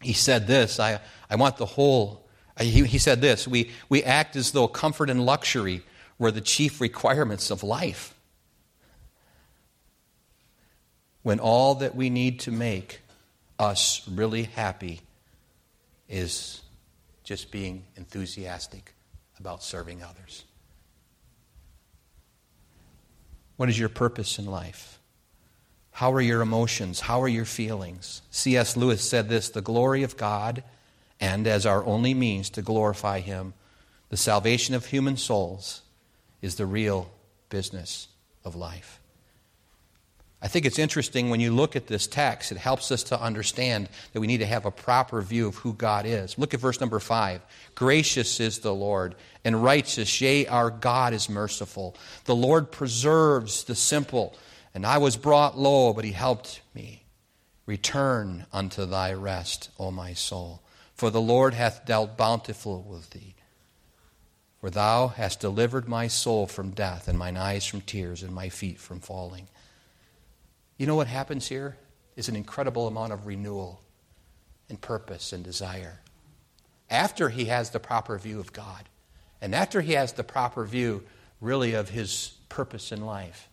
He 0.00 0.12
said 0.12 0.48
this 0.48 0.80
I, 0.80 0.98
I 1.30 1.36
want 1.36 1.58
the 1.58 1.66
whole, 1.66 2.26
he, 2.58 2.82
he 2.84 2.98
said 2.98 3.20
this 3.20 3.46
we, 3.46 3.70
we 3.88 4.02
act 4.02 4.34
as 4.34 4.50
though 4.50 4.66
comfort 4.66 5.10
and 5.10 5.24
luxury 5.24 5.84
were 6.18 6.32
the 6.32 6.40
chief 6.40 6.80
requirements 6.80 7.52
of 7.52 7.62
life. 7.62 8.16
When 11.22 11.38
all 11.38 11.76
that 11.76 11.94
we 11.94 12.10
need 12.10 12.40
to 12.40 12.50
make 12.50 13.00
us 13.60 14.02
really 14.08 14.42
happy 14.42 15.02
is 16.08 16.62
just 17.22 17.52
being 17.52 17.84
enthusiastic 17.96 18.93
about 19.44 19.62
serving 19.62 20.02
others. 20.02 20.42
What 23.58 23.68
is 23.68 23.78
your 23.78 23.90
purpose 23.90 24.38
in 24.38 24.46
life? 24.46 24.98
How 25.90 26.14
are 26.14 26.20
your 26.22 26.40
emotions? 26.40 27.00
How 27.00 27.20
are 27.20 27.28
your 27.28 27.44
feelings? 27.44 28.22
C.S. 28.30 28.74
Lewis 28.74 29.06
said 29.06 29.28
this 29.28 29.50
the 29.50 29.60
glory 29.60 30.02
of 30.02 30.16
God, 30.16 30.64
and 31.20 31.46
as 31.46 31.66
our 31.66 31.84
only 31.84 32.14
means 32.14 32.48
to 32.50 32.62
glorify 32.62 33.20
Him, 33.20 33.52
the 34.08 34.16
salvation 34.16 34.74
of 34.74 34.86
human 34.86 35.18
souls 35.18 35.82
is 36.40 36.54
the 36.54 36.64
real 36.64 37.10
business 37.50 38.08
of 38.46 38.56
life. 38.56 38.98
I 40.42 40.48
think 40.48 40.66
it's 40.66 40.78
interesting 40.78 41.30
when 41.30 41.40
you 41.40 41.54
look 41.54 41.74
at 41.74 41.86
this 41.86 42.06
text, 42.06 42.52
it 42.52 42.58
helps 42.58 42.90
us 42.90 43.02
to 43.04 43.20
understand 43.20 43.88
that 44.12 44.20
we 44.20 44.26
need 44.26 44.38
to 44.38 44.46
have 44.46 44.66
a 44.66 44.70
proper 44.70 45.22
view 45.22 45.48
of 45.48 45.56
who 45.56 45.72
God 45.72 46.04
is. 46.04 46.36
Look 46.36 46.52
at 46.52 46.60
verse 46.60 46.80
number 46.80 47.00
five. 47.00 47.40
Gracious 47.74 48.40
is 48.40 48.58
the 48.58 48.74
Lord, 48.74 49.14
and 49.42 49.64
righteous, 49.64 50.20
yea, 50.20 50.46
our 50.46 50.70
God 50.70 51.14
is 51.14 51.30
merciful. 51.30 51.96
The 52.26 52.36
Lord 52.36 52.70
preserves 52.70 53.64
the 53.64 53.74
simple, 53.74 54.36
and 54.74 54.84
I 54.84 54.98
was 54.98 55.16
brought 55.16 55.58
low, 55.58 55.94
but 55.94 56.04
he 56.04 56.12
helped 56.12 56.60
me. 56.74 57.04
Return 57.64 58.44
unto 58.52 58.84
thy 58.84 59.14
rest, 59.14 59.70
O 59.78 59.90
my 59.90 60.12
soul, 60.12 60.62
for 60.94 61.08
the 61.08 61.22
Lord 61.22 61.54
hath 61.54 61.86
dealt 61.86 62.18
bountifully 62.18 62.82
with 62.86 63.10
thee. 63.10 63.34
For 64.60 64.68
thou 64.68 65.08
hast 65.08 65.40
delivered 65.40 65.88
my 65.88 66.08
soul 66.08 66.46
from 66.46 66.70
death, 66.70 67.08
and 67.08 67.18
mine 67.18 67.38
eyes 67.38 67.64
from 67.64 67.80
tears, 67.80 68.22
and 68.22 68.34
my 68.34 68.50
feet 68.50 68.78
from 68.78 69.00
falling. 69.00 69.48
You 70.76 70.86
know 70.86 70.96
what 70.96 71.06
happens 71.06 71.48
here 71.48 71.76
is 72.16 72.28
an 72.28 72.36
incredible 72.36 72.86
amount 72.86 73.12
of 73.12 73.26
renewal 73.26 73.80
and 74.68 74.80
purpose 74.80 75.32
and 75.32 75.44
desire. 75.44 76.00
After 76.90 77.28
he 77.28 77.46
has 77.46 77.70
the 77.70 77.80
proper 77.80 78.18
view 78.18 78.40
of 78.40 78.52
God, 78.52 78.88
and 79.40 79.54
after 79.54 79.80
he 79.80 79.92
has 79.92 80.12
the 80.12 80.24
proper 80.24 80.64
view, 80.64 81.04
really, 81.40 81.74
of 81.74 81.90
his 81.90 82.34
purpose 82.48 82.92
in 82.92 83.04
life, 83.04 83.48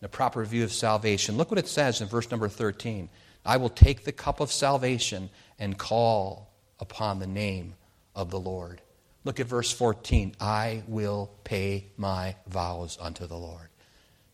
the 0.00 0.08
proper 0.08 0.44
view 0.44 0.64
of 0.64 0.72
salvation, 0.72 1.36
look 1.36 1.50
what 1.50 1.58
it 1.58 1.68
says 1.68 2.00
in 2.00 2.08
verse 2.08 2.30
number 2.30 2.48
13. 2.48 3.08
I 3.44 3.56
will 3.56 3.68
take 3.68 4.04
the 4.04 4.12
cup 4.12 4.40
of 4.40 4.52
salvation 4.52 5.30
and 5.58 5.78
call 5.78 6.50
upon 6.80 7.18
the 7.18 7.26
name 7.26 7.74
of 8.14 8.30
the 8.30 8.40
Lord. 8.40 8.80
Look 9.24 9.40
at 9.40 9.46
verse 9.46 9.72
14. 9.72 10.34
I 10.40 10.82
will 10.86 11.30
pay 11.44 11.86
my 11.96 12.36
vows 12.46 12.98
unto 13.00 13.26
the 13.26 13.36
Lord. 13.36 13.67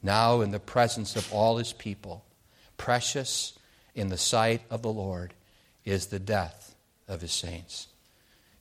Now, 0.05 0.43
in 0.43 0.51
the 0.51 0.61
presence 0.61 1.17
of 1.17 1.33
all 1.33 1.57
his 1.57 1.73
people, 1.73 2.25
precious 2.77 3.59
in 3.95 4.11
the 4.11 4.19
sight 4.19 4.61
of 4.71 4.83
the 4.83 4.93
Lord 4.93 5.33
is 5.87 6.07
the 6.07 6.19
death 6.19 6.75
of 7.09 7.23
his 7.23 7.33
saints. 7.33 7.89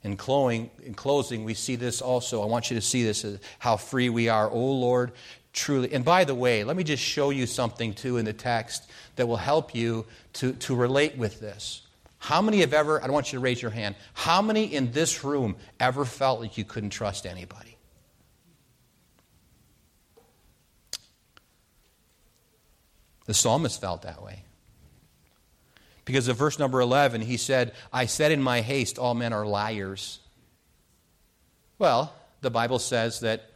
In, 0.03 0.15
closing, 0.15 0.69
in 0.83 0.93
closing, 0.93 1.43
we 1.43 1.53
see 1.53 1.75
this 1.75 2.01
also. 2.01 2.41
I 2.41 2.45
want 2.45 2.71
you 2.71 2.75
to 2.75 2.81
see 2.81 3.03
this 3.03 3.25
uh, 3.25 3.37
how 3.59 3.75
free 3.75 4.09
we 4.09 4.29
are. 4.29 4.49
O 4.49 4.57
Lord, 4.57 5.11
truly. 5.51 5.93
And 5.93 6.05
by 6.05 6.23
the 6.23 6.35
way, 6.35 6.63
let 6.63 6.77
me 6.77 6.83
just 6.83 7.03
show 7.03 7.29
you 7.29 7.45
something 7.45 7.93
too 7.93 8.17
in 8.17 8.25
the 8.25 8.33
text 8.33 8.89
that 9.17 9.27
will 9.27 9.37
help 9.37 9.75
you 9.75 10.05
to, 10.33 10.53
to 10.53 10.75
relate 10.75 11.17
with 11.17 11.41
this. 11.41 11.81
How 12.19 12.41
many 12.41 12.59
have 12.59 12.73
ever, 12.73 13.01
I 13.01 13.05
don't 13.05 13.13
want 13.13 13.33
you 13.33 13.39
to 13.39 13.43
raise 13.43 13.61
your 13.61 13.71
hand, 13.71 13.95
how 14.13 14.41
many 14.41 14.73
in 14.73 14.93
this 14.93 15.25
room 15.25 15.57
ever 15.77 16.05
felt 16.05 16.39
like 16.39 16.57
you 16.57 16.63
couldn't 16.63 16.91
trust 16.91 17.25
anybody? 17.25 17.72
The 23.25 23.33
psalmist 23.33 23.79
felt 23.79 24.01
that 24.03 24.21
way. 24.21 24.43
Because 26.05 26.27
of 26.27 26.37
verse 26.37 26.59
number 26.59 26.81
11, 26.81 27.21
he 27.21 27.37
said, 27.37 27.73
I 27.91 28.05
said 28.05 28.31
in 28.31 28.41
my 28.41 28.61
haste, 28.61 28.99
all 28.99 29.13
men 29.13 29.31
are 29.31 29.45
liars. 29.45 30.19
Well, 31.79 32.13
the 32.41 32.51
Bible 32.51 32.79
says 32.79 33.21
that 33.21 33.49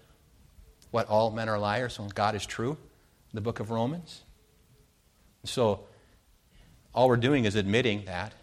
what 0.91 1.07
all 1.09 1.29
men 1.31 1.49
are 1.49 1.59
liars, 1.59 1.99
well, 1.99 2.09
God 2.13 2.35
is 2.35 2.45
true, 2.45 2.77
the 3.33 3.41
book 3.41 3.59
of 3.59 3.69
Romans. 3.69 4.23
So 5.43 5.81
all 6.93 7.09
we're 7.09 7.17
doing 7.17 7.45
is 7.45 7.55
admitting 7.55 8.05
that. 8.05 8.33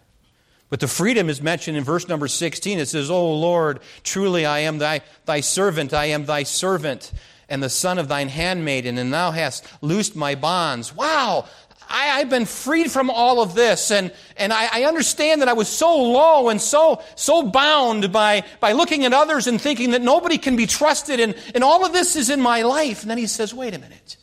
But 0.69 0.79
the 0.79 0.87
freedom 0.87 1.29
is 1.29 1.41
mentioned 1.41 1.77
in 1.77 1.83
verse 1.83 2.07
number 2.07 2.27
16. 2.27 2.79
It 2.79 2.87
says, 2.87 3.09
O 3.09 3.33
Lord, 3.35 3.79
truly 4.03 4.45
I 4.45 4.59
am 4.59 4.77
thy, 4.77 5.01
thy 5.25 5.41
servant, 5.41 5.93
I 5.93 6.05
am 6.05 6.25
thy 6.25 6.43
servant, 6.43 7.11
and 7.49 7.61
the 7.61 7.69
son 7.69 7.97
of 7.97 8.07
thine 8.07 8.29
handmaiden, 8.29 8.97
and 8.97 9.13
thou 9.13 9.31
hast 9.31 9.65
loosed 9.81 10.15
my 10.15 10.35
bonds. 10.35 10.95
Wow! 10.95 11.45
I, 11.89 12.19
have 12.19 12.29
been 12.29 12.45
freed 12.45 12.91
from 12.91 13.09
all 13.09 13.41
of 13.41 13.55
this, 13.55 13.91
and, 13.91 14.11
and 14.37 14.51
I, 14.51 14.81
I, 14.81 14.83
understand 14.85 15.41
that 15.41 15.49
I 15.49 15.53
was 15.53 15.67
so 15.67 15.95
low 15.95 16.49
and 16.49 16.59
so, 16.61 17.03
so 17.15 17.43
bound 17.43 18.11
by, 18.11 18.43
by 18.59 18.71
looking 18.71 19.05
at 19.05 19.13
others 19.13 19.47
and 19.47 19.61
thinking 19.61 19.91
that 19.91 20.01
nobody 20.01 20.37
can 20.37 20.55
be 20.55 20.65
trusted, 20.65 21.19
and, 21.19 21.35
and 21.53 21.63
all 21.63 21.85
of 21.85 21.93
this 21.93 22.15
is 22.15 22.29
in 22.29 22.41
my 22.41 22.63
life. 22.63 23.01
And 23.01 23.11
then 23.11 23.17
he 23.17 23.27
says, 23.27 23.53
Wait 23.53 23.73
a 23.73 23.79
minute. 23.79 24.17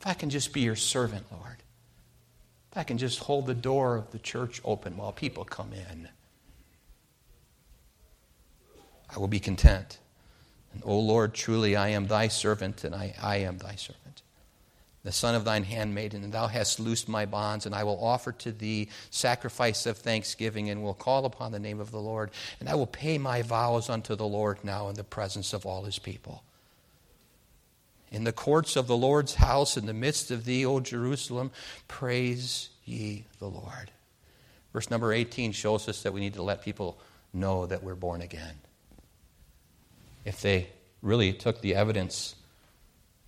If 0.00 0.06
I 0.06 0.14
can 0.14 0.30
just 0.30 0.52
be 0.52 0.60
your 0.60 0.76
servant, 0.76 1.26
Lord, 1.30 1.62
if 2.72 2.78
I 2.78 2.84
can 2.84 2.98
just 2.98 3.18
hold 3.18 3.46
the 3.46 3.54
door 3.54 3.96
of 3.96 4.10
the 4.10 4.18
church 4.18 4.60
open 4.64 4.96
while 4.96 5.12
people 5.12 5.44
come 5.44 5.72
in, 5.72 6.08
I 9.14 9.18
will 9.18 9.28
be 9.28 9.40
content. 9.40 9.98
O 10.82 10.98
Lord, 10.98 11.34
truly 11.34 11.76
I 11.76 11.88
am 11.88 12.06
thy 12.06 12.28
servant, 12.28 12.84
and 12.84 12.94
I, 12.94 13.14
I 13.20 13.36
am 13.38 13.58
thy 13.58 13.74
servant 13.76 14.06
the 15.06 15.12
son 15.12 15.36
of 15.36 15.44
thine 15.44 15.62
handmaiden, 15.62 16.24
and 16.24 16.32
thou 16.32 16.48
hast 16.48 16.80
loosed 16.80 17.08
my 17.08 17.24
bonds, 17.24 17.64
and 17.64 17.72
I 17.76 17.84
will 17.84 18.04
offer 18.04 18.32
to 18.32 18.50
thee 18.50 18.88
sacrifice 19.08 19.86
of 19.86 19.96
thanksgiving, 19.96 20.68
and 20.68 20.82
will 20.82 20.94
call 20.94 21.24
upon 21.24 21.52
the 21.52 21.60
name 21.60 21.78
of 21.78 21.92
the 21.92 22.00
Lord, 22.00 22.32
and 22.58 22.68
I 22.68 22.74
will 22.74 22.88
pay 22.88 23.16
my 23.16 23.42
vows 23.42 23.88
unto 23.88 24.16
the 24.16 24.26
Lord 24.26 24.58
now 24.64 24.88
in 24.88 24.96
the 24.96 25.04
presence 25.04 25.52
of 25.52 25.64
all 25.64 25.84
his 25.84 26.00
people. 26.00 26.42
In 28.10 28.24
the 28.24 28.32
courts 28.32 28.74
of 28.74 28.88
the 28.88 28.96
Lord's 28.96 29.36
house, 29.36 29.76
in 29.76 29.86
the 29.86 29.94
midst 29.94 30.32
of 30.32 30.44
thee, 30.44 30.66
O 30.66 30.80
Jerusalem, 30.80 31.52
praise 31.86 32.70
ye 32.84 33.26
the 33.38 33.46
Lord. 33.46 33.92
Verse 34.72 34.90
number 34.90 35.12
18 35.12 35.52
shows 35.52 35.88
us 35.88 36.02
that 36.02 36.14
we 36.14 36.20
need 36.20 36.34
to 36.34 36.42
let 36.42 36.64
people 36.64 36.98
know 37.32 37.64
that 37.66 37.84
we're 37.84 37.94
born 37.94 38.22
again. 38.22 38.56
If 40.26 40.42
they 40.42 40.66
really 41.02 41.32
took 41.32 41.60
the 41.60 41.76
evidence 41.76 42.34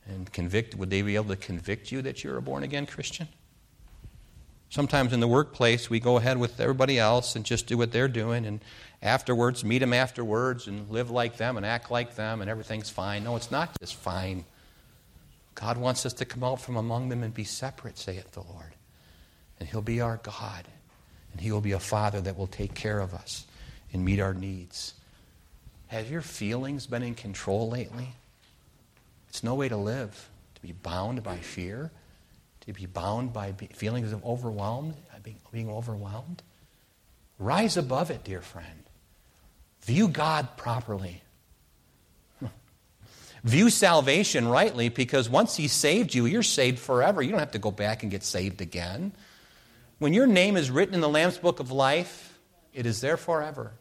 and 0.04 0.30
convict, 0.32 0.74
would 0.74 0.90
they 0.90 1.00
be 1.00 1.14
able 1.14 1.28
to 1.28 1.36
convict 1.36 1.92
you 1.92 2.02
that 2.02 2.24
you're 2.24 2.36
a 2.36 2.42
born 2.42 2.64
again 2.64 2.86
Christian? 2.86 3.28
Sometimes 4.68 5.12
in 5.12 5.20
the 5.20 5.28
workplace, 5.28 5.88
we 5.88 6.00
go 6.00 6.16
ahead 6.16 6.38
with 6.38 6.60
everybody 6.60 6.98
else 6.98 7.36
and 7.36 7.44
just 7.44 7.68
do 7.68 7.78
what 7.78 7.92
they're 7.92 8.08
doing, 8.08 8.44
and 8.44 8.60
afterwards, 9.00 9.64
meet 9.64 9.78
them 9.78 9.92
afterwards 9.92 10.66
and 10.66 10.90
live 10.90 11.08
like 11.08 11.36
them 11.36 11.56
and 11.56 11.64
act 11.64 11.88
like 11.88 12.16
them, 12.16 12.40
and 12.40 12.50
everything's 12.50 12.90
fine. 12.90 13.22
No, 13.22 13.36
it's 13.36 13.52
not 13.52 13.70
just 13.80 13.94
fine. 13.94 14.44
God 15.54 15.78
wants 15.78 16.04
us 16.04 16.12
to 16.14 16.24
come 16.24 16.42
out 16.42 16.60
from 16.60 16.76
among 16.76 17.10
them 17.10 17.22
and 17.22 17.32
be 17.32 17.44
separate, 17.44 17.96
saith 17.96 18.32
the 18.32 18.42
Lord. 18.42 18.74
And 19.60 19.68
He'll 19.68 19.82
be 19.82 20.00
our 20.00 20.16
God, 20.16 20.66
and 21.32 21.40
He 21.40 21.52
will 21.52 21.60
be 21.60 21.72
a 21.72 21.80
Father 21.80 22.20
that 22.22 22.36
will 22.36 22.48
take 22.48 22.74
care 22.74 22.98
of 22.98 23.14
us 23.14 23.46
and 23.92 24.04
meet 24.04 24.18
our 24.18 24.34
needs. 24.34 24.94
Have 25.88 26.10
your 26.10 26.20
feelings 26.20 26.86
been 26.86 27.02
in 27.02 27.14
control 27.14 27.68
lately? 27.68 28.08
It's 29.28 29.42
no 29.42 29.54
way 29.54 29.68
to 29.68 29.76
live, 29.76 30.28
to 30.54 30.62
be 30.62 30.72
bound 30.72 31.22
by 31.22 31.36
fear, 31.38 31.90
to 32.60 32.72
be 32.72 32.86
bound 32.86 33.32
by 33.32 33.52
feelings 33.52 34.12
of 34.12 34.24
overwhelmed, 34.24 34.94
being 35.52 35.70
overwhelmed. 35.70 36.42
Rise 37.38 37.76
above 37.76 38.10
it, 38.10 38.24
dear 38.24 38.42
friend. 38.42 38.84
View 39.82 40.08
God 40.08 40.56
properly. 40.56 41.22
View 43.44 43.70
salvation 43.70 44.46
rightly 44.46 44.90
because 44.90 45.28
once 45.30 45.56
He 45.56 45.68
saved 45.68 46.14
you, 46.14 46.26
you're 46.26 46.42
saved 46.42 46.78
forever. 46.78 47.22
You 47.22 47.30
don't 47.30 47.38
have 47.40 47.52
to 47.52 47.58
go 47.58 47.70
back 47.70 48.02
and 48.02 48.10
get 48.10 48.24
saved 48.24 48.60
again. 48.60 49.12
When 49.98 50.12
your 50.12 50.26
name 50.26 50.56
is 50.56 50.70
written 50.70 50.94
in 50.94 51.00
the 51.00 51.08
Lamb's 51.08 51.38
Book 51.38 51.60
of 51.60 51.70
Life, 51.70 52.38
it 52.74 52.84
is 52.84 53.00
there 53.00 53.16
forever. 53.16 53.72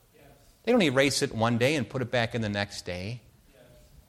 They 0.67 0.73
don't 0.73 0.81
erase 0.81 1.21
it 1.21 1.33
one 1.33 1.57
day 1.57 1.75
and 1.75 1.87
put 1.87 2.01
it 2.01 2.11
back 2.11 2.35
in 2.35 2.41
the 2.41 2.49
next 2.49 2.85
day. 2.85 3.21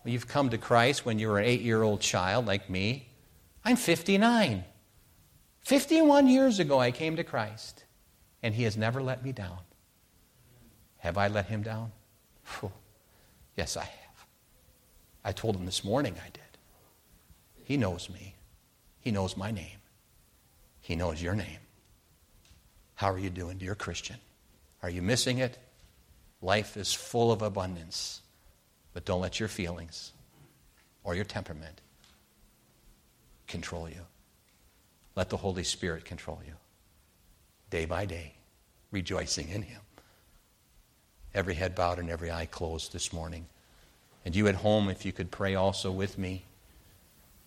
You've 0.05 0.27
come 0.27 0.51
to 0.51 0.59
Christ 0.59 1.07
when 1.07 1.21
you 1.21 1.29
were 1.29 1.39
an 1.39 1.45
eight 1.45 1.61
year 1.61 1.85
old 1.85 2.01
child 2.01 2.47
like 2.47 2.69
me. 2.69 3.11
I'm 3.65 3.77
59. 3.77 4.65
51 5.61 6.27
years 6.27 6.59
ago, 6.59 6.81
I 6.81 6.91
came 6.91 7.15
to 7.15 7.23
Christ, 7.23 7.85
and 8.43 8.53
He 8.53 8.65
has 8.65 8.77
never 8.77 9.01
let 9.01 9.25
me 9.25 9.31
down. 9.31 9.61
Have 10.97 11.17
I 11.17 11.29
let 11.29 11.47
Him 11.47 11.63
down? 11.63 11.93
Whew. 12.59 12.73
Yes, 13.57 13.77
I 13.77 13.85
have. 13.85 14.27
I 15.25 15.31
told 15.31 15.55
Him 15.55 15.65
this 15.65 15.85
morning 15.85 16.17
I 16.21 16.29
did. 16.31 16.43
He 17.63 17.77
knows 17.77 18.11
me, 18.11 18.35
He 18.99 19.13
knows 19.13 19.37
my 19.37 19.53
name, 19.53 19.79
He 20.81 20.97
knows 20.97 21.23
your 21.23 21.37
name. 21.37 21.61
How 22.97 23.13
are 23.13 23.19
you 23.19 23.31
doing, 23.31 23.59
dear 23.59 23.77
Christian? 23.77 24.17
Are 24.83 24.91
you 24.91 25.03
missing 25.03 25.39
it? 25.39 25.57
Life 26.41 26.77
is 26.77 26.93
full 26.93 27.33
of 27.33 27.43
abundance. 27.43 28.23
But 28.93 29.05
don't 29.05 29.21
let 29.21 29.39
your 29.39 29.49
feelings 29.49 30.13
or 31.05 31.15
your 31.15 31.25
temperament 31.25 31.81
control 33.47 33.89
you. 33.89 34.01
Let 35.15 35.31
the 35.31 35.37
Holy 35.37 35.65
Spirit 35.65 36.05
control 36.05 36.41
you 36.47 36.55
day 37.71 37.85
by 37.85 38.07
day, 38.07 38.33
rejoicing 38.91 39.49
in 39.51 39.63
Him. 39.63 39.81
Every 41.35 41.55
head 41.55 41.75
bowed 41.75 41.99
and 41.99 42.09
every 42.09 42.31
eye 42.31 42.47
closed 42.47 42.93
this 42.93 43.13
morning. 43.13 43.47
And 44.25 44.35
you 44.35 44.49
at 44.49 44.55
home, 44.55 44.89
if 44.89 45.05
you 45.05 45.13
could 45.13 45.31
pray 45.31 45.55
also 45.55 45.93
with 45.93 46.19
me. 46.19 46.45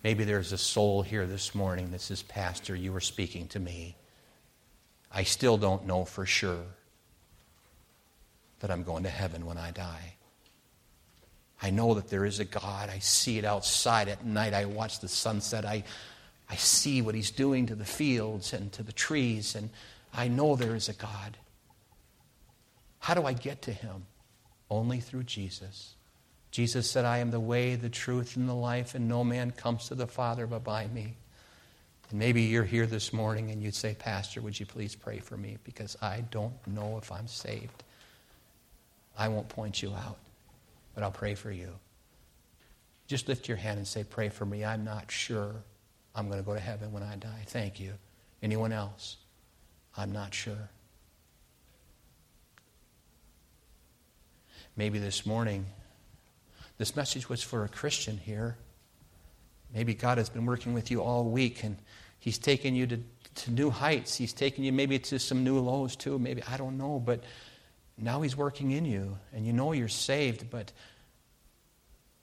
Maybe 0.04 0.24
there's 0.24 0.52
a 0.52 0.58
soul 0.58 1.02
here 1.02 1.26
this 1.26 1.54
morning 1.54 1.90
that 1.90 2.00
says, 2.00 2.22
Pastor, 2.22 2.74
you 2.74 2.92
were 2.92 3.00
speaking 3.00 3.46
to 3.48 3.60
me. 3.60 3.96
I 5.10 5.24
still 5.24 5.56
don't 5.56 5.86
know 5.86 6.04
for 6.04 6.24
sure 6.24 6.64
that 8.62 8.70
I'm 8.70 8.84
going 8.84 9.02
to 9.02 9.10
heaven 9.10 9.44
when 9.44 9.58
I 9.58 9.72
die. 9.72 10.14
I 11.60 11.70
know 11.70 11.94
that 11.94 12.08
there 12.08 12.24
is 12.24 12.38
a 12.38 12.44
God. 12.44 12.88
I 12.88 13.00
see 13.00 13.38
it 13.38 13.44
outside 13.44 14.08
at 14.08 14.24
night. 14.24 14.54
I 14.54 14.64
watch 14.64 15.00
the 15.00 15.08
sunset. 15.08 15.64
I, 15.64 15.82
I 16.48 16.56
see 16.56 17.02
what 17.02 17.14
He's 17.14 17.32
doing 17.32 17.66
to 17.66 17.74
the 17.74 17.84
fields 17.84 18.52
and 18.52 18.72
to 18.72 18.82
the 18.82 18.92
trees, 18.92 19.54
and 19.54 19.68
I 20.14 20.28
know 20.28 20.54
there 20.54 20.76
is 20.76 20.88
a 20.88 20.94
God. 20.94 21.36
How 23.00 23.14
do 23.14 23.24
I 23.24 23.32
get 23.32 23.62
to 23.62 23.72
Him? 23.72 24.06
Only 24.70 25.00
through 25.00 25.24
Jesus. 25.24 25.94
Jesus 26.52 26.88
said, 26.88 27.04
I 27.04 27.18
am 27.18 27.32
the 27.32 27.40
way, 27.40 27.74
the 27.74 27.88
truth, 27.88 28.36
and 28.36 28.48
the 28.48 28.54
life, 28.54 28.94
and 28.94 29.08
no 29.08 29.24
man 29.24 29.50
comes 29.50 29.88
to 29.88 29.96
the 29.96 30.06
Father 30.06 30.46
but 30.46 30.62
by 30.62 30.86
me. 30.86 31.16
And 32.10 32.18
maybe 32.18 32.42
you're 32.42 32.62
here 32.62 32.86
this 32.86 33.12
morning 33.12 33.50
and 33.50 33.60
you'd 33.60 33.74
say, 33.74 33.94
Pastor, 33.98 34.40
would 34.40 34.60
you 34.60 34.66
please 34.66 34.94
pray 34.94 35.18
for 35.18 35.36
me? 35.36 35.58
Because 35.64 35.96
I 36.00 36.22
don't 36.30 36.54
know 36.66 36.98
if 36.98 37.10
I'm 37.10 37.26
saved. 37.26 37.82
I 39.16 39.28
won't 39.28 39.48
point 39.48 39.82
you 39.82 39.92
out 39.94 40.18
but 40.94 41.02
I'll 41.02 41.10
pray 41.10 41.34
for 41.34 41.50
you. 41.50 41.70
Just 43.06 43.28
lift 43.28 43.48
your 43.48 43.56
hand 43.56 43.78
and 43.78 43.86
say, 43.86 44.04
Pray 44.04 44.28
for 44.28 44.46
me. 44.46 44.64
I'm 44.64 44.84
not 44.84 45.10
sure 45.10 45.54
I'm 46.14 46.28
going 46.28 46.38
to 46.38 46.44
go 46.44 46.54
to 46.54 46.60
heaven 46.60 46.92
when 46.92 47.02
I 47.02 47.16
die. 47.16 47.44
Thank 47.46 47.80
you. 47.80 47.94
Anyone 48.42 48.72
else? 48.72 49.16
I'm 49.96 50.12
not 50.12 50.34
sure. 50.34 50.70
Maybe 54.76 54.98
this 54.98 55.26
morning, 55.26 55.66
this 56.78 56.96
message 56.96 57.28
was 57.28 57.42
for 57.42 57.64
a 57.64 57.68
Christian 57.68 58.16
here. 58.16 58.56
Maybe 59.74 59.94
God 59.94 60.18
has 60.18 60.30
been 60.30 60.46
working 60.46 60.72
with 60.72 60.90
you 60.90 61.02
all 61.02 61.24
week 61.24 61.64
and 61.64 61.76
He's 62.18 62.38
taken 62.38 62.74
you 62.74 62.86
to, 62.86 63.00
to 63.34 63.50
new 63.50 63.68
heights. 63.68 64.16
He's 64.16 64.32
taken 64.32 64.62
you 64.62 64.72
maybe 64.72 64.98
to 65.00 65.18
some 65.18 65.42
new 65.42 65.58
lows 65.58 65.96
too. 65.96 66.18
Maybe, 66.20 66.40
I 66.44 66.56
don't 66.56 66.78
know. 66.78 67.02
But 67.04 67.24
now 67.98 68.22
He's 68.22 68.36
working 68.36 68.70
in 68.72 68.84
you, 68.84 69.18
and 69.32 69.46
you 69.46 69.52
know 69.52 69.72
you're 69.72 69.88
saved, 69.88 70.50
but 70.50 70.72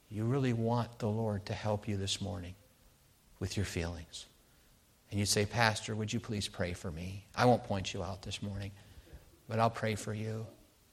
you 0.10 0.24
really 0.24 0.54
want 0.54 1.00
the 1.00 1.08
Lord 1.08 1.46
to 1.48 1.54
help 1.54 1.88
you 1.88 1.98
this 1.98 2.22
morning 2.22 2.56
with 3.40 3.56
your 3.56 3.66
feelings. 3.66 4.26
And 5.12 5.20
you 5.20 5.26
say, 5.26 5.46
Pastor, 5.46 5.96
would 5.96 6.12
you 6.12 6.20
please 6.20 6.48
pray 6.48 6.74
for 6.74 6.92
me? 6.92 7.26
I 7.36 7.46
won't 7.46 7.64
point 7.64 7.94
you 7.94 8.04
out 8.04 8.22
this 8.22 8.42
morning, 8.42 8.72
but 9.48 9.60
I'll 9.60 9.70
pray 9.70 9.96
for 9.96 10.14
you. 10.14 10.46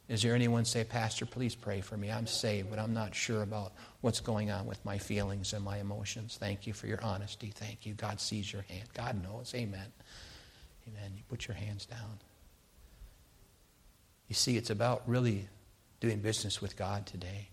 Is 0.09 0.23
there 0.23 0.35
anyone 0.35 0.65
say, 0.65 0.85
Pastor, 0.85 1.27
please 1.27 1.55
pray 1.55 1.81
for 1.81 1.97
me? 1.97 2.13
I'm 2.13 2.29
saved, 2.29 2.71
but 2.71 2.79
I'm 2.79 2.95
not 2.95 3.15
sure 3.15 3.43
about 3.43 3.73
what's 4.03 4.21
going 4.21 4.53
on 4.53 4.65
with 4.67 4.83
my 4.85 4.99
feelings 4.99 5.53
and 5.53 5.65
my 5.65 5.79
emotions. 5.79 6.37
Thank 6.39 6.67
you 6.67 6.73
for 6.73 6.87
your 6.87 7.03
honesty. 7.03 7.53
Thank 7.53 7.85
you. 7.87 7.95
God 7.95 8.21
sees 8.21 8.53
your 8.53 8.63
hand. 8.63 8.89
God 8.95 9.21
knows. 9.21 9.53
Amen. 9.55 9.93
Amen. 10.87 11.13
You 11.17 11.23
put 11.29 11.49
your 11.49 11.57
hands 11.57 11.87
down. 11.87 12.21
You 14.29 14.35
see, 14.35 14.57
it's 14.57 14.71
about 14.71 15.03
really 15.07 15.49
doing 16.01 16.19
business 16.19 16.61
with 16.61 16.77
God 16.77 17.07
today. 17.07 17.49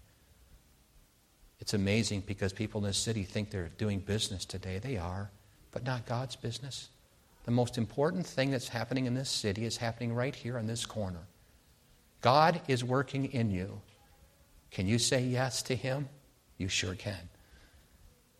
It's 1.59 1.73
amazing 1.73 2.23
because 2.25 2.51
people 2.51 2.81
in 2.81 2.87
this 2.87 2.97
city 2.97 3.23
think 3.23 3.49
they're 3.49 3.69
doing 3.77 3.99
business 3.99 4.43
today. 4.43 4.79
They 4.79 4.97
are, 4.97 5.31
but 5.71 5.83
not 5.83 6.05
God's 6.05 6.35
business. 6.35 6.89
The 7.45 7.51
most 7.51 7.77
important 7.77 8.25
thing 8.25 8.51
that's 8.51 8.67
happening 8.67 9.05
in 9.05 9.13
this 9.13 9.29
city 9.29 9.65
is 9.65 9.77
happening 9.77 10.13
right 10.13 10.35
here 10.35 10.57
in 10.57 10.67
this 10.67 10.85
corner. 10.85 11.21
God 12.21 12.61
is 12.67 12.83
working 12.83 13.25
in 13.31 13.51
you. 13.51 13.81
Can 14.71 14.87
you 14.87 14.97
say 14.97 15.23
yes 15.23 15.61
to 15.63 15.75
Him? 15.75 16.09
You 16.57 16.67
sure 16.67 16.95
can. 16.95 17.29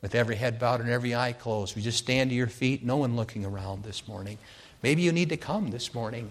With 0.01 0.15
every 0.15 0.35
head 0.35 0.59
bowed 0.59 0.81
and 0.81 0.89
every 0.89 1.15
eye 1.15 1.33
closed, 1.33 1.75
you 1.75 1.81
just 1.81 1.99
stand 1.99 2.29
to 2.29 2.35
your 2.35 2.47
feet, 2.47 2.83
no 2.83 2.97
one 2.97 3.15
looking 3.15 3.45
around 3.45 3.83
this 3.83 4.07
morning. 4.07 4.37
Maybe 4.81 5.01
you 5.01 5.11
need 5.13 5.29
to 5.29 5.37
come 5.37 5.69
this 5.69 5.93
morning. 5.93 6.29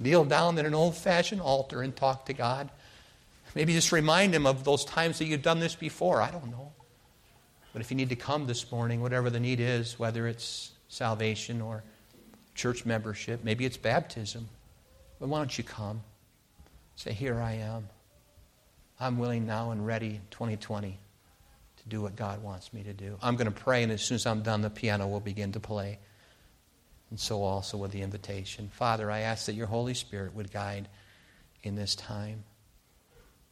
Kneel 0.00 0.24
down 0.24 0.58
at 0.58 0.64
an 0.64 0.74
old 0.74 0.96
fashioned 0.96 1.42
altar 1.42 1.82
and 1.82 1.94
talk 1.94 2.26
to 2.26 2.32
God. 2.32 2.70
Maybe 3.54 3.74
just 3.74 3.92
remind 3.92 4.34
Him 4.34 4.46
of 4.46 4.64
those 4.64 4.84
times 4.84 5.18
that 5.18 5.26
you've 5.26 5.42
done 5.42 5.60
this 5.60 5.74
before. 5.74 6.22
I 6.22 6.30
don't 6.30 6.50
know. 6.50 6.72
But 7.72 7.82
if 7.82 7.90
you 7.90 7.96
need 7.96 8.08
to 8.08 8.16
come 8.16 8.46
this 8.46 8.72
morning, 8.72 9.02
whatever 9.02 9.30
the 9.30 9.38
need 9.38 9.60
is, 9.60 9.98
whether 9.98 10.26
it's 10.26 10.72
salvation 10.88 11.60
or 11.60 11.84
church 12.54 12.84
membership, 12.84 13.44
maybe 13.44 13.64
it's 13.64 13.76
baptism, 13.76 14.48
but 15.20 15.28
why 15.28 15.38
don't 15.38 15.56
you 15.56 15.64
come? 15.64 16.02
Say, 16.96 17.12
Here 17.12 17.38
I 17.38 17.52
am. 17.52 17.88
I'm 18.98 19.18
willing 19.18 19.46
now 19.46 19.70
and 19.70 19.86
ready 19.86 20.20
2020 20.30 20.98
to 21.78 21.88
do 21.88 22.02
what 22.02 22.16
God 22.16 22.42
wants 22.42 22.72
me 22.72 22.82
to 22.82 22.92
do. 22.92 23.16
I'm 23.22 23.36
going 23.36 23.46
to 23.46 23.58
pray, 23.58 23.82
and 23.82 23.92
as 23.92 24.02
soon 24.02 24.16
as 24.16 24.26
I'm 24.26 24.42
done, 24.42 24.60
the 24.60 24.70
piano 24.70 25.08
will 25.08 25.20
begin 25.20 25.52
to 25.52 25.60
play. 25.60 25.98
And 27.10 27.18
so 27.18 27.42
also 27.42 27.76
with 27.76 27.90
the 27.90 28.02
invitation. 28.02 28.70
Father, 28.72 29.10
I 29.10 29.20
ask 29.20 29.46
that 29.46 29.54
your 29.54 29.66
Holy 29.66 29.94
Spirit 29.94 30.34
would 30.34 30.52
guide 30.52 30.88
in 31.62 31.74
this 31.74 31.94
time. 31.94 32.44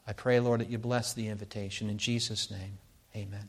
I 0.07 0.13
pray, 0.13 0.41
Lord, 0.41 0.61
that 0.61 0.71
you 0.71 0.79
bless 0.79 1.13
the 1.13 1.29
invitation. 1.29 1.91
In 1.91 1.99
Jesus' 1.99 2.51
name, 2.51 2.79
amen. 3.15 3.49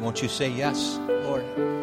Won't 0.00 0.22
you 0.22 0.28
say 0.28 0.50
yes, 0.50 0.96
Lord? 1.08 1.77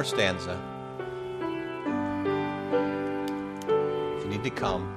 More 0.00 0.04
stanza. 0.06 0.58
If 4.16 4.24
you 4.24 4.30
need 4.30 4.42
to 4.44 4.48
come, 4.48 4.88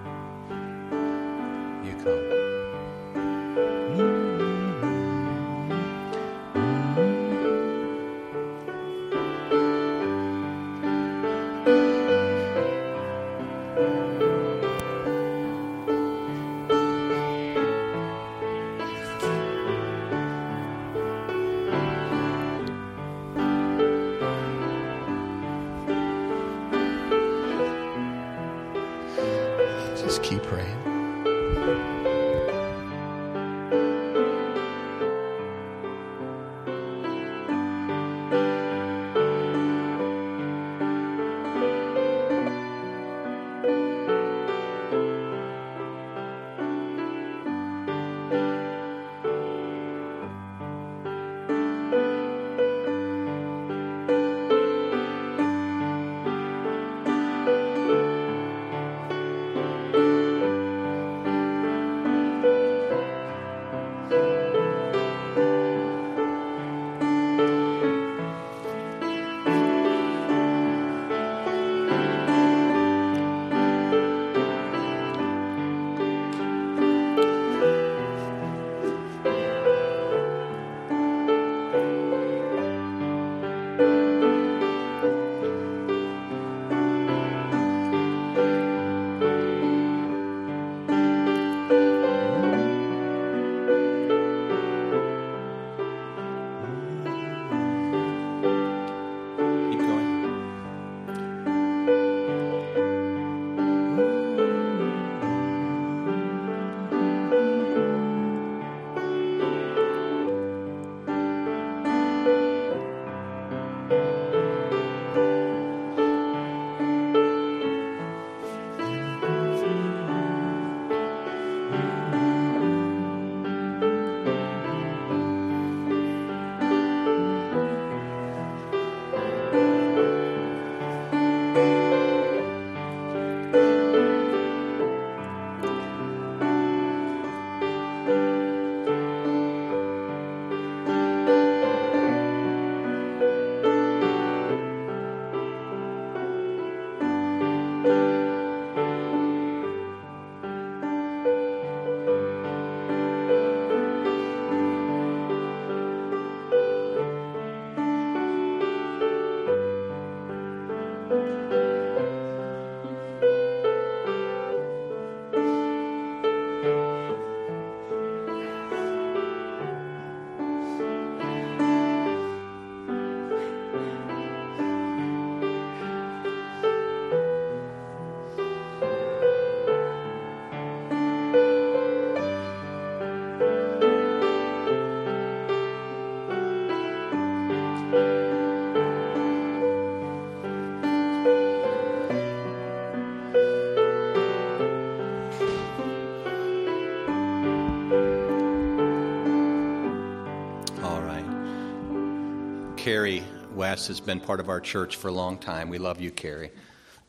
Carrie 202.94 203.24
West 203.56 203.88
has 203.88 204.00
been 204.00 204.20
part 204.20 204.39
of 204.39 204.50
our 204.50 204.62
church 204.62 204.98
for 204.98 205.08
a 205.08 205.12
long 205.12 205.39
time. 205.39 205.68
We 205.68 205.80
love 205.80 206.00
you, 206.00 206.12
Carrie. 206.12 206.52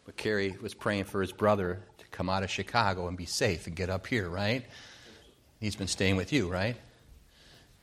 But 0.07 0.17
Carrie 0.17 0.57
was 0.63 0.73
praying 0.73 1.05
for 1.05 1.21
his 1.21 1.31
brother 1.31 1.79
to 1.99 2.07
come 2.07 2.31
out 2.31 2.43
of 2.43 2.49
Chicago 2.49 3.07
and 3.07 3.19
be 3.19 3.27
safe 3.27 3.67
and 3.67 3.77
get 3.77 3.91
up 3.91 4.07
here, 4.07 4.31
right? 4.31 4.65
He's 5.61 5.77
been 5.77 5.87
staying 5.87 6.17
with 6.17 6.33
you, 6.33 6.49
right? 6.49 6.77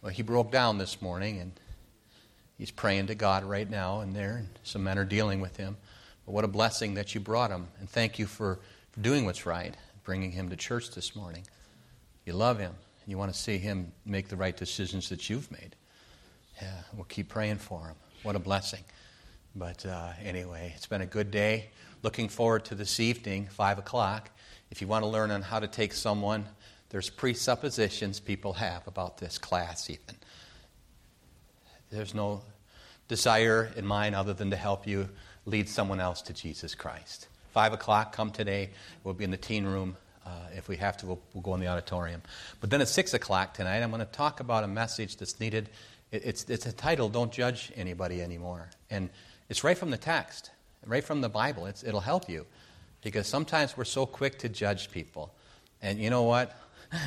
Well, 0.02 0.12
he 0.12 0.24
broke 0.24 0.52
down 0.52 0.80
this 0.80 1.00
morning 1.00 1.42
and 1.42 1.52
he's 2.58 2.72
praying 2.72 3.06
to 3.06 3.14
God 3.14 3.44
right 3.44 3.70
now 3.70 4.00
and 4.00 4.16
there, 4.16 4.38
and 4.38 4.50
some 4.64 4.84
men 4.84 4.98
are 4.98 5.06
dealing 5.06 5.40
with 5.40 5.56
him. 5.58 5.78
But 6.26 6.32
what 6.32 6.44
a 6.44 6.48
blessing 6.48 6.96
that 6.96 7.14
you 7.14 7.22
brought 7.22 7.52
him. 7.52 7.68
And 7.80 7.88
thank 7.88 8.18
you 8.18 8.26
for, 8.26 8.58
for 8.90 9.00
doing 9.02 9.26
what's 9.26 9.46
right, 9.46 9.78
bringing 10.06 10.32
him 10.32 10.50
to 10.50 10.56
church 10.56 10.90
this 10.90 11.16
morning. 11.16 11.46
You 12.26 12.34
love 12.34 12.58
him. 12.58 12.74
You 13.06 13.20
want 13.20 13.32
to 13.32 13.40
see 13.40 13.60
him 13.60 13.92
make 14.08 14.28
the 14.28 14.38
right 14.38 14.58
decisions 14.58 15.10
that 15.10 15.30
you've 15.30 15.52
made. 15.52 15.76
Yeah, 16.60 16.72
we'll 16.94 17.06
keep 17.06 17.30
praying 17.30 17.58
for 17.58 17.88
him. 17.88 17.96
What 18.24 18.36
a 18.36 18.40
blessing. 18.40 18.84
But 19.56 19.86
uh, 19.86 20.14
anyway, 20.24 20.74
it's 20.76 20.88
been 20.88 21.02
a 21.02 21.06
good 21.06 21.30
day. 21.30 21.70
Looking 22.04 22.30
forward 22.30 22.66
to 22.66 22.76
this 22.76 23.00
evening, 23.00 23.48
5 23.52 23.78
o'clock. 23.78 24.32
If 24.72 24.82
you 24.82 24.88
want 24.88 25.04
to 25.04 25.08
learn 25.08 25.30
on 25.30 25.42
how 25.42 25.60
to 25.60 25.68
take 25.68 25.94
someone, 25.94 26.46
there's 26.90 27.10
presuppositions 27.10 28.20
people 28.20 28.54
have 28.54 28.88
about 28.88 29.18
this 29.18 29.38
class, 29.38 29.90
even. 29.90 30.16
There's 31.92 32.14
no 32.14 32.42
desire 33.08 33.72
in 33.76 33.86
mine 33.86 34.14
other 34.14 34.34
than 34.34 34.50
to 34.52 34.56
help 34.56 34.88
you 34.88 35.10
lead 35.46 35.68
someone 35.68 36.00
else 36.00 36.22
to 36.24 36.34
Jesus 36.34 36.76
Christ. 36.76 37.28
5 37.54 37.74
o'clock, 37.74 38.14
come 38.14 38.32
today. 38.32 38.70
We'll 39.04 39.14
be 39.14 39.26
in 39.26 39.32
the 39.32 39.38
teen 39.38 39.66
room. 39.66 39.98
Uh, 40.26 40.30
if 40.56 40.70
we 40.70 40.78
have 40.78 40.96
to, 40.98 41.08
we'll, 41.08 41.22
we'll, 41.34 41.42
go 41.42 41.54
in 41.56 41.60
the 41.60 41.68
auditorium. 41.68 42.22
But 42.62 42.70
then 42.70 42.80
at 42.80 42.88
6 42.88 43.14
o'clock 43.14 43.54
tonight, 43.54 43.82
I'm 43.82 43.90
going 43.90 44.00
to 44.00 44.06
talk 44.06 44.40
about 44.40 44.64
a 44.64 44.68
message 44.68 45.18
that's 45.18 45.40
needed 45.40 45.70
it's, 46.12 46.44
it's 46.50 46.66
a 46.66 46.72
title, 46.72 47.10
Don't 47.10 47.32
Judge 47.32 47.72
Anybody 47.76 48.22
Anymore. 48.22 48.70
And 48.90 49.10
it's 49.50 49.64
right 49.64 49.78
from 49.78 49.92
the 49.92 49.98
text, 49.98 50.52
right 50.86 51.04
from 51.04 51.22
the 51.22 51.30
Bible. 51.30 51.66
It's, 51.66 51.84
it'll 51.84 52.02
help 52.02 52.30
you 52.30 52.46
because 53.02 53.28
sometimes 53.28 53.78
we're 53.78 53.86
so 53.86 54.06
quick 54.06 54.40
to 54.40 54.50
judge 54.50 54.92
people. 54.92 55.34
And 55.82 56.00
you 56.00 56.10
know 56.10 56.24
what? 56.24 56.56